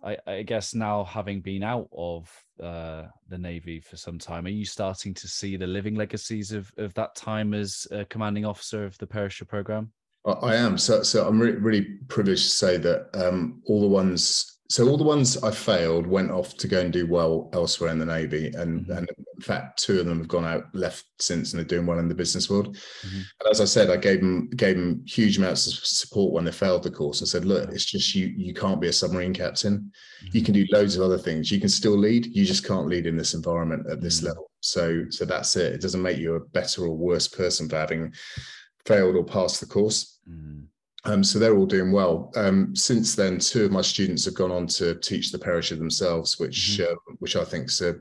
I, 0.04 0.18
I, 0.28 0.44
guess 0.44 0.76
now 0.76 1.04
having 1.04 1.42
been 1.42 1.64
out 1.64 1.90
of 1.92 2.32
uh, 2.62 3.04
the 3.30 3.38
Navy 3.38 3.80
for 3.80 3.98
some 3.98 4.20
time, 4.20 4.46
are 4.46 4.50
you 4.50 4.66
starting 4.66 5.14
to 5.16 5.28
see 5.28 5.58
the 5.58 5.68
living 5.68 5.96
legacies 5.96 6.52
of, 6.52 6.72
of 6.78 6.94
that 6.94 7.16
time 7.16 7.54
as 7.54 7.88
a 7.92 8.06
commanding 8.06 8.46
officer 8.46 8.86
of 8.86 8.98
the 9.00 9.08
Perisher 9.08 9.46
program? 9.46 9.92
I 10.26 10.56
am. 10.56 10.78
So, 10.78 11.04
so 11.04 11.28
I'm 11.28 11.40
really, 11.40 11.58
really 11.58 11.82
privileged 12.10 12.44
to 12.44 12.50
say 12.50 12.78
that 12.78 13.10
um, 13.14 13.62
all 13.66 13.82
the 13.82 13.88
ones 13.88 14.57
so 14.70 14.88
all 14.88 14.98
the 14.98 15.04
ones 15.04 15.38
I 15.44 15.52
failed 15.52 16.06
went 16.06 16.30
off 16.30 16.58
to 16.58 16.68
go 16.68 16.82
and 16.82 16.92
do 16.92 17.08
well 17.08 17.50
elsewhere 17.54 17.90
in 17.90 18.00
the 18.00 18.06
Navy, 18.06 18.48
and, 18.48 18.82
mm-hmm. 18.82 18.92
and 18.92 19.10
in 19.36 19.42
fact, 19.42 19.82
two 19.82 20.00
of 20.00 20.06
them 20.06 20.18
have 20.18 20.28
gone 20.28 20.46
out 20.46 20.66
left 20.74 21.06
since, 21.20 21.54
and 21.54 21.60
they're 21.60 21.66
doing 21.66 21.86
well 21.86 22.00
in 22.00 22.10
the 22.10 22.16
business 22.16 22.50
world. 22.50 22.76
Mm-hmm. 22.76 23.18
And 23.18 23.50
as 23.50 23.62
I 23.62 23.66
said, 23.66 23.90
I 23.90 23.98
gave 23.98 24.20
them 24.20 24.50
gave 24.50 24.76
them 24.76 25.04
huge 25.06 25.38
amounts 25.38 25.68
of 25.68 25.74
support 25.74 26.34
when 26.34 26.44
they 26.44 26.52
failed 26.52 26.84
the 26.84 26.92
course, 26.92 27.22
and 27.22 27.28
said, 27.28 27.46
"Look, 27.46 27.72
it's 27.72 27.86
just 27.86 28.14
you. 28.14 28.28
You 28.28 28.54
can't 28.54 28.82
be 28.82 28.90
a 28.90 28.94
submarine 28.94 29.34
captain. 29.34 29.92
Mm-hmm. 30.24 30.38
You 30.38 30.44
can 30.44 30.54
do 30.54 30.66
loads 30.72 30.98
of 30.98 31.04
other 31.04 31.18
things. 31.18 31.52
You 31.52 31.60
can 31.60 31.70
still 31.70 31.98
lead. 31.98 32.26
You 32.26 32.46
just 32.46 32.66
can't 32.66 32.88
lead 32.88 33.08
in 33.08 33.16
this 33.16 33.34
environment 33.34 33.88
at 33.90 34.02
this 34.02 34.18
mm-hmm. 34.18 34.28
level. 34.28 34.52
So, 34.60 35.06
so 35.10 35.24
that's 35.24 35.56
it. 35.56 35.74
It 35.74 35.82
doesn't 35.82 36.02
make 36.02 36.18
you 36.18 36.36
a 36.36 36.40
better 36.40 36.84
or 36.84 36.98
worse 36.98 37.28
person 37.28 37.70
for 37.70 37.78
having 37.78 38.14
failed 38.86 39.16
or 39.16 39.24
passed 39.24 39.62
the 39.62 39.66
course." 39.66 40.20
Mm-hmm. 41.06 41.12
Um, 41.12 41.24
so 41.24 41.40
they're 41.40 41.58
all 41.58 41.66
doing 41.66 41.92
well. 41.92 42.32
Um, 42.36 42.76
since 42.76 43.16
then, 43.16 43.40
two 43.40 43.66
of 43.66 43.72
my 43.72 43.82
students 43.82 44.26
have 44.26 44.34
gone 44.34 44.52
on 44.52 44.68
to 44.68 44.96
teach 44.96 45.32
the 45.32 45.40
perisher 45.40 45.76
themselves, 45.76 46.40
which 46.40 46.80
mm-hmm. 46.80 46.94
uh, 46.94 47.16
which 47.20 47.36
I 47.36 47.44
think 47.44 47.70
so 47.70 47.96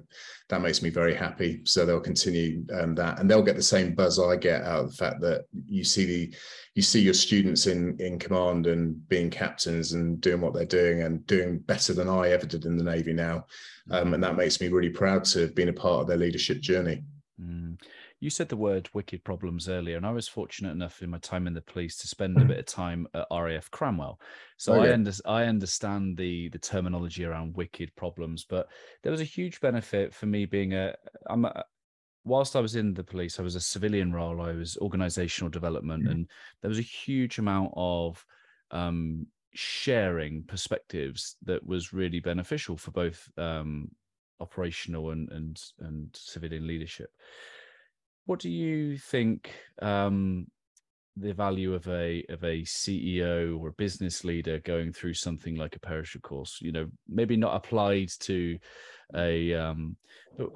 that 0.49 0.63
makes 0.63 0.81
me 0.81 0.91
very 0.91 1.15
happy. 1.15 1.61
So 1.65 1.85
they'll 1.85 2.01
continue 2.01 2.65
um, 2.79 2.95
that, 2.95 3.19
and 3.19 3.29
they'll 3.29 3.43
get 3.43 3.57
the 3.57 3.63
same 3.63 3.95
buzz 3.95 4.19
I 4.19 4.37
get 4.37 4.63
out 4.63 4.85
of 4.85 4.91
the 4.91 4.97
fact 4.97 5.21
that 5.23 5.47
you 5.67 5.83
see 5.83 6.05
the 6.05 6.35
you 6.75 6.83
see 6.83 7.01
your 7.01 7.15
students 7.15 7.67
in 7.67 7.97
in 8.01 8.19
command 8.19 8.67
and 8.67 9.07
being 9.09 9.31
captains 9.31 9.93
and 9.93 10.21
doing 10.21 10.41
what 10.41 10.55
they're 10.55 10.65
doing 10.65 11.03
and 11.03 11.27
doing 11.27 11.59
better 11.59 11.93
than 11.93 12.09
I 12.09 12.31
ever 12.31 12.47
did 12.47 12.65
in 12.65 12.77
the 12.77 12.85
Navy 12.85 13.13
now, 13.13 13.47
um, 13.91 14.15
and 14.15 14.23
that 14.23 14.37
makes 14.37 14.61
me 14.61 14.69
really 14.69 14.91
proud 14.91 15.25
to 15.27 15.41
have 15.41 15.55
been 15.55 15.69
a 15.69 15.73
part 15.73 16.03
of 16.03 16.09
their 16.09 16.17
leadership 16.17 16.61
journey. 16.61 17.03
Mm. 17.41 17.79
You 18.21 18.31
said 18.31 18.49
the 18.49 18.57
word 18.57 18.89
wicked 18.95 19.25
problems 19.25 19.69
earlier, 19.69 19.97
and 19.97 20.07
I 20.07 20.11
was 20.11 20.27
fortunate 20.27 20.71
enough 20.71 21.03
in 21.03 21.11
my 21.11 21.19
time 21.19 21.47
in 21.47 21.53
the 21.53 21.61
police 21.61 21.99
to 21.99 22.09
spend 22.09 22.41
a 22.41 22.45
bit 22.45 22.59
of 22.59 22.65
time 22.67 23.07
at 23.13 23.27
RAF 23.31 23.71
Cranwell. 23.71 24.19
So 24.57 24.75
oh. 24.75 24.81
I, 24.81 24.93
under, 24.93 25.13
I 25.27 25.45
understand 25.45 26.17
the 26.17 26.49
the 26.49 26.59
terminology 26.59 27.25
around 27.25 27.57
wicked 27.57 27.95
problems, 27.95 28.45
but 28.45 28.69
there 29.03 29.13
was 29.13 29.21
a 29.21 29.25
huge 29.25 29.61
benefit 29.61 30.15
for 30.15 30.27
me 30.27 30.47
being 30.47 30.73
a 30.73 30.95
I'm 31.29 31.45
a, 31.45 31.65
whilst 32.25 32.57
I 32.57 32.61
was 32.61 32.75
in 32.75 32.93
the 32.93 33.05
police, 33.05 33.39
I 33.39 33.43
was 33.43 33.55
a 33.55 33.61
civilian 33.61 34.13
role. 34.13 34.41
I 34.43 34.53
was 34.53 34.77
organizational 34.79 35.51
development, 35.51 36.03
mm-hmm. 36.03 36.13
and 36.13 36.31
there 36.61 36.69
was 36.69 36.79
a 36.79 36.83
huge 36.83 37.39
amount 37.39 37.73
of 37.77 38.25
um, 38.73 39.27
sharing 39.55 40.43
perspectives 40.43 41.37
that 41.45 41.65
was 41.65 41.93
really 41.93 42.21
beneficial 42.21 42.77
for 42.77 42.91
both 42.91 43.31
um, 43.39 43.91
operational 44.41 45.11
and 45.11 45.31
and 45.31 45.63
and 45.81 46.11
civilian 46.15 46.67
leadership. 46.67 47.11
What 48.27 48.41
do 48.41 48.51
you 48.51 48.99
think 48.99 49.53
um, 49.81 50.49
the 51.17 51.33
value 51.33 51.75
of 51.75 51.89
a 51.89 52.25
of 52.29 52.43
a 52.43 52.63
CEO 52.63 53.59
or 53.59 53.69
a 53.69 53.73
business 53.73 54.25
leader 54.25 54.59
going 54.61 54.93
through 54.93 55.15
something 55.15 55.55
like 55.55 55.77
a 55.77 55.81
Perisher 55.81 56.19
course? 56.19 56.59
You 56.61 56.73
know, 56.73 56.87
maybe 57.09 57.37
not 57.37 57.57
applied 57.57 58.11
to 58.21 58.59
a. 59.15 59.55
Um, 59.55 59.97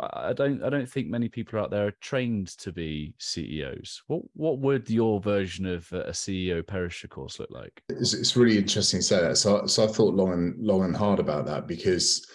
I 0.00 0.32
don't. 0.32 0.62
I 0.64 0.68
don't 0.68 0.90
think 0.90 1.08
many 1.08 1.28
people 1.28 1.60
out 1.60 1.70
there 1.70 1.86
are 1.86 1.94
trained 2.02 2.48
to 2.58 2.72
be 2.72 3.14
CEOs. 3.18 4.02
What 4.08 4.22
What 4.34 4.58
would 4.58 4.90
your 4.90 5.20
version 5.20 5.64
of 5.64 5.90
a 5.92 6.10
CEO 6.10 6.66
Perisher 6.66 7.08
course 7.08 7.38
look 7.38 7.50
like? 7.50 7.82
It's, 7.88 8.12
it's 8.12 8.36
really 8.36 8.58
interesting 8.58 9.00
to 9.00 9.06
say 9.06 9.20
that. 9.20 9.36
So, 9.36 9.66
so 9.66 9.84
I 9.84 9.86
thought 9.86 10.14
long 10.14 10.32
and 10.32 10.60
long 10.60 10.84
and 10.84 10.96
hard 10.96 11.20
about 11.20 11.46
that 11.46 11.68
because 11.68 12.26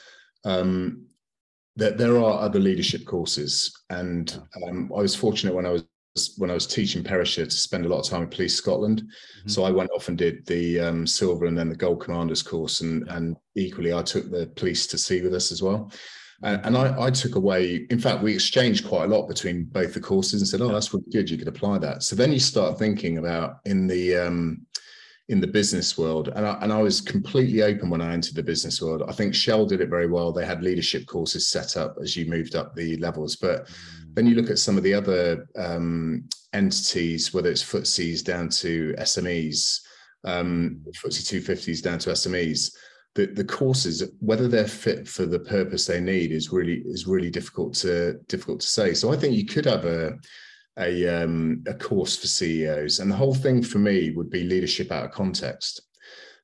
um, 0.46 1.06
that 1.78 1.98
there 1.98 2.18
are 2.18 2.40
other 2.40 2.60
leadership 2.60 3.06
courses, 3.06 3.72
and 3.90 4.42
um, 4.66 4.92
I 4.96 5.02
was 5.02 5.16
fortunate 5.16 5.54
when 5.54 5.66
I 5.66 5.72
was 5.72 5.86
when 6.38 6.50
I 6.50 6.54
was 6.54 6.66
teaching 6.66 7.04
Perisher 7.04 7.46
to 7.46 7.52
spend 7.52 7.86
a 7.86 7.90
lot 7.90 8.00
of 8.00 8.06
time 8.06 8.22
with 8.22 8.32
Police 8.32 8.56
Scotland. 8.56 9.02
Mm-hmm. 9.02 9.50
So 9.50 9.64
I 9.64 9.72
went 9.72 9.92
off 9.92 10.08
and 10.08 10.18
did 10.18 10.46
the 10.46 10.80
um, 10.80 11.06
silver 11.06 11.46
and 11.46 11.58
then 11.58 11.68
the 11.68 11.76
gold 11.76 12.02
commanders 12.02 12.42
course, 12.42 12.82
and 12.82 13.08
and 13.10 13.36
equally 13.56 13.94
I 13.94 14.02
took 14.02 14.32
the 14.32 14.48
police 14.56 14.88
to 14.88 14.98
sea 14.98 15.22
with 15.22 15.34
us 15.34 15.52
as 15.52 15.62
well. 15.62 15.92
And, 16.44 16.66
and 16.66 16.78
I, 16.78 17.06
I, 17.06 17.10
took 17.12 17.36
away, 17.36 17.88
in 17.90 18.00
fact, 18.00 18.22
we 18.22 18.34
exchanged 18.34 18.86
quite 18.86 19.06
a 19.06 19.08
lot 19.08 19.28
between 19.28 19.64
both 19.64 19.94
the 19.94 20.02
courses 20.02 20.42
and 20.42 20.48
said, 20.48 20.62
"Oh, 20.62 20.68
that's 20.68 20.94
really 20.94 21.06
good. 21.12 21.30
You 21.30 21.38
could 21.38 21.48
apply 21.48 21.80
that." 21.80 22.04
So 22.04 22.16
then 22.16 22.32
you 22.32 22.40
start 22.40 22.78
thinking 22.78 23.18
about 23.18 23.58
in 23.66 23.88
the 23.88 24.18
um, 24.18 24.66
in 25.28 25.42
the 25.42 25.48
business 25.48 25.98
world. 25.98 26.30
And 26.36 26.46
I, 26.46 26.58
and 26.62 26.72
I 26.72 26.82
was 26.82 27.02
completely 27.02 27.64
open 27.64 27.90
when 27.90 28.02
I 28.02 28.14
entered 28.14 28.36
the 28.36 28.44
business 28.44 28.82
world. 28.82 29.04
I 29.08 29.12
think 29.12 29.34
Shell 29.34 29.66
did 29.66 29.82
it 29.82 29.90
very 29.90 30.08
well. 30.08 30.32
They 30.32 30.46
had 30.46 30.62
leadership 30.62 31.08
courses 31.08 31.48
set 31.48 31.78
up 31.78 31.98
as 32.02 32.16
you 32.16 32.30
moved 32.30 32.56
up 32.56 32.76
the 32.76 32.98
levels. 32.98 33.36
But 33.36 33.66
mm. 33.66 33.74
then 34.14 34.28
you 34.28 34.36
look 34.36 34.52
at 34.52 34.60
some 34.60 34.78
of 34.78 34.84
the 34.84 34.94
other 34.94 35.48
um, 35.56 36.26
entities, 36.54 37.34
whether 37.34 37.50
it's 37.50 37.64
FTSEs 37.64 38.24
down 38.24 38.50
to 38.50 38.94
SMEs, 39.00 39.82
um, 40.26 40.82
mm. 40.86 40.92
FTSE 40.92 41.42
250s 41.42 41.82
down 41.82 41.98
to 42.00 42.12
SMEs. 42.12 42.72
The, 43.16 43.28
the 43.28 43.46
courses, 43.46 44.04
whether 44.20 44.48
they're 44.48 44.68
fit 44.68 45.08
for 45.08 45.26
the 45.26 45.40
purpose 45.40 45.88
they 45.88 46.02
need, 46.02 46.34
is 46.34 46.52
really 46.52 46.84
is 46.86 47.08
really 47.08 47.32
difficult 47.32 47.74
to 47.76 48.20
difficult 48.28 48.60
to 48.60 48.68
say. 48.68 48.94
So 48.94 49.14
I 49.14 49.16
think 49.16 49.36
you 49.36 49.46
could 49.46 49.64
have 49.64 49.86
a 49.86 50.18
a, 50.80 51.24
um, 51.24 51.64
a 51.68 51.74
course 51.74 52.18
for 52.18 52.28
CEOs, 52.28 53.00
and 53.00 53.10
the 53.10 53.16
whole 53.16 53.34
thing 53.34 53.62
for 53.62 53.80
me 53.80 54.12
would 54.12 54.30
be 54.30 54.44
leadership 54.44 54.92
out 54.92 55.06
of 55.06 55.12
context. 55.12 55.82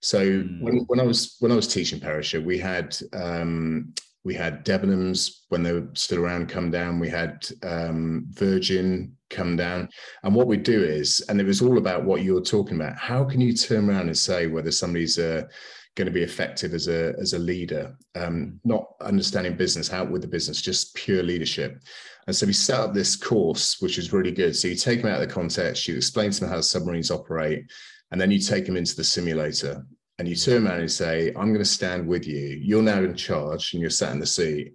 So 0.01 0.19
mm. 0.19 0.61
when, 0.61 0.77
when 0.87 0.99
I 0.99 1.03
was 1.03 1.37
when 1.39 1.51
I 1.51 1.55
was 1.55 1.67
teaching 1.67 1.99
Perisher, 1.99 2.41
we 2.41 2.57
had 2.57 2.97
um, 3.13 3.93
we 4.23 4.33
had 4.33 4.65
Debenhams 4.65 5.41
when 5.49 5.63
they 5.63 5.73
were 5.73 5.87
still 5.93 6.23
around 6.23 6.49
come 6.49 6.71
down. 6.71 6.99
We 6.99 7.09
had 7.09 7.47
um, 7.63 8.25
Virgin 8.29 9.15
come 9.29 9.55
down, 9.55 9.89
and 10.23 10.35
what 10.35 10.47
we 10.47 10.57
do 10.57 10.83
is, 10.83 11.21
and 11.29 11.39
it 11.39 11.45
was 11.45 11.61
all 11.61 11.77
about 11.77 12.03
what 12.03 12.21
you 12.21 12.33
were 12.33 12.41
talking 12.41 12.75
about. 12.75 12.97
How 12.97 13.23
can 13.23 13.41
you 13.41 13.53
turn 13.53 13.89
around 13.89 14.07
and 14.07 14.17
say 14.17 14.47
whether 14.47 14.71
somebody's 14.71 15.17
a 15.17 15.47
going 15.95 16.05
to 16.05 16.11
be 16.11 16.23
effective 16.23 16.73
as 16.73 16.87
a 16.87 17.13
as 17.19 17.33
a 17.33 17.39
leader 17.39 17.95
um, 18.15 18.59
not 18.63 18.93
understanding 19.01 19.57
business 19.57 19.89
how 19.89 20.05
with 20.05 20.21
the 20.21 20.27
business 20.27 20.61
just 20.61 20.95
pure 20.95 21.21
leadership 21.21 21.81
and 22.27 22.35
so 22.35 22.45
we 22.45 22.53
set 22.53 22.79
up 22.79 22.93
this 22.93 23.15
course 23.15 23.81
which 23.81 23.97
was 23.97 24.13
really 24.13 24.31
good. 24.31 24.55
So 24.55 24.67
you 24.67 24.75
take 24.75 25.01
them 25.01 25.11
out 25.11 25.21
of 25.21 25.27
the 25.27 25.33
context 25.33 25.87
you 25.87 25.95
explain 25.95 26.31
to 26.31 26.39
them 26.41 26.49
how 26.49 26.61
submarines 26.61 27.11
operate 27.11 27.63
and 28.11 28.19
then 28.19 28.31
you 28.31 28.39
take 28.39 28.65
them 28.65 28.77
into 28.77 28.95
the 28.95 29.03
simulator. 29.03 29.85
And 30.19 30.27
you 30.27 30.35
turn 30.35 30.67
around 30.67 30.81
and 30.81 30.91
say 30.91 31.29
i'm 31.29 31.47
going 31.47 31.57
to 31.59 31.65
stand 31.65 32.07
with 32.07 32.27
you. 32.27 32.59
You're 32.61 32.83
now 32.83 32.99
in 32.99 33.15
charge 33.15 33.73
and 33.73 33.81
you're 33.81 33.89
sat 33.89 34.13
in 34.13 34.19
the 34.19 34.25
seat. 34.25 34.73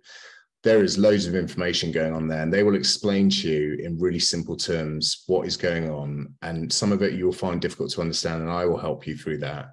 There 0.65 0.83
is 0.83 0.99
loads 0.99 1.27
of 1.27 1.37
information 1.37 1.93
going 1.93 2.13
on 2.13 2.27
there 2.27 2.43
and 2.43 2.53
they 2.53 2.65
will 2.65 2.75
explain 2.75 3.31
to 3.31 3.49
you 3.49 3.79
in 3.81 3.99
really 3.99 4.19
simple 4.19 4.57
terms 4.57 5.23
what 5.29 5.47
is 5.47 5.57
going 5.57 5.89
on. 5.89 6.35
And 6.43 6.73
some 6.73 6.91
of 6.91 7.03
it 7.03 7.13
you'll 7.13 7.33
find 7.33 7.61
difficult 7.61 7.93
to 7.93 8.01
understand 8.01 8.43
and 8.43 8.51
i 8.51 8.65
will 8.65 8.79
help 8.79 9.07
you 9.07 9.17
through 9.17 9.39
that. 9.39 9.69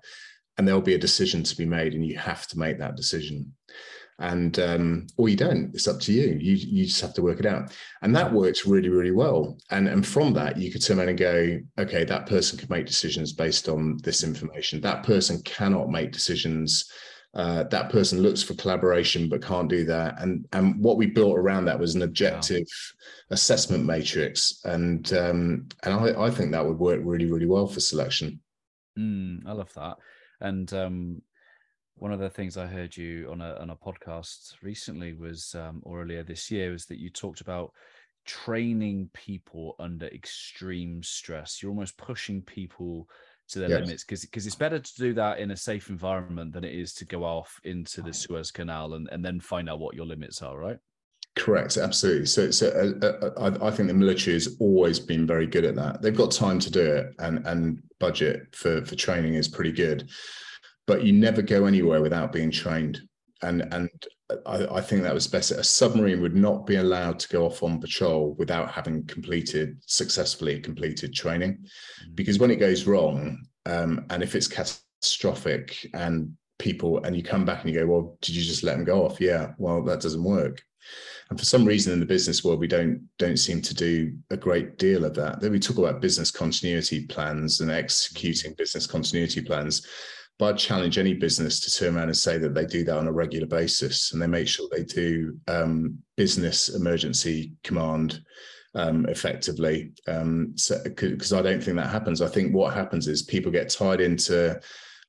And 0.57 0.67
there'll 0.67 0.81
be 0.81 0.93
a 0.93 0.99
decision 0.99 1.41
to 1.41 1.57
be 1.57 1.65
made 1.65 1.95
and 1.95 2.05
you 2.05 2.19
have 2.19 2.45
to 2.47 2.59
make 2.59 2.77
that 2.77 2.95
decision 2.95 3.51
and 4.19 4.59
um, 4.59 5.07
or 5.17 5.29
you 5.29 5.35
don't 5.35 5.73
it's 5.73 5.87
up 5.87 5.99
to 6.01 6.13
you. 6.13 6.37
You 6.39 6.55
you 6.55 6.85
just 6.85 7.01
have 7.01 7.13
to 7.15 7.21
work 7.21 7.39
it 7.39 7.45
out. 7.45 7.71
And 8.01 8.15
that 8.15 8.31
works 8.31 8.65
really 8.65 8.89
really 8.89 9.11
well. 9.11 9.57
And 9.71 9.87
and 9.87 10.05
from 10.05 10.33
that 10.33 10.57
you 10.57 10.71
could 10.71 10.83
turn 10.83 10.99
around 10.99 11.09
and 11.09 11.17
go 11.17 11.59
okay 11.79 12.03
that 12.05 12.27
person 12.27 12.57
can 12.57 12.67
make 12.69 12.85
decisions 12.85 13.33
based 13.33 13.69
on 13.69 13.97
this 14.03 14.23
information. 14.23 14.81
That 14.81 15.03
person 15.03 15.41
cannot 15.43 15.89
make 15.89 16.11
decisions 16.11 16.91
uh, 17.35 17.63
that 17.63 17.89
person 17.89 18.21
looks 18.21 18.43
for 18.43 18.53
collaboration 18.53 19.27
but 19.27 19.41
can't 19.41 19.69
do 19.69 19.83
that. 19.85 20.21
And 20.21 20.45
and 20.53 20.79
what 20.79 20.97
we 20.97 21.07
built 21.07 21.37
around 21.37 21.65
that 21.65 21.79
was 21.79 21.95
an 21.95 22.03
objective 22.03 22.67
wow. 22.67 23.31
assessment 23.31 23.85
matrix. 23.85 24.61
And 24.65 25.11
um, 25.13 25.67
and 25.83 25.93
I, 25.93 26.25
I 26.25 26.29
think 26.29 26.51
that 26.51 26.65
would 26.65 26.77
work 26.77 27.01
really 27.03 27.25
really 27.25 27.47
well 27.47 27.67
for 27.67 27.79
selection. 27.79 28.39
Mm, 28.97 29.47
i 29.47 29.51
love 29.51 29.73
that. 29.73 29.97
And 30.41 30.71
um, 30.73 31.21
one 31.95 32.11
of 32.11 32.19
the 32.19 32.29
things 32.29 32.57
I 32.57 32.65
heard 32.65 32.95
you 32.95 33.29
on 33.31 33.41
a 33.41 33.55
on 33.55 33.69
a 33.69 33.75
podcast 33.75 34.55
recently 34.61 35.13
was, 35.13 35.55
um, 35.55 35.81
or 35.83 36.01
earlier 36.01 36.23
this 36.23 36.49
year, 36.51 36.71
was 36.71 36.85
that 36.87 36.99
you 36.99 37.09
talked 37.09 37.41
about 37.41 37.71
training 38.25 39.09
people 39.13 39.75
under 39.79 40.07
extreme 40.07 41.03
stress. 41.03 41.61
You're 41.61 41.71
almost 41.71 41.97
pushing 41.97 42.41
people 42.41 43.07
to 43.49 43.59
their 43.59 43.69
yes. 43.69 43.81
limits 43.81 44.03
because 44.03 44.25
because 44.25 44.47
it's 44.47 44.55
better 44.55 44.79
to 44.79 44.93
do 44.95 45.13
that 45.13 45.39
in 45.39 45.51
a 45.51 45.57
safe 45.57 45.89
environment 45.89 46.53
than 46.53 46.63
it 46.63 46.73
is 46.73 46.93
to 46.95 47.05
go 47.05 47.23
off 47.23 47.59
into 47.63 48.01
the 48.01 48.13
Suez 48.13 48.51
Canal 48.51 48.93
and, 48.93 49.07
and 49.11 49.23
then 49.23 49.39
find 49.39 49.69
out 49.69 49.79
what 49.79 49.95
your 49.95 50.05
limits 50.05 50.41
are, 50.41 50.57
right? 50.57 50.77
Correct, 51.35 51.77
absolutely. 51.77 52.27
So, 52.27 52.51
so 52.51 52.67
uh, 52.69 53.05
uh, 53.05 53.25
uh 53.25 53.51
I, 53.59 53.67
I, 53.67 53.71
think 53.71 53.87
the 53.87 53.93
military 53.93 54.35
has 54.35 54.55
always 54.59 54.99
been 54.99 55.25
very 55.25 55.47
good 55.47 55.65
at 55.65 55.75
that. 55.75 56.01
They've 56.01 56.15
got 56.15 56.31
time 56.31 56.59
to 56.59 56.69
do 56.69 56.81
it, 56.81 57.15
and 57.19 57.45
and 57.47 57.81
budget 57.99 58.55
for 58.55 58.85
for 58.85 58.95
training 58.95 59.33
is 59.33 59.47
pretty 59.47 59.71
good, 59.71 60.09
but 60.87 61.03
you 61.03 61.13
never 61.13 61.41
go 61.41 61.65
anywhere 61.65 62.01
without 62.01 62.31
being 62.31 62.51
trained. 62.51 63.01
And 63.41 63.61
and 63.73 63.89
I, 64.45 64.65
I 64.77 64.81
think 64.81 65.03
that 65.03 65.13
was 65.13 65.27
best. 65.27 65.51
A 65.51 65.63
submarine 65.63 66.21
would 66.21 66.35
not 66.35 66.65
be 66.65 66.75
allowed 66.75 67.19
to 67.19 67.29
go 67.29 67.45
off 67.45 67.63
on 67.63 67.79
patrol 67.79 68.35
without 68.37 68.71
having 68.71 69.05
completed 69.05 69.77
successfully 69.85 70.59
completed 70.59 71.13
training, 71.13 71.53
mm-hmm. 71.53 72.15
because 72.15 72.39
when 72.39 72.51
it 72.51 72.57
goes 72.57 72.87
wrong, 72.87 73.45
um, 73.65 74.05
and 74.09 74.23
if 74.23 74.35
it's 74.35 74.47
catastrophic 74.47 75.89
and 75.93 76.35
people 76.59 77.03
and 77.03 77.15
you 77.15 77.23
come 77.23 77.45
back 77.45 77.63
and 77.63 77.73
you 77.73 77.79
go, 77.79 77.85
well, 77.85 78.17
did 78.21 78.35
you 78.35 78.43
just 78.43 78.63
let 78.63 78.75
them 78.75 78.85
go 78.85 79.05
off? 79.05 79.19
Yeah, 79.19 79.51
well, 79.57 79.83
that 79.83 80.01
doesn't 80.01 80.23
work 80.23 80.61
and 81.29 81.39
for 81.39 81.45
some 81.45 81.65
reason 81.65 81.93
in 81.93 81.99
the 81.99 82.05
business 82.05 82.43
world 82.43 82.59
we 82.59 82.67
don't 82.67 83.01
don't 83.17 83.37
seem 83.37 83.61
to 83.61 83.73
do 83.73 84.13
a 84.29 84.37
great 84.37 84.77
deal 84.77 85.05
of 85.05 85.13
that 85.15 85.39
then 85.39 85.51
we 85.51 85.59
talk 85.59 85.77
about 85.77 86.01
business 86.01 86.31
continuity 86.31 87.05
plans 87.07 87.61
and 87.61 87.71
executing 87.71 88.53
business 88.53 88.85
continuity 88.85 89.41
plans 89.41 89.87
but 90.39 90.45
I'd 90.53 90.59
challenge 90.59 90.97
any 90.97 91.13
business 91.13 91.59
to 91.61 91.71
turn 91.71 91.95
around 91.95 92.09
and 92.09 92.17
say 92.17 92.37
that 92.37 92.53
they 92.53 92.65
do 92.65 92.83
that 92.85 92.97
on 92.97 93.07
a 93.07 93.11
regular 93.11 93.47
basis 93.47 94.13
and 94.13 94.21
they 94.21 94.27
make 94.27 94.47
sure 94.47 94.67
they 94.71 94.83
do 94.83 95.37
um, 95.47 95.99
business 96.17 96.69
emergency 96.69 97.53
command 97.63 98.21
um, 98.75 99.05
effectively. 99.07 99.93
Um, 100.07 100.55
because 100.83 101.27
so, 101.27 101.39
I 101.39 101.41
don't 101.41 101.63
think 101.63 101.77
that 101.77 101.89
happens. 101.89 102.21
I 102.21 102.27
think 102.27 102.53
what 102.53 102.73
happens 102.73 103.07
is 103.07 103.21
people 103.21 103.51
get 103.51 103.69
tied 103.69 104.01
into 104.01 104.59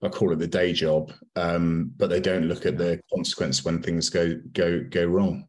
I 0.02 0.08
call 0.08 0.32
it 0.32 0.38
the 0.38 0.46
day 0.46 0.72
job, 0.72 1.12
um, 1.34 1.92
but 1.96 2.10
they 2.10 2.20
don't 2.20 2.46
look 2.46 2.66
at 2.66 2.76
the 2.76 3.00
consequence 3.12 3.64
when 3.64 3.80
things 3.80 4.10
go 4.10 4.38
go 4.52 4.82
go 4.82 5.06
wrong. 5.06 5.48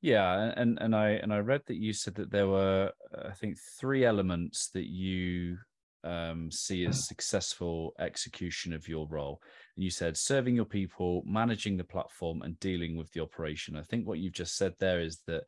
Yeah, 0.00 0.52
and 0.56 0.78
and 0.80 0.94
I 0.94 1.10
and 1.10 1.32
I 1.32 1.38
read 1.38 1.62
that 1.66 1.76
you 1.76 1.92
said 1.92 2.14
that 2.16 2.30
there 2.30 2.46
were 2.46 2.92
I 3.26 3.32
think 3.32 3.58
three 3.78 4.04
elements 4.04 4.70
that 4.74 4.86
you 4.86 5.58
um, 6.04 6.50
see 6.50 6.86
as 6.86 7.06
successful 7.06 7.94
execution 7.98 8.72
of 8.72 8.88
your 8.88 9.06
role. 9.08 9.42
And 9.76 9.84
you 9.84 9.90
said 9.90 10.16
serving 10.16 10.56
your 10.56 10.64
people, 10.64 11.22
managing 11.26 11.76
the 11.76 11.84
platform, 11.84 12.42
and 12.42 12.58
dealing 12.60 12.96
with 12.96 13.10
the 13.12 13.20
operation. 13.20 13.76
I 13.76 13.82
think 13.82 14.06
what 14.06 14.18
you've 14.18 14.32
just 14.32 14.56
said 14.56 14.74
there 14.78 15.00
is 15.00 15.20
that 15.26 15.44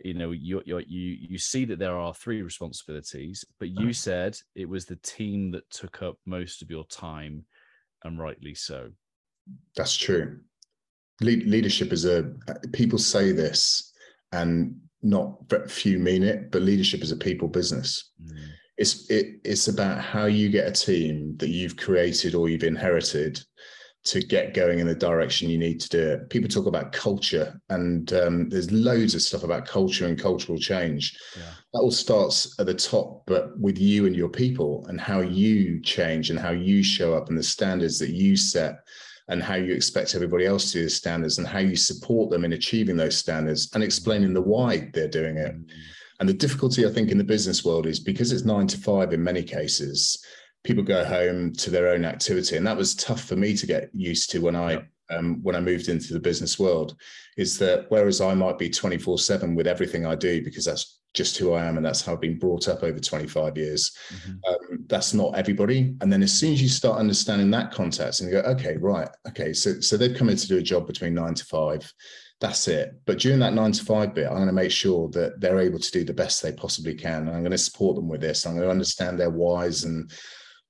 you 0.00 0.14
know 0.14 0.32
you 0.32 0.62
you 0.64 0.78
you 0.86 1.16
you 1.30 1.38
see 1.38 1.64
that 1.66 1.78
there 1.78 1.96
are 1.96 2.14
three 2.14 2.42
responsibilities, 2.42 3.44
but 3.58 3.68
you 3.68 3.92
said 3.92 4.36
it 4.54 4.68
was 4.68 4.84
the 4.84 4.96
team 4.96 5.50
that 5.52 5.68
took 5.70 6.02
up 6.02 6.16
most 6.26 6.62
of 6.62 6.70
your 6.70 6.84
time, 6.84 7.44
and 8.04 8.18
rightly 8.18 8.54
so. 8.54 8.90
That's 9.76 9.96
true. 9.96 10.40
Le- 11.20 11.44
leadership 11.46 11.92
is 11.92 12.06
a 12.06 12.32
people 12.72 12.98
say 12.98 13.32
this, 13.32 13.92
and 14.32 14.76
not 15.02 15.38
few 15.68 15.98
mean 15.98 16.22
it, 16.22 16.50
but 16.50 16.62
leadership 16.62 17.02
is 17.02 17.12
a 17.12 17.16
people 17.16 17.46
business. 17.46 18.10
Mm. 18.20 18.48
It's 18.76 19.08
it, 19.10 19.40
it's 19.44 19.68
about 19.68 20.00
how 20.00 20.26
you 20.26 20.48
get 20.48 20.66
a 20.66 20.72
team 20.72 21.36
that 21.38 21.48
you've 21.48 21.76
created 21.76 22.34
or 22.34 22.48
you've 22.48 22.64
inherited 22.64 23.40
to 24.04 24.20
get 24.20 24.52
going 24.52 24.80
in 24.80 24.86
the 24.86 24.94
direction 24.94 25.48
you 25.48 25.56
need 25.56 25.80
to 25.80 25.88
do 25.88 26.00
it. 26.00 26.28
People 26.28 26.48
talk 26.48 26.66
about 26.66 26.92
culture, 26.92 27.58
and 27.70 28.12
um, 28.12 28.48
there's 28.50 28.70
loads 28.70 29.14
of 29.14 29.22
stuff 29.22 29.44
about 29.44 29.66
culture 29.66 30.06
and 30.06 30.18
cultural 30.18 30.58
change. 30.58 31.18
Yeah. 31.36 31.50
That 31.72 31.80
all 31.80 31.90
starts 31.90 32.54
at 32.60 32.66
the 32.66 32.74
top, 32.74 33.22
but 33.26 33.58
with 33.58 33.78
you 33.78 34.04
and 34.06 34.14
your 34.14 34.28
people, 34.28 34.84
and 34.88 35.00
how 35.00 35.20
you 35.20 35.80
change, 35.80 36.28
and 36.28 36.38
how 36.38 36.50
you 36.50 36.82
show 36.82 37.14
up, 37.14 37.28
and 37.30 37.38
the 37.38 37.42
standards 37.42 37.98
that 38.00 38.10
you 38.10 38.36
set, 38.36 38.76
and 39.28 39.42
how 39.42 39.54
you 39.54 39.72
expect 39.72 40.14
everybody 40.14 40.44
else 40.44 40.70
to 40.72 40.78
do 40.78 40.84
the 40.84 40.90
standards, 40.90 41.38
and 41.38 41.46
how 41.46 41.60
you 41.60 41.76
support 41.76 42.30
them 42.30 42.44
in 42.44 42.52
achieving 42.52 42.98
those 42.98 43.16
standards, 43.16 43.70
and 43.72 43.82
explaining 43.82 44.34
the 44.34 44.42
why 44.42 44.90
they're 44.92 45.08
doing 45.08 45.38
it. 45.38 45.54
Mm-hmm. 45.54 45.78
And 46.20 46.28
the 46.28 46.34
difficulty, 46.34 46.86
I 46.86 46.90
think, 46.90 47.10
in 47.10 47.18
the 47.18 47.24
business 47.24 47.64
world 47.64 47.86
is 47.86 47.98
because 47.98 48.32
it's 48.32 48.44
nine 48.44 48.66
to 48.68 48.78
five 48.78 49.12
in 49.12 49.22
many 49.22 49.42
cases 49.42 50.24
people 50.64 50.82
go 50.82 51.04
home 51.04 51.52
to 51.52 51.70
their 51.70 51.88
own 51.88 52.04
activity, 52.04 52.56
and 52.56 52.66
that 52.66 52.76
was 52.76 52.94
tough 52.96 53.22
for 53.22 53.36
me 53.36 53.54
to 53.56 53.66
get 53.66 53.90
used 53.92 54.30
to 54.30 54.40
when 54.40 54.56
I 54.56 54.82
um, 55.10 55.40
when 55.42 55.54
I 55.54 55.60
moved 55.60 55.88
into 55.88 56.14
the 56.14 56.20
business 56.20 56.58
world. 56.58 56.96
Is 57.36 57.58
that 57.58 57.86
whereas 57.90 58.20
I 58.20 58.34
might 58.34 58.58
be 58.58 58.70
twenty 58.70 58.98
four 58.98 59.18
seven 59.18 59.54
with 59.54 59.68
everything 59.68 60.04
I 60.04 60.16
do 60.16 60.42
because 60.42 60.64
that's 60.64 60.98
just 61.12 61.36
who 61.36 61.52
I 61.52 61.64
am 61.64 61.76
and 61.76 61.86
that's 61.86 62.02
how 62.02 62.14
I've 62.14 62.20
been 62.20 62.40
brought 62.40 62.66
up 62.66 62.82
over 62.82 62.98
25 62.98 63.56
years. 63.56 63.96
Mm-hmm. 64.12 64.32
Um, 64.48 64.84
that's 64.88 65.14
not 65.14 65.38
everybody. 65.38 65.94
And 66.00 66.12
then 66.12 66.24
as 66.24 66.32
soon 66.32 66.52
as 66.52 66.60
you 66.60 66.68
start 66.68 66.98
understanding 66.98 67.52
that 67.52 67.70
context 67.70 68.20
and 68.20 68.28
you 68.28 68.42
go, 68.42 68.48
okay, 68.48 68.76
right, 68.78 69.08
okay, 69.28 69.52
so 69.52 69.80
so 69.80 69.96
they've 69.96 70.16
come 70.16 70.28
in 70.28 70.36
to 70.36 70.48
do 70.48 70.58
a 70.58 70.62
job 70.62 70.88
between 70.88 71.14
nine 71.14 71.34
to 71.34 71.44
five. 71.44 71.92
That's 72.40 72.68
it. 72.68 72.94
But 73.06 73.20
during 73.20 73.38
that 73.40 73.54
nine 73.54 73.72
to 73.72 73.84
five 73.84 74.14
bit, 74.14 74.26
I'm 74.26 74.34
going 74.34 74.46
to 74.46 74.52
make 74.52 74.70
sure 74.70 75.08
that 75.10 75.40
they're 75.40 75.60
able 75.60 75.78
to 75.78 75.90
do 75.90 76.04
the 76.04 76.12
best 76.12 76.42
they 76.42 76.52
possibly 76.52 76.94
can. 76.94 77.22
And 77.22 77.30
I'm 77.30 77.42
going 77.42 77.52
to 77.52 77.58
support 77.58 77.96
them 77.96 78.08
with 78.08 78.20
this. 78.20 78.44
I'm 78.44 78.54
going 78.54 78.64
to 78.64 78.70
understand 78.70 79.18
their 79.18 79.30
whys 79.30 79.84
and 79.84 80.10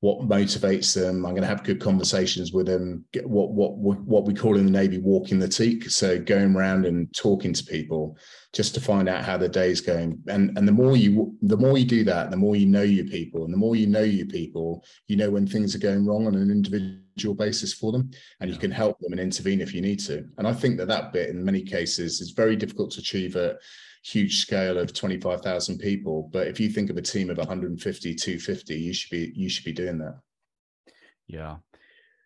what 0.04 0.28
motivates 0.28 0.94
them. 0.94 1.24
I'm 1.24 1.32
going 1.32 1.40
to 1.40 1.48
have 1.48 1.64
good 1.64 1.80
conversations 1.80 2.52
with 2.52 2.66
them. 2.66 3.06
Get 3.14 3.26
what 3.26 3.52
what 3.52 3.78
what 3.78 4.26
we 4.26 4.34
call 4.34 4.58
in 4.58 4.66
the 4.66 4.70
Navy 4.70 4.98
walking 4.98 5.38
the 5.38 5.48
teak. 5.48 5.88
So 5.88 6.20
going 6.20 6.54
around 6.54 6.84
and 6.84 7.08
talking 7.16 7.54
to 7.54 7.64
people 7.64 8.18
just 8.52 8.74
to 8.74 8.82
find 8.82 9.08
out 9.08 9.24
how 9.24 9.38
the 9.38 9.48
day's 9.48 9.80
going. 9.80 10.18
And 10.28 10.58
and 10.58 10.68
the 10.68 10.72
more 10.72 10.94
you 10.94 11.34
the 11.40 11.56
more 11.56 11.78
you 11.78 11.86
do 11.86 12.04
that, 12.04 12.30
the 12.30 12.36
more 12.36 12.54
you 12.54 12.66
know 12.66 12.82
your 12.82 13.06
people, 13.06 13.44
and 13.44 13.52
the 13.54 13.56
more 13.56 13.76
you 13.76 13.86
know 13.86 14.02
your 14.02 14.26
people, 14.26 14.84
you 15.08 15.16
know 15.16 15.30
when 15.30 15.46
things 15.46 15.74
are 15.74 15.86
going 15.88 16.04
wrong 16.04 16.26
on 16.26 16.34
an 16.34 16.50
individual 16.50 17.34
basis 17.34 17.72
for 17.72 17.90
them, 17.90 18.10
and 18.40 18.50
you 18.50 18.58
can 18.58 18.70
help 18.70 18.98
them 19.00 19.12
and 19.12 19.20
intervene 19.22 19.62
if 19.62 19.72
you 19.72 19.80
need 19.80 20.00
to. 20.00 20.22
And 20.36 20.46
I 20.46 20.52
think 20.52 20.76
that 20.76 20.88
that 20.88 21.14
bit 21.14 21.30
in 21.30 21.42
many 21.42 21.62
cases 21.62 22.20
is 22.20 22.32
very 22.32 22.56
difficult 22.56 22.90
to 22.90 23.00
achieve 23.00 23.36
at 23.36 23.56
huge 24.04 24.40
scale 24.42 24.78
of 24.78 24.92
25,000 24.92 25.78
people. 25.78 26.28
But 26.30 26.46
if 26.46 26.60
you 26.60 26.68
think 26.68 26.90
of 26.90 26.96
a 26.96 27.02
team 27.02 27.30
of 27.30 27.38
150, 27.38 28.14
250, 28.14 28.74
you 28.74 28.92
should 28.92 29.10
be 29.10 29.32
you 29.34 29.48
should 29.48 29.64
be 29.64 29.72
doing 29.72 29.98
that. 29.98 30.20
Yeah. 31.26 31.56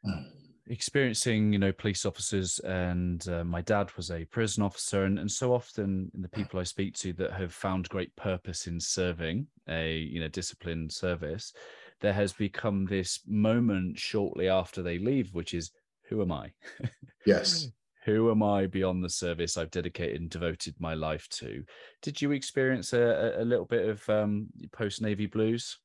Hmm. 0.04 0.24
Experiencing, 0.70 1.54
you 1.54 1.58
know, 1.58 1.72
police 1.72 2.04
officers, 2.04 2.58
and 2.58 3.26
uh, 3.28 3.42
my 3.42 3.62
dad 3.62 3.90
was 3.96 4.10
a 4.10 4.26
prison 4.26 4.62
officer, 4.62 5.04
and, 5.04 5.18
and 5.18 5.30
so 5.30 5.54
often 5.54 6.10
in 6.14 6.20
the 6.20 6.28
people 6.28 6.60
I 6.60 6.64
speak 6.64 6.94
to 6.96 7.14
that 7.14 7.32
have 7.32 7.54
found 7.54 7.88
great 7.88 8.14
purpose 8.16 8.66
in 8.66 8.78
serving 8.78 9.46
a, 9.66 9.96
you 9.96 10.20
know, 10.20 10.28
disciplined 10.28 10.92
service, 10.92 11.54
there 12.00 12.12
has 12.12 12.34
become 12.34 12.84
this 12.84 13.20
moment 13.26 13.98
shortly 13.98 14.50
after 14.50 14.82
they 14.82 14.98
leave, 14.98 15.32
which 15.32 15.54
is, 15.54 15.70
who 16.02 16.20
am 16.20 16.32
I? 16.32 16.52
Yes 17.24 17.68
who 18.08 18.30
am 18.30 18.42
I 18.42 18.66
beyond 18.66 19.04
the 19.04 19.10
service 19.10 19.58
I've 19.58 19.70
dedicated 19.70 20.22
and 20.22 20.30
devoted 20.30 20.74
my 20.78 20.94
life 20.94 21.28
to? 21.32 21.62
Did 22.00 22.22
you 22.22 22.32
experience 22.32 22.94
a, 22.94 23.34
a 23.38 23.44
little 23.44 23.66
bit 23.66 23.86
of 23.86 24.08
um, 24.08 24.46
post 24.72 25.02
Navy 25.02 25.26
blues? 25.26 25.78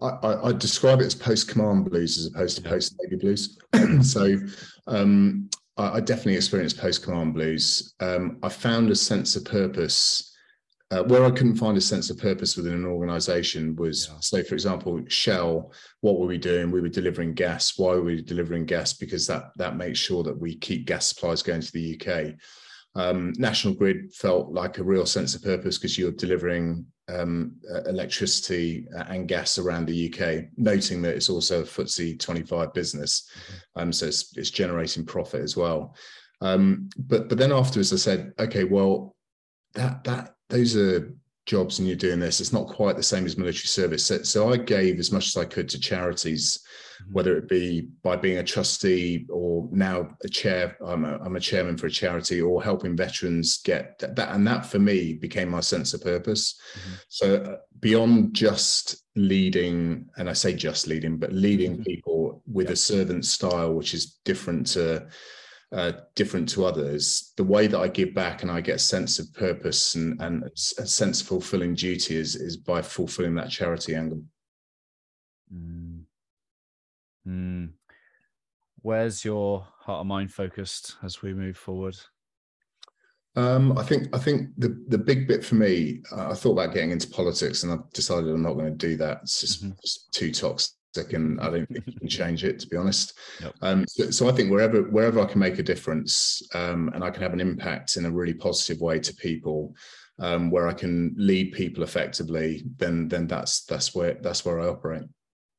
I, 0.00 0.06
I, 0.06 0.48
I, 0.48 0.52
describe 0.52 1.00
it 1.00 1.06
as 1.06 1.14
post 1.14 1.48
command 1.48 1.90
blues 1.90 2.18
as 2.18 2.28
opposed 2.28 2.56
to 2.58 2.62
yeah. 2.62 2.70
post 2.70 2.96
Navy 3.02 3.16
blues. 3.16 3.58
so 4.02 4.36
um, 4.86 5.50
I, 5.76 5.94
I, 5.94 6.00
definitely 6.00 6.36
experienced 6.36 6.78
post 6.78 7.02
command 7.02 7.34
blues. 7.34 7.94
Um, 7.98 8.38
I 8.44 8.48
found 8.48 8.90
a 8.90 8.96
sense 8.96 9.34
of 9.34 9.44
purpose 9.44 10.33
uh, 10.90 11.02
where 11.04 11.24
I 11.24 11.30
couldn't 11.30 11.56
find 11.56 11.76
a 11.76 11.80
sense 11.80 12.10
of 12.10 12.18
purpose 12.18 12.56
within 12.56 12.74
an 12.74 12.84
organization 12.84 13.74
was, 13.76 14.08
yeah. 14.08 14.16
so 14.20 14.42
for 14.42 14.54
example, 14.54 15.02
Shell, 15.08 15.72
what 16.02 16.18
were 16.18 16.26
we 16.26 16.38
doing? 16.38 16.70
We 16.70 16.80
were 16.80 16.88
delivering 16.88 17.34
gas. 17.34 17.78
Why 17.78 17.94
were 17.94 18.02
we 18.02 18.22
delivering 18.22 18.66
gas? 18.66 18.92
Because 18.92 19.26
that, 19.26 19.50
that 19.56 19.76
makes 19.76 19.98
sure 19.98 20.22
that 20.22 20.38
we 20.38 20.56
keep 20.56 20.86
gas 20.86 21.08
supplies 21.08 21.42
going 21.42 21.62
to 21.62 21.72
the 21.72 22.00
UK. 22.00 22.34
Um, 22.96 23.32
National 23.38 23.74
Grid 23.74 24.14
felt 24.14 24.52
like 24.52 24.78
a 24.78 24.84
real 24.84 25.06
sense 25.06 25.34
of 25.34 25.42
purpose 25.42 25.78
because 25.78 25.98
you're 25.98 26.12
delivering 26.12 26.86
um, 27.08 27.56
electricity 27.86 28.86
and 29.08 29.28
gas 29.28 29.58
around 29.58 29.86
the 29.86 30.12
UK, 30.12 30.44
noting 30.56 31.02
that 31.02 31.14
it's 31.14 31.28
also 31.28 31.60
a 31.60 31.64
FTSE 31.64 32.20
25 32.20 32.72
business. 32.72 33.28
Mm-hmm. 33.34 33.82
Um, 33.82 33.92
so 33.92 34.06
it's, 34.06 34.36
it's 34.36 34.50
generating 34.50 35.04
profit 35.04 35.42
as 35.42 35.56
well. 35.56 35.96
Um, 36.40 36.88
but 36.98 37.28
but 37.28 37.38
then 37.38 37.52
afterwards, 37.52 37.92
I 37.92 37.96
said, 37.96 38.32
okay, 38.38 38.64
well, 38.64 39.16
that 39.74 40.04
that 40.04 40.33
those 40.48 40.76
are 40.76 41.14
jobs 41.46 41.78
and 41.78 41.86
you're 41.86 41.96
doing 41.96 42.18
this 42.18 42.40
it's 42.40 42.52
not 42.52 42.66
quite 42.66 42.96
the 42.96 43.02
same 43.02 43.26
as 43.26 43.36
military 43.36 43.66
service 43.66 44.06
so, 44.06 44.22
so 44.22 44.52
i 44.52 44.56
gave 44.56 44.98
as 44.98 45.12
much 45.12 45.26
as 45.26 45.36
i 45.36 45.44
could 45.44 45.68
to 45.68 45.78
charities 45.78 46.64
mm-hmm. 47.02 47.12
whether 47.12 47.36
it 47.36 47.48
be 47.48 47.88
by 48.02 48.16
being 48.16 48.38
a 48.38 48.44
trustee 48.44 49.26
or 49.28 49.68
now 49.70 50.08
a 50.24 50.28
chair 50.28 50.74
i'm 50.86 51.04
a, 51.04 51.18
I'm 51.18 51.36
a 51.36 51.40
chairman 51.40 51.76
for 51.76 51.86
a 51.86 51.90
charity 51.90 52.40
or 52.40 52.62
helping 52.62 52.96
veterans 52.96 53.58
get 53.62 53.98
that, 53.98 54.16
that 54.16 54.34
and 54.34 54.46
that 54.46 54.64
for 54.64 54.78
me 54.78 55.14
became 55.14 55.50
my 55.50 55.60
sense 55.60 55.92
of 55.92 56.02
purpose 56.02 56.58
mm-hmm. 56.78 56.94
so 57.08 57.36
uh, 57.36 57.56
beyond 57.80 58.32
just 58.32 59.04
leading 59.14 60.06
and 60.16 60.30
i 60.30 60.32
say 60.32 60.54
just 60.54 60.86
leading 60.86 61.18
but 61.18 61.32
leading 61.32 61.74
mm-hmm. 61.74 61.82
people 61.82 62.42
with 62.50 62.70
a 62.70 62.76
servant 62.76 63.26
style 63.26 63.74
which 63.74 63.92
is 63.92 64.18
different 64.24 64.66
to 64.68 65.06
uh, 65.74 65.92
different 66.14 66.48
to 66.50 66.64
others, 66.64 67.32
the 67.36 67.44
way 67.44 67.66
that 67.66 67.78
I 67.78 67.88
give 67.88 68.14
back 68.14 68.42
and 68.42 68.50
I 68.50 68.60
get 68.60 68.76
a 68.76 68.78
sense 68.78 69.18
of 69.18 69.32
purpose 69.34 69.96
and, 69.96 70.20
and 70.20 70.44
a 70.44 70.86
sense 70.86 71.20
of 71.20 71.26
fulfilling 71.26 71.74
duty 71.74 72.16
is, 72.16 72.36
is 72.36 72.56
by 72.56 72.80
fulfilling 72.80 73.34
that 73.34 73.50
charity 73.50 73.94
angle. 73.94 74.22
Mm. 75.52 76.02
Mm. 77.26 77.70
Where's 78.82 79.24
your 79.24 79.66
heart 79.80 80.00
and 80.00 80.08
mind 80.08 80.32
focused 80.32 80.96
as 81.02 81.22
we 81.22 81.34
move 81.34 81.56
forward? 81.56 81.96
Um, 83.36 83.76
I 83.76 83.82
think 83.82 84.14
I 84.14 84.18
think 84.18 84.50
the 84.56 84.80
the 84.86 84.98
big 84.98 85.26
bit 85.26 85.44
for 85.44 85.56
me, 85.56 86.02
uh, 86.12 86.30
I 86.30 86.34
thought 86.34 86.52
about 86.52 86.72
getting 86.72 86.92
into 86.92 87.08
politics, 87.08 87.64
and 87.64 87.72
I've 87.72 87.90
decided 87.92 88.30
I'm 88.30 88.42
not 88.42 88.52
going 88.54 88.70
to 88.78 88.86
do 88.88 88.96
that. 88.98 89.22
It's 89.22 89.40
just, 89.40 89.64
mm-hmm. 89.64 89.72
just 89.82 90.12
too 90.12 90.30
toxic 90.30 90.76
and 90.96 91.40
I 91.40 91.50
don't 91.50 91.68
think 91.68 91.86
you 91.86 91.98
can 91.98 92.08
change 92.20 92.44
it 92.44 92.58
to 92.60 92.66
be 92.66 92.76
honest. 92.76 93.18
Yep. 93.40 93.54
Um, 93.62 93.84
so, 93.88 94.10
so, 94.10 94.28
I 94.28 94.32
think 94.32 94.50
wherever 94.50 94.82
wherever 94.82 95.20
I 95.20 95.26
can 95.26 95.40
make 95.40 95.58
a 95.58 95.62
difference 95.62 96.42
um, 96.54 96.90
and 96.94 97.02
I 97.02 97.10
can 97.10 97.22
have 97.22 97.32
an 97.32 97.40
impact 97.40 97.96
in 97.96 98.06
a 98.06 98.10
really 98.10 98.34
positive 98.34 98.80
way 98.80 98.98
to 99.00 99.14
people, 99.14 99.74
um, 100.18 100.50
where 100.50 100.68
I 100.68 100.72
can 100.72 101.14
lead 101.16 101.52
people 101.52 101.82
effectively, 101.82 102.62
then 102.76 103.08
then 103.08 103.26
that's 103.26 103.64
that's 103.64 103.94
where 103.94 104.14
that's 104.14 104.44
where 104.44 104.60
I 104.60 104.68
operate. 104.68 105.04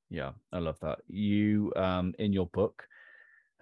Yeah, 0.10 0.32
I 0.52 0.60
love 0.60 0.80
that. 0.82 1.00
You 1.08 1.74
um, 1.76 2.14
in 2.20 2.32
your 2.32 2.48
book, 2.48 2.88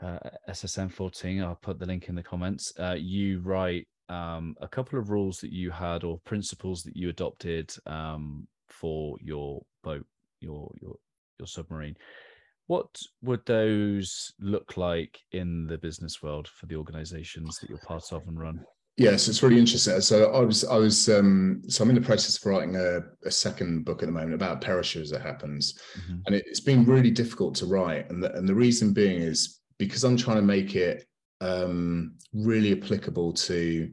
uh, 0.01 0.19
SSM 0.49 0.91
14, 0.91 1.41
I'll 1.41 1.55
put 1.55 1.79
the 1.79 1.85
link 1.85 2.09
in 2.09 2.15
the 2.15 2.23
comments. 2.23 2.73
Uh, 2.77 2.95
you 2.97 3.39
write 3.39 3.87
um, 4.09 4.55
a 4.61 4.67
couple 4.67 4.99
of 4.99 5.09
rules 5.09 5.39
that 5.39 5.51
you 5.51 5.71
had 5.71 6.03
or 6.03 6.19
principles 6.19 6.83
that 6.83 6.95
you 6.95 7.09
adopted 7.09 7.73
um, 7.85 8.47
for 8.67 9.17
your 9.21 9.63
boat, 9.83 10.05
your 10.39 10.71
your 10.81 10.95
your 11.39 11.47
submarine. 11.47 11.95
What 12.67 12.87
would 13.21 13.45
those 13.45 14.33
look 14.39 14.77
like 14.77 15.19
in 15.31 15.67
the 15.67 15.77
business 15.77 16.23
world 16.23 16.47
for 16.47 16.65
the 16.65 16.75
organizations 16.75 17.59
that 17.59 17.69
you're 17.69 17.79
part 17.79 18.11
of 18.11 18.25
and 18.27 18.39
run? 18.39 18.63
Yes, 18.95 19.27
it's 19.27 19.41
really 19.41 19.57
interesting. 19.57 19.99
So 20.01 20.31
I 20.31 20.39
was, 20.41 20.63
I 20.63 20.77
was, 20.77 21.09
um, 21.09 21.63
so 21.67 21.83
I'm 21.83 21.89
in 21.89 21.95
the 21.95 22.01
process 22.01 22.37
of 22.37 22.45
writing 22.45 22.75
a, 22.75 22.99
a 23.25 23.31
second 23.31 23.85
book 23.85 24.03
at 24.03 24.05
the 24.05 24.11
moment 24.11 24.35
about 24.35 24.61
perisher 24.61 25.01
as 25.01 25.11
it 25.11 25.21
happens, 25.21 25.79
mm-hmm. 25.97 26.19
and 26.25 26.35
it, 26.35 26.45
has 26.47 26.59
been 26.59 26.85
really 26.85 27.09
difficult 27.09 27.55
to 27.55 27.65
write, 27.65 28.09
and 28.11 28.23
the, 28.23 28.31
and 28.35 28.47
the 28.47 28.53
reason 28.53 28.93
being 28.93 29.19
is 29.19 29.61
because 29.79 30.03
I'm 30.03 30.15
trying 30.15 30.37
to 30.37 30.43
make 30.43 30.75
it 30.75 31.05
um, 31.41 32.15
really 32.33 32.79
applicable 32.79 33.33
to 33.33 33.91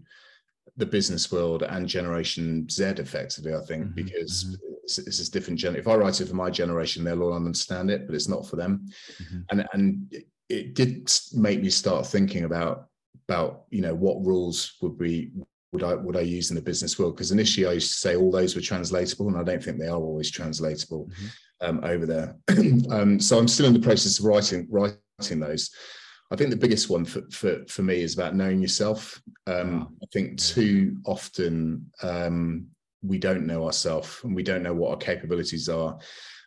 the 0.76 0.86
business 0.86 1.32
world 1.32 1.62
and 1.62 1.88
Generation 1.88 2.68
Z, 2.68 2.84
effectively. 2.98 3.54
I 3.54 3.60
think 3.60 3.84
mm-hmm. 3.84 3.94
because 3.94 4.58
this 4.96 5.28
different 5.28 5.58
gen. 5.58 5.76
If 5.76 5.88
I 5.88 5.94
write 5.94 6.20
it 6.20 6.28
for 6.28 6.36
my 6.36 6.50
generation, 6.50 7.04
they'll 7.04 7.22
all 7.22 7.34
understand 7.34 7.90
it, 7.90 8.06
but 8.06 8.14
it's 8.14 8.28
not 8.28 8.46
for 8.46 8.56
them. 8.56 8.90
Mm-hmm. 9.22 9.40
And 9.50 9.68
and 9.72 10.24
it 10.48 10.74
did 10.74 11.10
make 11.34 11.62
me 11.62 11.70
start 11.70 12.06
thinking 12.06 12.44
about 12.44 12.86
about 13.28 13.64
you 13.70 13.82
know 13.82 13.94
what 13.94 14.24
rules 14.24 14.76
would 14.82 14.98
be 14.98 15.30
would 15.72 15.84
I 15.84 15.94
would 15.94 16.16
I 16.16 16.20
use 16.20 16.50
in 16.50 16.56
the 16.56 16.62
business 16.62 16.98
world? 16.98 17.14
Because 17.14 17.30
initially 17.30 17.66
I 17.66 17.72
used 17.72 17.92
to 17.92 17.98
say 17.98 18.16
all 18.16 18.30
those 18.30 18.54
were 18.54 18.60
translatable, 18.60 19.28
and 19.28 19.36
I 19.36 19.44
don't 19.44 19.62
think 19.62 19.78
they 19.78 19.86
are 19.86 19.96
always 19.96 20.30
translatable 20.30 21.08
mm-hmm. 21.08 21.68
um, 21.68 21.84
over 21.84 22.06
there. 22.06 22.36
um, 22.90 23.20
so 23.20 23.38
I'm 23.38 23.48
still 23.48 23.66
in 23.66 23.74
the 23.74 23.80
process 23.80 24.18
of 24.18 24.24
writing 24.24 24.66
writing 24.70 25.40
those. 25.40 25.70
I 26.32 26.36
think 26.36 26.50
the 26.50 26.56
biggest 26.56 26.90
one 26.90 27.04
for 27.04 27.22
for, 27.30 27.64
for 27.68 27.82
me 27.82 28.02
is 28.02 28.14
about 28.14 28.34
knowing 28.34 28.60
yourself. 28.60 29.22
Um, 29.46 29.80
wow. 29.80 29.88
I 30.02 30.06
think 30.12 30.38
too 30.38 30.96
often 31.04 31.90
um, 32.02 32.66
we 33.02 33.18
don't 33.18 33.46
know 33.46 33.64
ourselves 33.64 34.20
and 34.24 34.34
we 34.34 34.42
don't 34.42 34.62
know 34.62 34.74
what 34.74 34.90
our 34.90 34.96
capabilities 34.96 35.68
are 35.68 35.98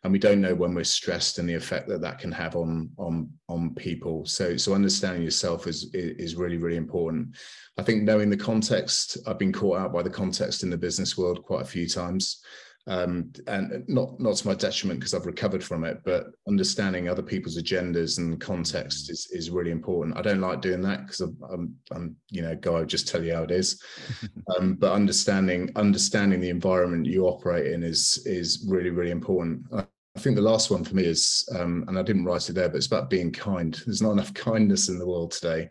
and 0.03 0.11
we 0.11 0.19
don't 0.19 0.41
know 0.41 0.53
when 0.53 0.75
we're 0.75 0.83
stressed 0.83 1.39
and 1.39 1.47
the 1.47 1.53
effect 1.53 1.87
that 1.87 2.01
that 2.01 2.19
can 2.19 2.31
have 2.31 2.55
on 2.55 2.89
on 2.97 3.29
on 3.47 3.73
people. 3.75 4.25
So 4.25 4.57
so 4.57 4.73
understanding 4.73 5.23
yourself 5.23 5.65
is 5.65 5.89
is 5.93 6.35
really 6.35 6.57
really 6.57 6.77
important. 6.77 7.35
I 7.77 7.83
think 7.83 8.03
knowing 8.03 8.29
the 8.29 8.37
context 8.37 9.17
i've 9.25 9.39
been 9.39 9.53
caught 9.53 9.79
out 9.79 9.93
by 9.93 10.03
the 10.03 10.09
context 10.09 10.63
in 10.63 10.69
the 10.69 10.77
business 10.77 11.17
world 11.17 11.43
quite 11.43 11.61
a 11.61 11.65
few 11.65 11.87
times 11.87 12.43
um, 12.87 13.31
and 13.47 13.87
not 13.87 14.19
not 14.19 14.35
to 14.35 14.47
my 14.47 14.55
detriment 14.55 14.99
because 14.99 15.13
I've 15.13 15.25
recovered 15.25 15.63
from 15.63 15.85
it, 15.85 16.01
but 16.03 16.27
understanding 16.47 17.07
other 17.07 17.21
people's 17.21 17.57
agendas 17.57 18.17
and 18.17 18.39
context 18.41 19.09
is 19.09 19.27
is 19.31 19.49
really 19.49 19.71
important. 19.71 20.17
I 20.17 20.21
don't 20.21 20.41
like 20.41 20.61
doing 20.61 20.81
that 20.81 21.05
because 21.05 21.21
I'm, 21.21 21.37
I'm, 21.49 21.75
I'm 21.91 22.15
you 22.29 22.41
know 22.41 22.55
guy 22.55 22.73
I 22.73 22.83
just 22.83 23.07
tell 23.07 23.23
you 23.23 23.35
how 23.35 23.43
it 23.43 23.51
is, 23.51 23.81
um, 24.57 24.75
but 24.75 24.91
understanding 24.91 25.71
understanding 25.77 26.41
the 26.41 26.49
environment 26.49 27.05
you 27.05 27.25
operate 27.25 27.71
in 27.71 27.83
is 27.83 28.21
is 28.25 28.65
really 28.67 28.89
really 28.89 29.11
important. 29.11 29.63
I, 29.73 29.85
I 30.15 30.19
think 30.19 30.35
the 30.35 30.41
last 30.41 30.69
one 30.69 30.83
for 30.83 30.93
me 30.93 31.05
is, 31.05 31.49
um, 31.57 31.85
and 31.87 31.97
I 31.97 32.03
didn't 32.03 32.25
write 32.25 32.47
it 32.47 32.53
there, 32.53 32.69
but 32.69 32.77
it's 32.77 32.85
about 32.85 33.09
being 33.09 33.31
kind. 33.31 33.81
There's 33.85 34.01
not 34.01 34.11
enough 34.11 34.31
kindness 34.33 34.89
in 34.89 34.99
the 34.99 35.07
world 35.07 35.31
today, 35.31 35.69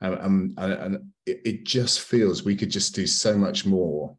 um, 0.00 0.54
and, 0.56 0.72
and 0.72 1.12
it, 1.26 1.40
it 1.44 1.64
just 1.64 2.00
feels 2.00 2.42
we 2.42 2.56
could 2.56 2.70
just 2.70 2.94
do 2.94 3.06
so 3.06 3.36
much 3.36 3.66
more 3.66 4.16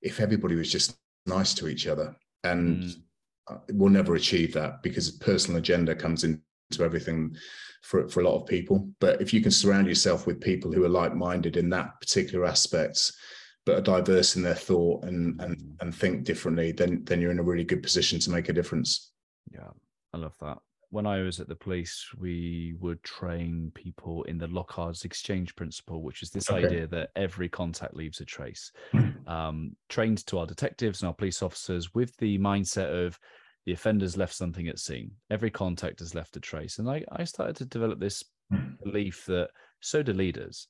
if 0.00 0.20
everybody 0.20 0.54
was 0.54 0.70
just 0.70 0.96
nice 1.30 1.54
to 1.54 1.68
each 1.68 1.86
other. 1.86 2.14
And 2.44 2.82
mm. 2.82 3.60
we'll 3.72 3.90
never 3.90 4.14
achieve 4.14 4.52
that 4.54 4.82
because 4.82 5.10
personal 5.10 5.58
agenda 5.58 5.94
comes 5.94 6.24
into 6.24 6.40
everything 6.80 7.36
for, 7.82 8.08
for 8.08 8.20
a 8.20 8.24
lot 8.24 8.40
of 8.40 8.46
people. 8.46 8.88
But 9.00 9.20
if 9.22 9.32
you 9.32 9.40
can 9.40 9.50
surround 9.50 9.86
yourself 9.86 10.26
with 10.26 10.40
people 10.40 10.72
who 10.72 10.84
are 10.84 10.90
like 11.00 11.14
minded 11.14 11.56
in 11.56 11.70
that 11.70 11.98
particular 12.00 12.44
aspect, 12.44 13.12
but 13.66 13.78
are 13.78 14.02
diverse 14.02 14.36
in 14.36 14.42
their 14.42 14.54
thought 14.54 15.04
and, 15.04 15.40
and, 15.40 15.56
mm. 15.56 15.76
and 15.80 15.94
think 15.94 16.24
differently, 16.24 16.72
then, 16.72 17.04
then 17.04 17.20
you're 17.20 17.30
in 17.30 17.38
a 17.38 17.50
really 17.50 17.64
good 17.64 17.82
position 17.82 18.18
to 18.20 18.30
make 18.30 18.48
a 18.48 18.54
difference. 18.54 19.12
Yeah, 19.52 19.70
I 20.12 20.18
love 20.18 20.34
that 20.40 20.58
when 20.90 21.06
I 21.06 21.20
was 21.20 21.38
at 21.38 21.48
the 21.48 21.54
police, 21.54 22.04
we 22.18 22.74
would 22.80 23.02
train 23.04 23.70
people 23.74 24.24
in 24.24 24.38
the 24.38 24.48
Locard's 24.48 25.04
exchange 25.04 25.54
principle, 25.54 26.02
which 26.02 26.22
is 26.22 26.30
this 26.30 26.50
okay. 26.50 26.66
idea 26.66 26.86
that 26.88 27.10
every 27.14 27.48
contact 27.48 27.94
leaves 27.94 28.20
a 28.20 28.24
trace. 28.24 28.72
Hmm. 28.92 29.10
um, 29.26 29.76
trained 29.88 30.26
to 30.26 30.38
our 30.38 30.46
detectives 30.46 31.00
and 31.00 31.08
our 31.08 31.14
police 31.14 31.42
officers 31.42 31.94
with 31.94 32.16
the 32.16 32.38
mindset 32.38 33.06
of 33.06 33.18
the 33.66 33.72
offenders 33.72 34.16
left 34.16 34.34
something 34.34 34.66
at 34.66 34.80
scene. 34.80 35.12
Every 35.30 35.50
contact 35.50 36.00
has 36.00 36.14
left 36.14 36.36
a 36.36 36.40
trace. 36.40 36.78
And 36.78 36.90
I, 36.90 37.04
I 37.12 37.24
started 37.24 37.56
to 37.56 37.66
develop 37.66 38.00
this 38.00 38.24
hmm. 38.50 38.74
belief 38.82 39.24
that 39.26 39.50
so 39.80 40.02
do 40.02 40.12
leaders. 40.12 40.66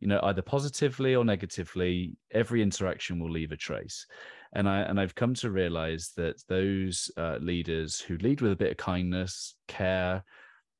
You 0.00 0.08
know, 0.08 0.20
either 0.24 0.42
positively 0.42 1.14
or 1.14 1.24
negatively, 1.24 2.16
every 2.32 2.60
interaction 2.60 3.20
will 3.20 3.30
leave 3.30 3.52
a 3.52 3.56
trace 3.56 4.06
and 4.54 4.68
I 4.68 4.80
and 4.80 5.00
I've 5.00 5.14
come 5.14 5.34
to 5.34 5.50
realize 5.50 6.12
that 6.16 6.42
those 6.48 7.10
uh, 7.16 7.38
leaders 7.40 8.00
who 8.00 8.16
lead 8.18 8.40
with 8.40 8.52
a 8.52 8.56
bit 8.56 8.72
of 8.72 8.76
kindness, 8.76 9.54
care, 9.66 10.24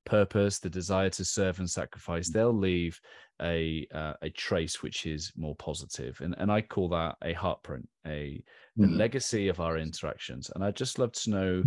purpose, 0.05 0.59
the 0.59 0.69
desire 0.71 1.11
to 1.11 1.25
serve 1.25 1.59
and 1.59 1.69
sacrifice, 1.69 2.31
mm. 2.31 2.35
they'll 2.35 2.57
leave 2.57 3.01
a 3.41 3.87
uh, 3.95 4.15
a 4.23 4.31
trace 4.31 4.83
which 4.83 5.07
is 5.07 5.33
more 5.37 5.57
positive, 5.57 6.21
and 6.21 6.35
and 6.39 6.53
I 6.53 6.61
call 6.61 6.91
that 6.91 7.17
a 7.23 7.35
heartprint, 7.35 7.87
a 8.07 8.43
the 8.77 8.87
mm. 8.87 8.97
legacy 8.97 9.49
of 9.49 9.61
our 9.61 9.79
interactions. 9.79 10.51
And 10.55 10.63
I'd 10.63 10.77
just 10.77 10.99
love 10.99 11.13
to 11.13 11.31
know 11.31 11.65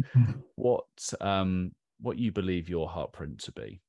what 0.55 0.85
um 1.21 1.71
what 2.01 2.17
you 2.17 2.31
believe 2.31 2.69
your 2.69 2.87
heartprint 2.87 3.43
to 3.45 3.51
be. 3.51 3.81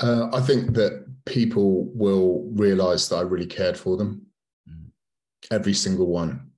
Uh, 0.00 0.28
I 0.32 0.40
think 0.40 0.74
that 0.74 1.06
people 1.24 1.84
will 1.94 2.50
realize 2.52 3.08
that 3.08 3.16
I 3.16 3.20
really 3.20 3.46
cared 3.46 3.76
for 3.76 3.96
them. 3.96 4.26
Mm. 4.68 4.90
Every 5.52 5.74
single 5.74 6.06
one 6.06 6.50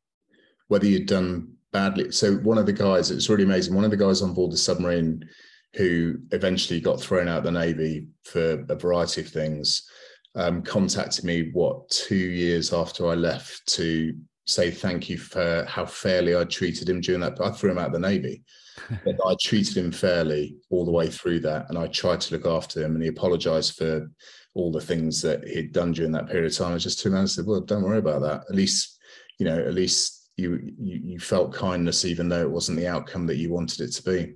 whether 0.69 0.87
you'd 0.87 1.07
done 1.07 1.53
badly. 1.73 2.11
So 2.11 2.37
one 2.37 2.59
of 2.59 2.67
the 2.67 2.73
guys, 2.73 3.11
it's 3.11 3.29
really 3.29 3.45
amazing. 3.45 3.75
One 3.75 3.85
of 3.85 3.91
the 3.91 3.97
guys 3.97 4.23
on 4.23 4.35
board 4.35 4.53
the 4.53 4.57
submarine 4.57 5.29
who 5.75 6.17
eventually 6.33 6.81
got 6.81 7.01
thrown 7.01 7.29
out 7.29 7.39
of 7.39 7.45
the 7.45 7.51
Navy 7.51 8.09
for 8.25 8.65
a 8.69 8.75
variety 8.75 9.21
of 9.21 9.29
things, 9.29 9.89
um, 10.35 10.63
contacted 10.63 11.25
me, 11.25 11.51
what, 11.53 11.89
two 11.91 12.15
years 12.17 12.73
after 12.73 13.09
I 13.09 13.15
left 13.15 13.67
to 13.75 14.15
say 14.47 14.71
thank 14.71 15.09
you 15.09 15.19
for 15.19 15.65
how 15.69 15.85
fairly 15.85 16.37
I 16.37 16.45
treated 16.45 16.89
him 16.89 17.01
during 17.01 17.21
that. 17.21 17.41
I 17.41 17.51
threw 17.51 17.71
him 17.71 17.79
out 17.79 17.89
of 17.89 17.93
the 17.93 17.99
Navy. 17.99 18.45
but 19.05 19.17
I 19.27 19.35
treated 19.41 19.77
him 19.77 19.91
fairly 19.91 20.57
all 20.71 20.85
the 20.85 20.93
way 20.93 21.09
through 21.09 21.41
that. 21.41 21.67
And 21.69 21.79
I 21.79 21.87
tried 21.89 22.21
to 22.23 22.35
look 22.35 22.47
after 22.47 22.83
him 22.83 22.95
and 22.95 23.03
he 23.03 23.09
apologized 23.09 23.77
for 23.77 24.11
all 24.55 24.73
the 24.73 24.81
things 24.81 25.21
that 25.23 25.47
he'd 25.47 25.73
done 25.73 25.93
during 25.93 26.13
that 26.13 26.29
period 26.29 26.51
of 26.51 26.57
time. 26.57 26.75
I 26.75 26.79
just 26.79 27.01
turned 27.01 27.15
around 27.15 27.23
and 27.23 27.31
said, 27.31 27.47
Well, 27.47 27.61
don't 27.61 27.83
worry 27.83 27.99
about 27.99 28.23
that. 28.23 28.45
At 28.49 28.55
least, 28.55 28.99
you 29.39 29.47
know, 29.47 29.59
at 29.59 29.75
least 29.75 30.16
you, 30.37 30.61
you 30.79 31.01
you 31.05 31.19
felt 31.19 31.55
kindness 31.55 32.05
even 32.05 32.29
though 32.29 32.43
it 32.43 32.51
wasn't 32.51 32.79
the 32.79 32.87
outcome 32.87 33.27
that 33.27 33.37
you 33.37 33.51
wanted 33.51 33.81
it 33.81 33.93
to 33.93 34.03
be. 34.03 34.35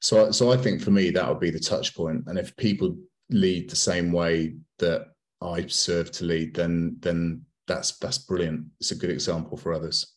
So 0.00 0.30
so 0.30 0.52
I 0.52 0.56
think 0.56 0.82
for 0.82 0.90
me 0.90 1.10
that 1.10 1.28
would 1.28 1.40
be 1.40 1.50
the 1.50 1.60
touch 1.60 1.94
point. 1.94 2.24
And 2.26 2.38
if 2.38 2.56
people 2.56 2.96
lead 3.30 3.70
the 3.70 3.76
same 3.76 4.12
way 4.12 4.56
that 4.78 5.06
I 5.40 5.66
serve 5.66 6.10
to 6.12 6.24
lead, 6.24 6.54
then 6.54 6.96
then 7.00 7.42
that's 7.66 7.98
that's 7.98 8.18
brilliant. 8.18 8.66
It's 8.80 8.90
a 8.90 8.96
good 8.96 9.10
example 9.10 9.56
for 9.56 9.72
others. 9.72 10.14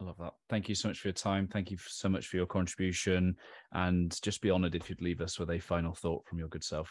I 0.00 0.04
love 0.04 0.16
that. 0.18 0.34
Thank 0.48 0.68
you 0.68 0.74
so 0.74 0.88
much 0.88 1.00
for 1.00 1.08
your 1.08 1.12
time. 1.12 1.48
Thank 1.48 1.70
you 1.70 1.76
so 1.80 2.08
much 2.08 2.28
for 2.28 2.36
your 2.36 2.46
contribution. 2.46 3.36
And 3.72 4.16
just 4.22 4.40
be 4.40 4.50
honored 4.50 4.76
if 4.76 4.88
you'd 4.88 5.02
leave 5.02 5.20
us 5.20 5.40
with 5.40 5.50
a 5.50 5.58
final 5.58 5.92
thought 5.92 6.24
from 6.26 6.38
your 6.38 6.48
good 6.48 6.62
self. 6.62 6.88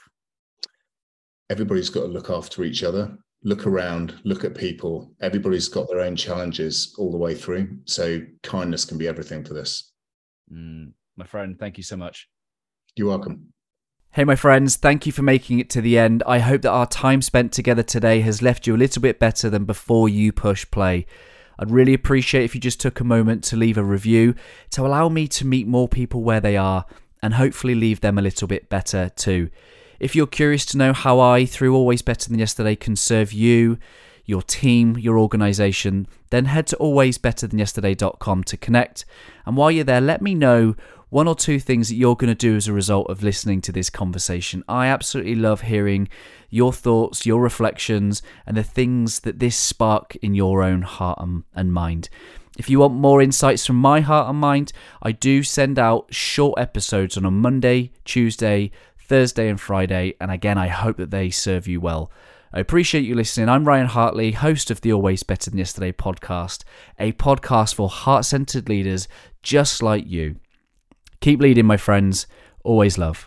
Everybody's 1.49 1.89
got 1.89 2.01
to 2.01 2.08
look 2.08 2.30
after 2.30 2.66
each 2.66 2.84
other 2.84 3.18
look 3.48 3.66
around, 3.66 4.14
look 4.26 4.43
at 4.43 4.56
people. 4.56 5.10
Everybody's 5.22 5.70
got 5.70 5.88
their 5.88 6.02
own 6.02 6.18
challenges 6.18 6.93
all 6.98 7.12
the 7.12 7.18
way 7.18 7.34
through. 7.34 7.78
So 7.86 8.20
kindness 8.43 8.84
can 8.84 8.98
be 8.98 9.08
everything 9.08 9.45
for 9.45 9.54
this. 9.54 9.93
Mm, 10.54 10.91
my 11.16 11.26
friend, 11.26 11.58
thank 11.58 11.78
you 11.78 11.84
so 11.84 11.95
much. 11.95 12.28
You're 12.98 13.08
welcome. 13.08 13.54
Hey, 14.12 14.26
my 14.26 14.36
friends, 14.36 14.76
thank 14.76 15.06
you 15.06 15.14
for 15.14 15.22
making 15.22 15.60
it 15.60 15.70
to 15.70 15.82
the 15.82 15.98
end. 15.98 16.24
I 16.28 16.39
hope 16.39 16.64
that 16.64 16.72
our 16.72 16.88
time 16.88 17.22
spent 17.22 17.54
together 17.54 17.84
today 17.84 18.20
has 18.20 18.41
left 18.41 18.68
you 18.68 18.76
a 18.76 18.84
little 18.84 19.02
bit 19.02 19.18
better 19.18 19.50
than 19.50 19.64
before 19.64 20.10
you 20.10 20.34
push 20.34 20.70
play. 20.70 21.06
I'd 21.58 21.72
really 21.72 21.93
appreciate 21.93 22.43
if 22.43 22.54
you 22.54 22.60
just 22.60 22.82
took 22.82 23.00
a 23.00 23.06
moment 23.06 23.45
to 23.45 23.56
leave 23.56 23.78
a 23.78 23.84
review 23.84 24.36
to 24.72 24.86
allow 24.86 25.08
me 25.08 25.26
to 25.30 25.45
meet 25.45 25.68
more 25.68 25.88
people 25.88 26.22
where 26.22 26.41
they 26.41 26.58
are 26.58 26.86
and 27.24 27.36
hopefully 27.36 27.76
leave 27.76 28.02
them 28.02 28.18
a 28.18 28.22
little 28.22 28.48
bit 28.48 28.68
better 28.68 29.10
too. 29.16 29.50
If 30.00 30.16
you're 30.16 30.28
curious 30.28 30.66
to 30.68 30.78
know 30.78 30.93
how 30.93 31.20
I, 31.20 31.45
through 31.45 31.76
Always 31.76 32.02
Better 32.02 32.30
Than 32.30 32.39
Yesterday, 32.39 32.76
can 32.76 32.95
serve 32.95 33.34
you, 33.34 33.78
your 34.26 34.41
team, 34.41 34.98
your 34.98 35.18
organization, 35.18 36.08
then 36.30 36.45
head 36.45 36.68
to 36.68 36.76
alwaysbetterthanyesterday.com 36.78 38.43
to 38.43 38.58
connect. 38.58 39.06
And 39.45 39.58
while 39.58 39.72
you're 39.72 39.84
there, 39.84 40.02
let 40.02 40.22
me 40.22 40.36
know 40.36 40.76
one 41.10 41.28
or 41.28 41.36
two 41.36 41.60
things 41.60 41.88
that 41.88 41.95
you're 41.95 42.18
going 42.18 42.30
to 42.30 42.36
do 42.36 42.56
as 42.56 42.68
a 42.68 42.74
result 42.74 43.10
of 43.10 43.24
listening 43.24 43.62
to 43.62 43.72
this 43.72 43.89
conversation. 43.89 44.64
I 44.68 44.88
absolutely 44.88 45.36
love 45.36 45.62
hearing 45.62 46.10
your 46.50 46.74
thoughts, 46.74 47.26
your 47.26 47.41
reflections, 47.41 48.22
and 48.45 48.58
the 48.58 48.64
things 48.64 49.22
that 49.22 49.39
this 49.39 49.56
spark 49.56 50.18
in 50.18 50.36
your 50.36 50.62
own 50.64 50.82
heart 50.82 51.20
and 51.56 51.74
mind. 51.74 52.10
If 52.58 52.70
you 52.70 52.80
want 52.80 52.95
more 52.95 53.22
insights 53.22 53.66
from 53.66 53.76
my 53.78 54.02
heart 54.02 54.30
and 54.30 54.39
mind, 54.39 54.74
I 55.02 55.12
do 55.12 55.43
send 55.43 55.80
out 55.80 56.14
short 56.14 56.60
episodes 56.60 57.16
on 57.16 57.24
a 57.24 57.32
Monday, 57.32 57.91
Tuesday, 58.04 58.72
Thursday 59.08 59.49
and 59.49 59.60
Friday. 59.60 60.14
And 60.20 60.30
again, 60.32 60.58
I 60.58 60.68
hope 60.68 60.97
that 60.97 61.12
they 61.12 61.30
serve 61.30 61.68
you 61.68 61.80
well. 61.80 62.12
I 62.53 62.60
appreciate 62.60 63.05
you 63.05 63.16
listening. 63.16 63.49
I'm 63.49 63.66
Ryan 63.66 63.88
Hartley, 63.88 64.32
host 64.32 64.70
of 64.70 64.82
the 64.82 64.91
Always 64.93 65.24
Better 65.24 65.49
Than 65.49 65.60
Yesterday 65.60 65.91
podcast, 65.91 66.64
a 66.99 67.14
podcast 67.14 67.76
for 67.76 67.89
heart 67.89 68.26
centered 68.26 68.70
leaders 68.70 69.08
just 69.43 69.82
like 69.82 70.05
you. 70.08 70.36
Keep 71.22 71.41
leading, 71.41 71.66
my 71.66 71.78
friends. 71.78 72.28
Always 72.64 72.97
love. 72.97 73.26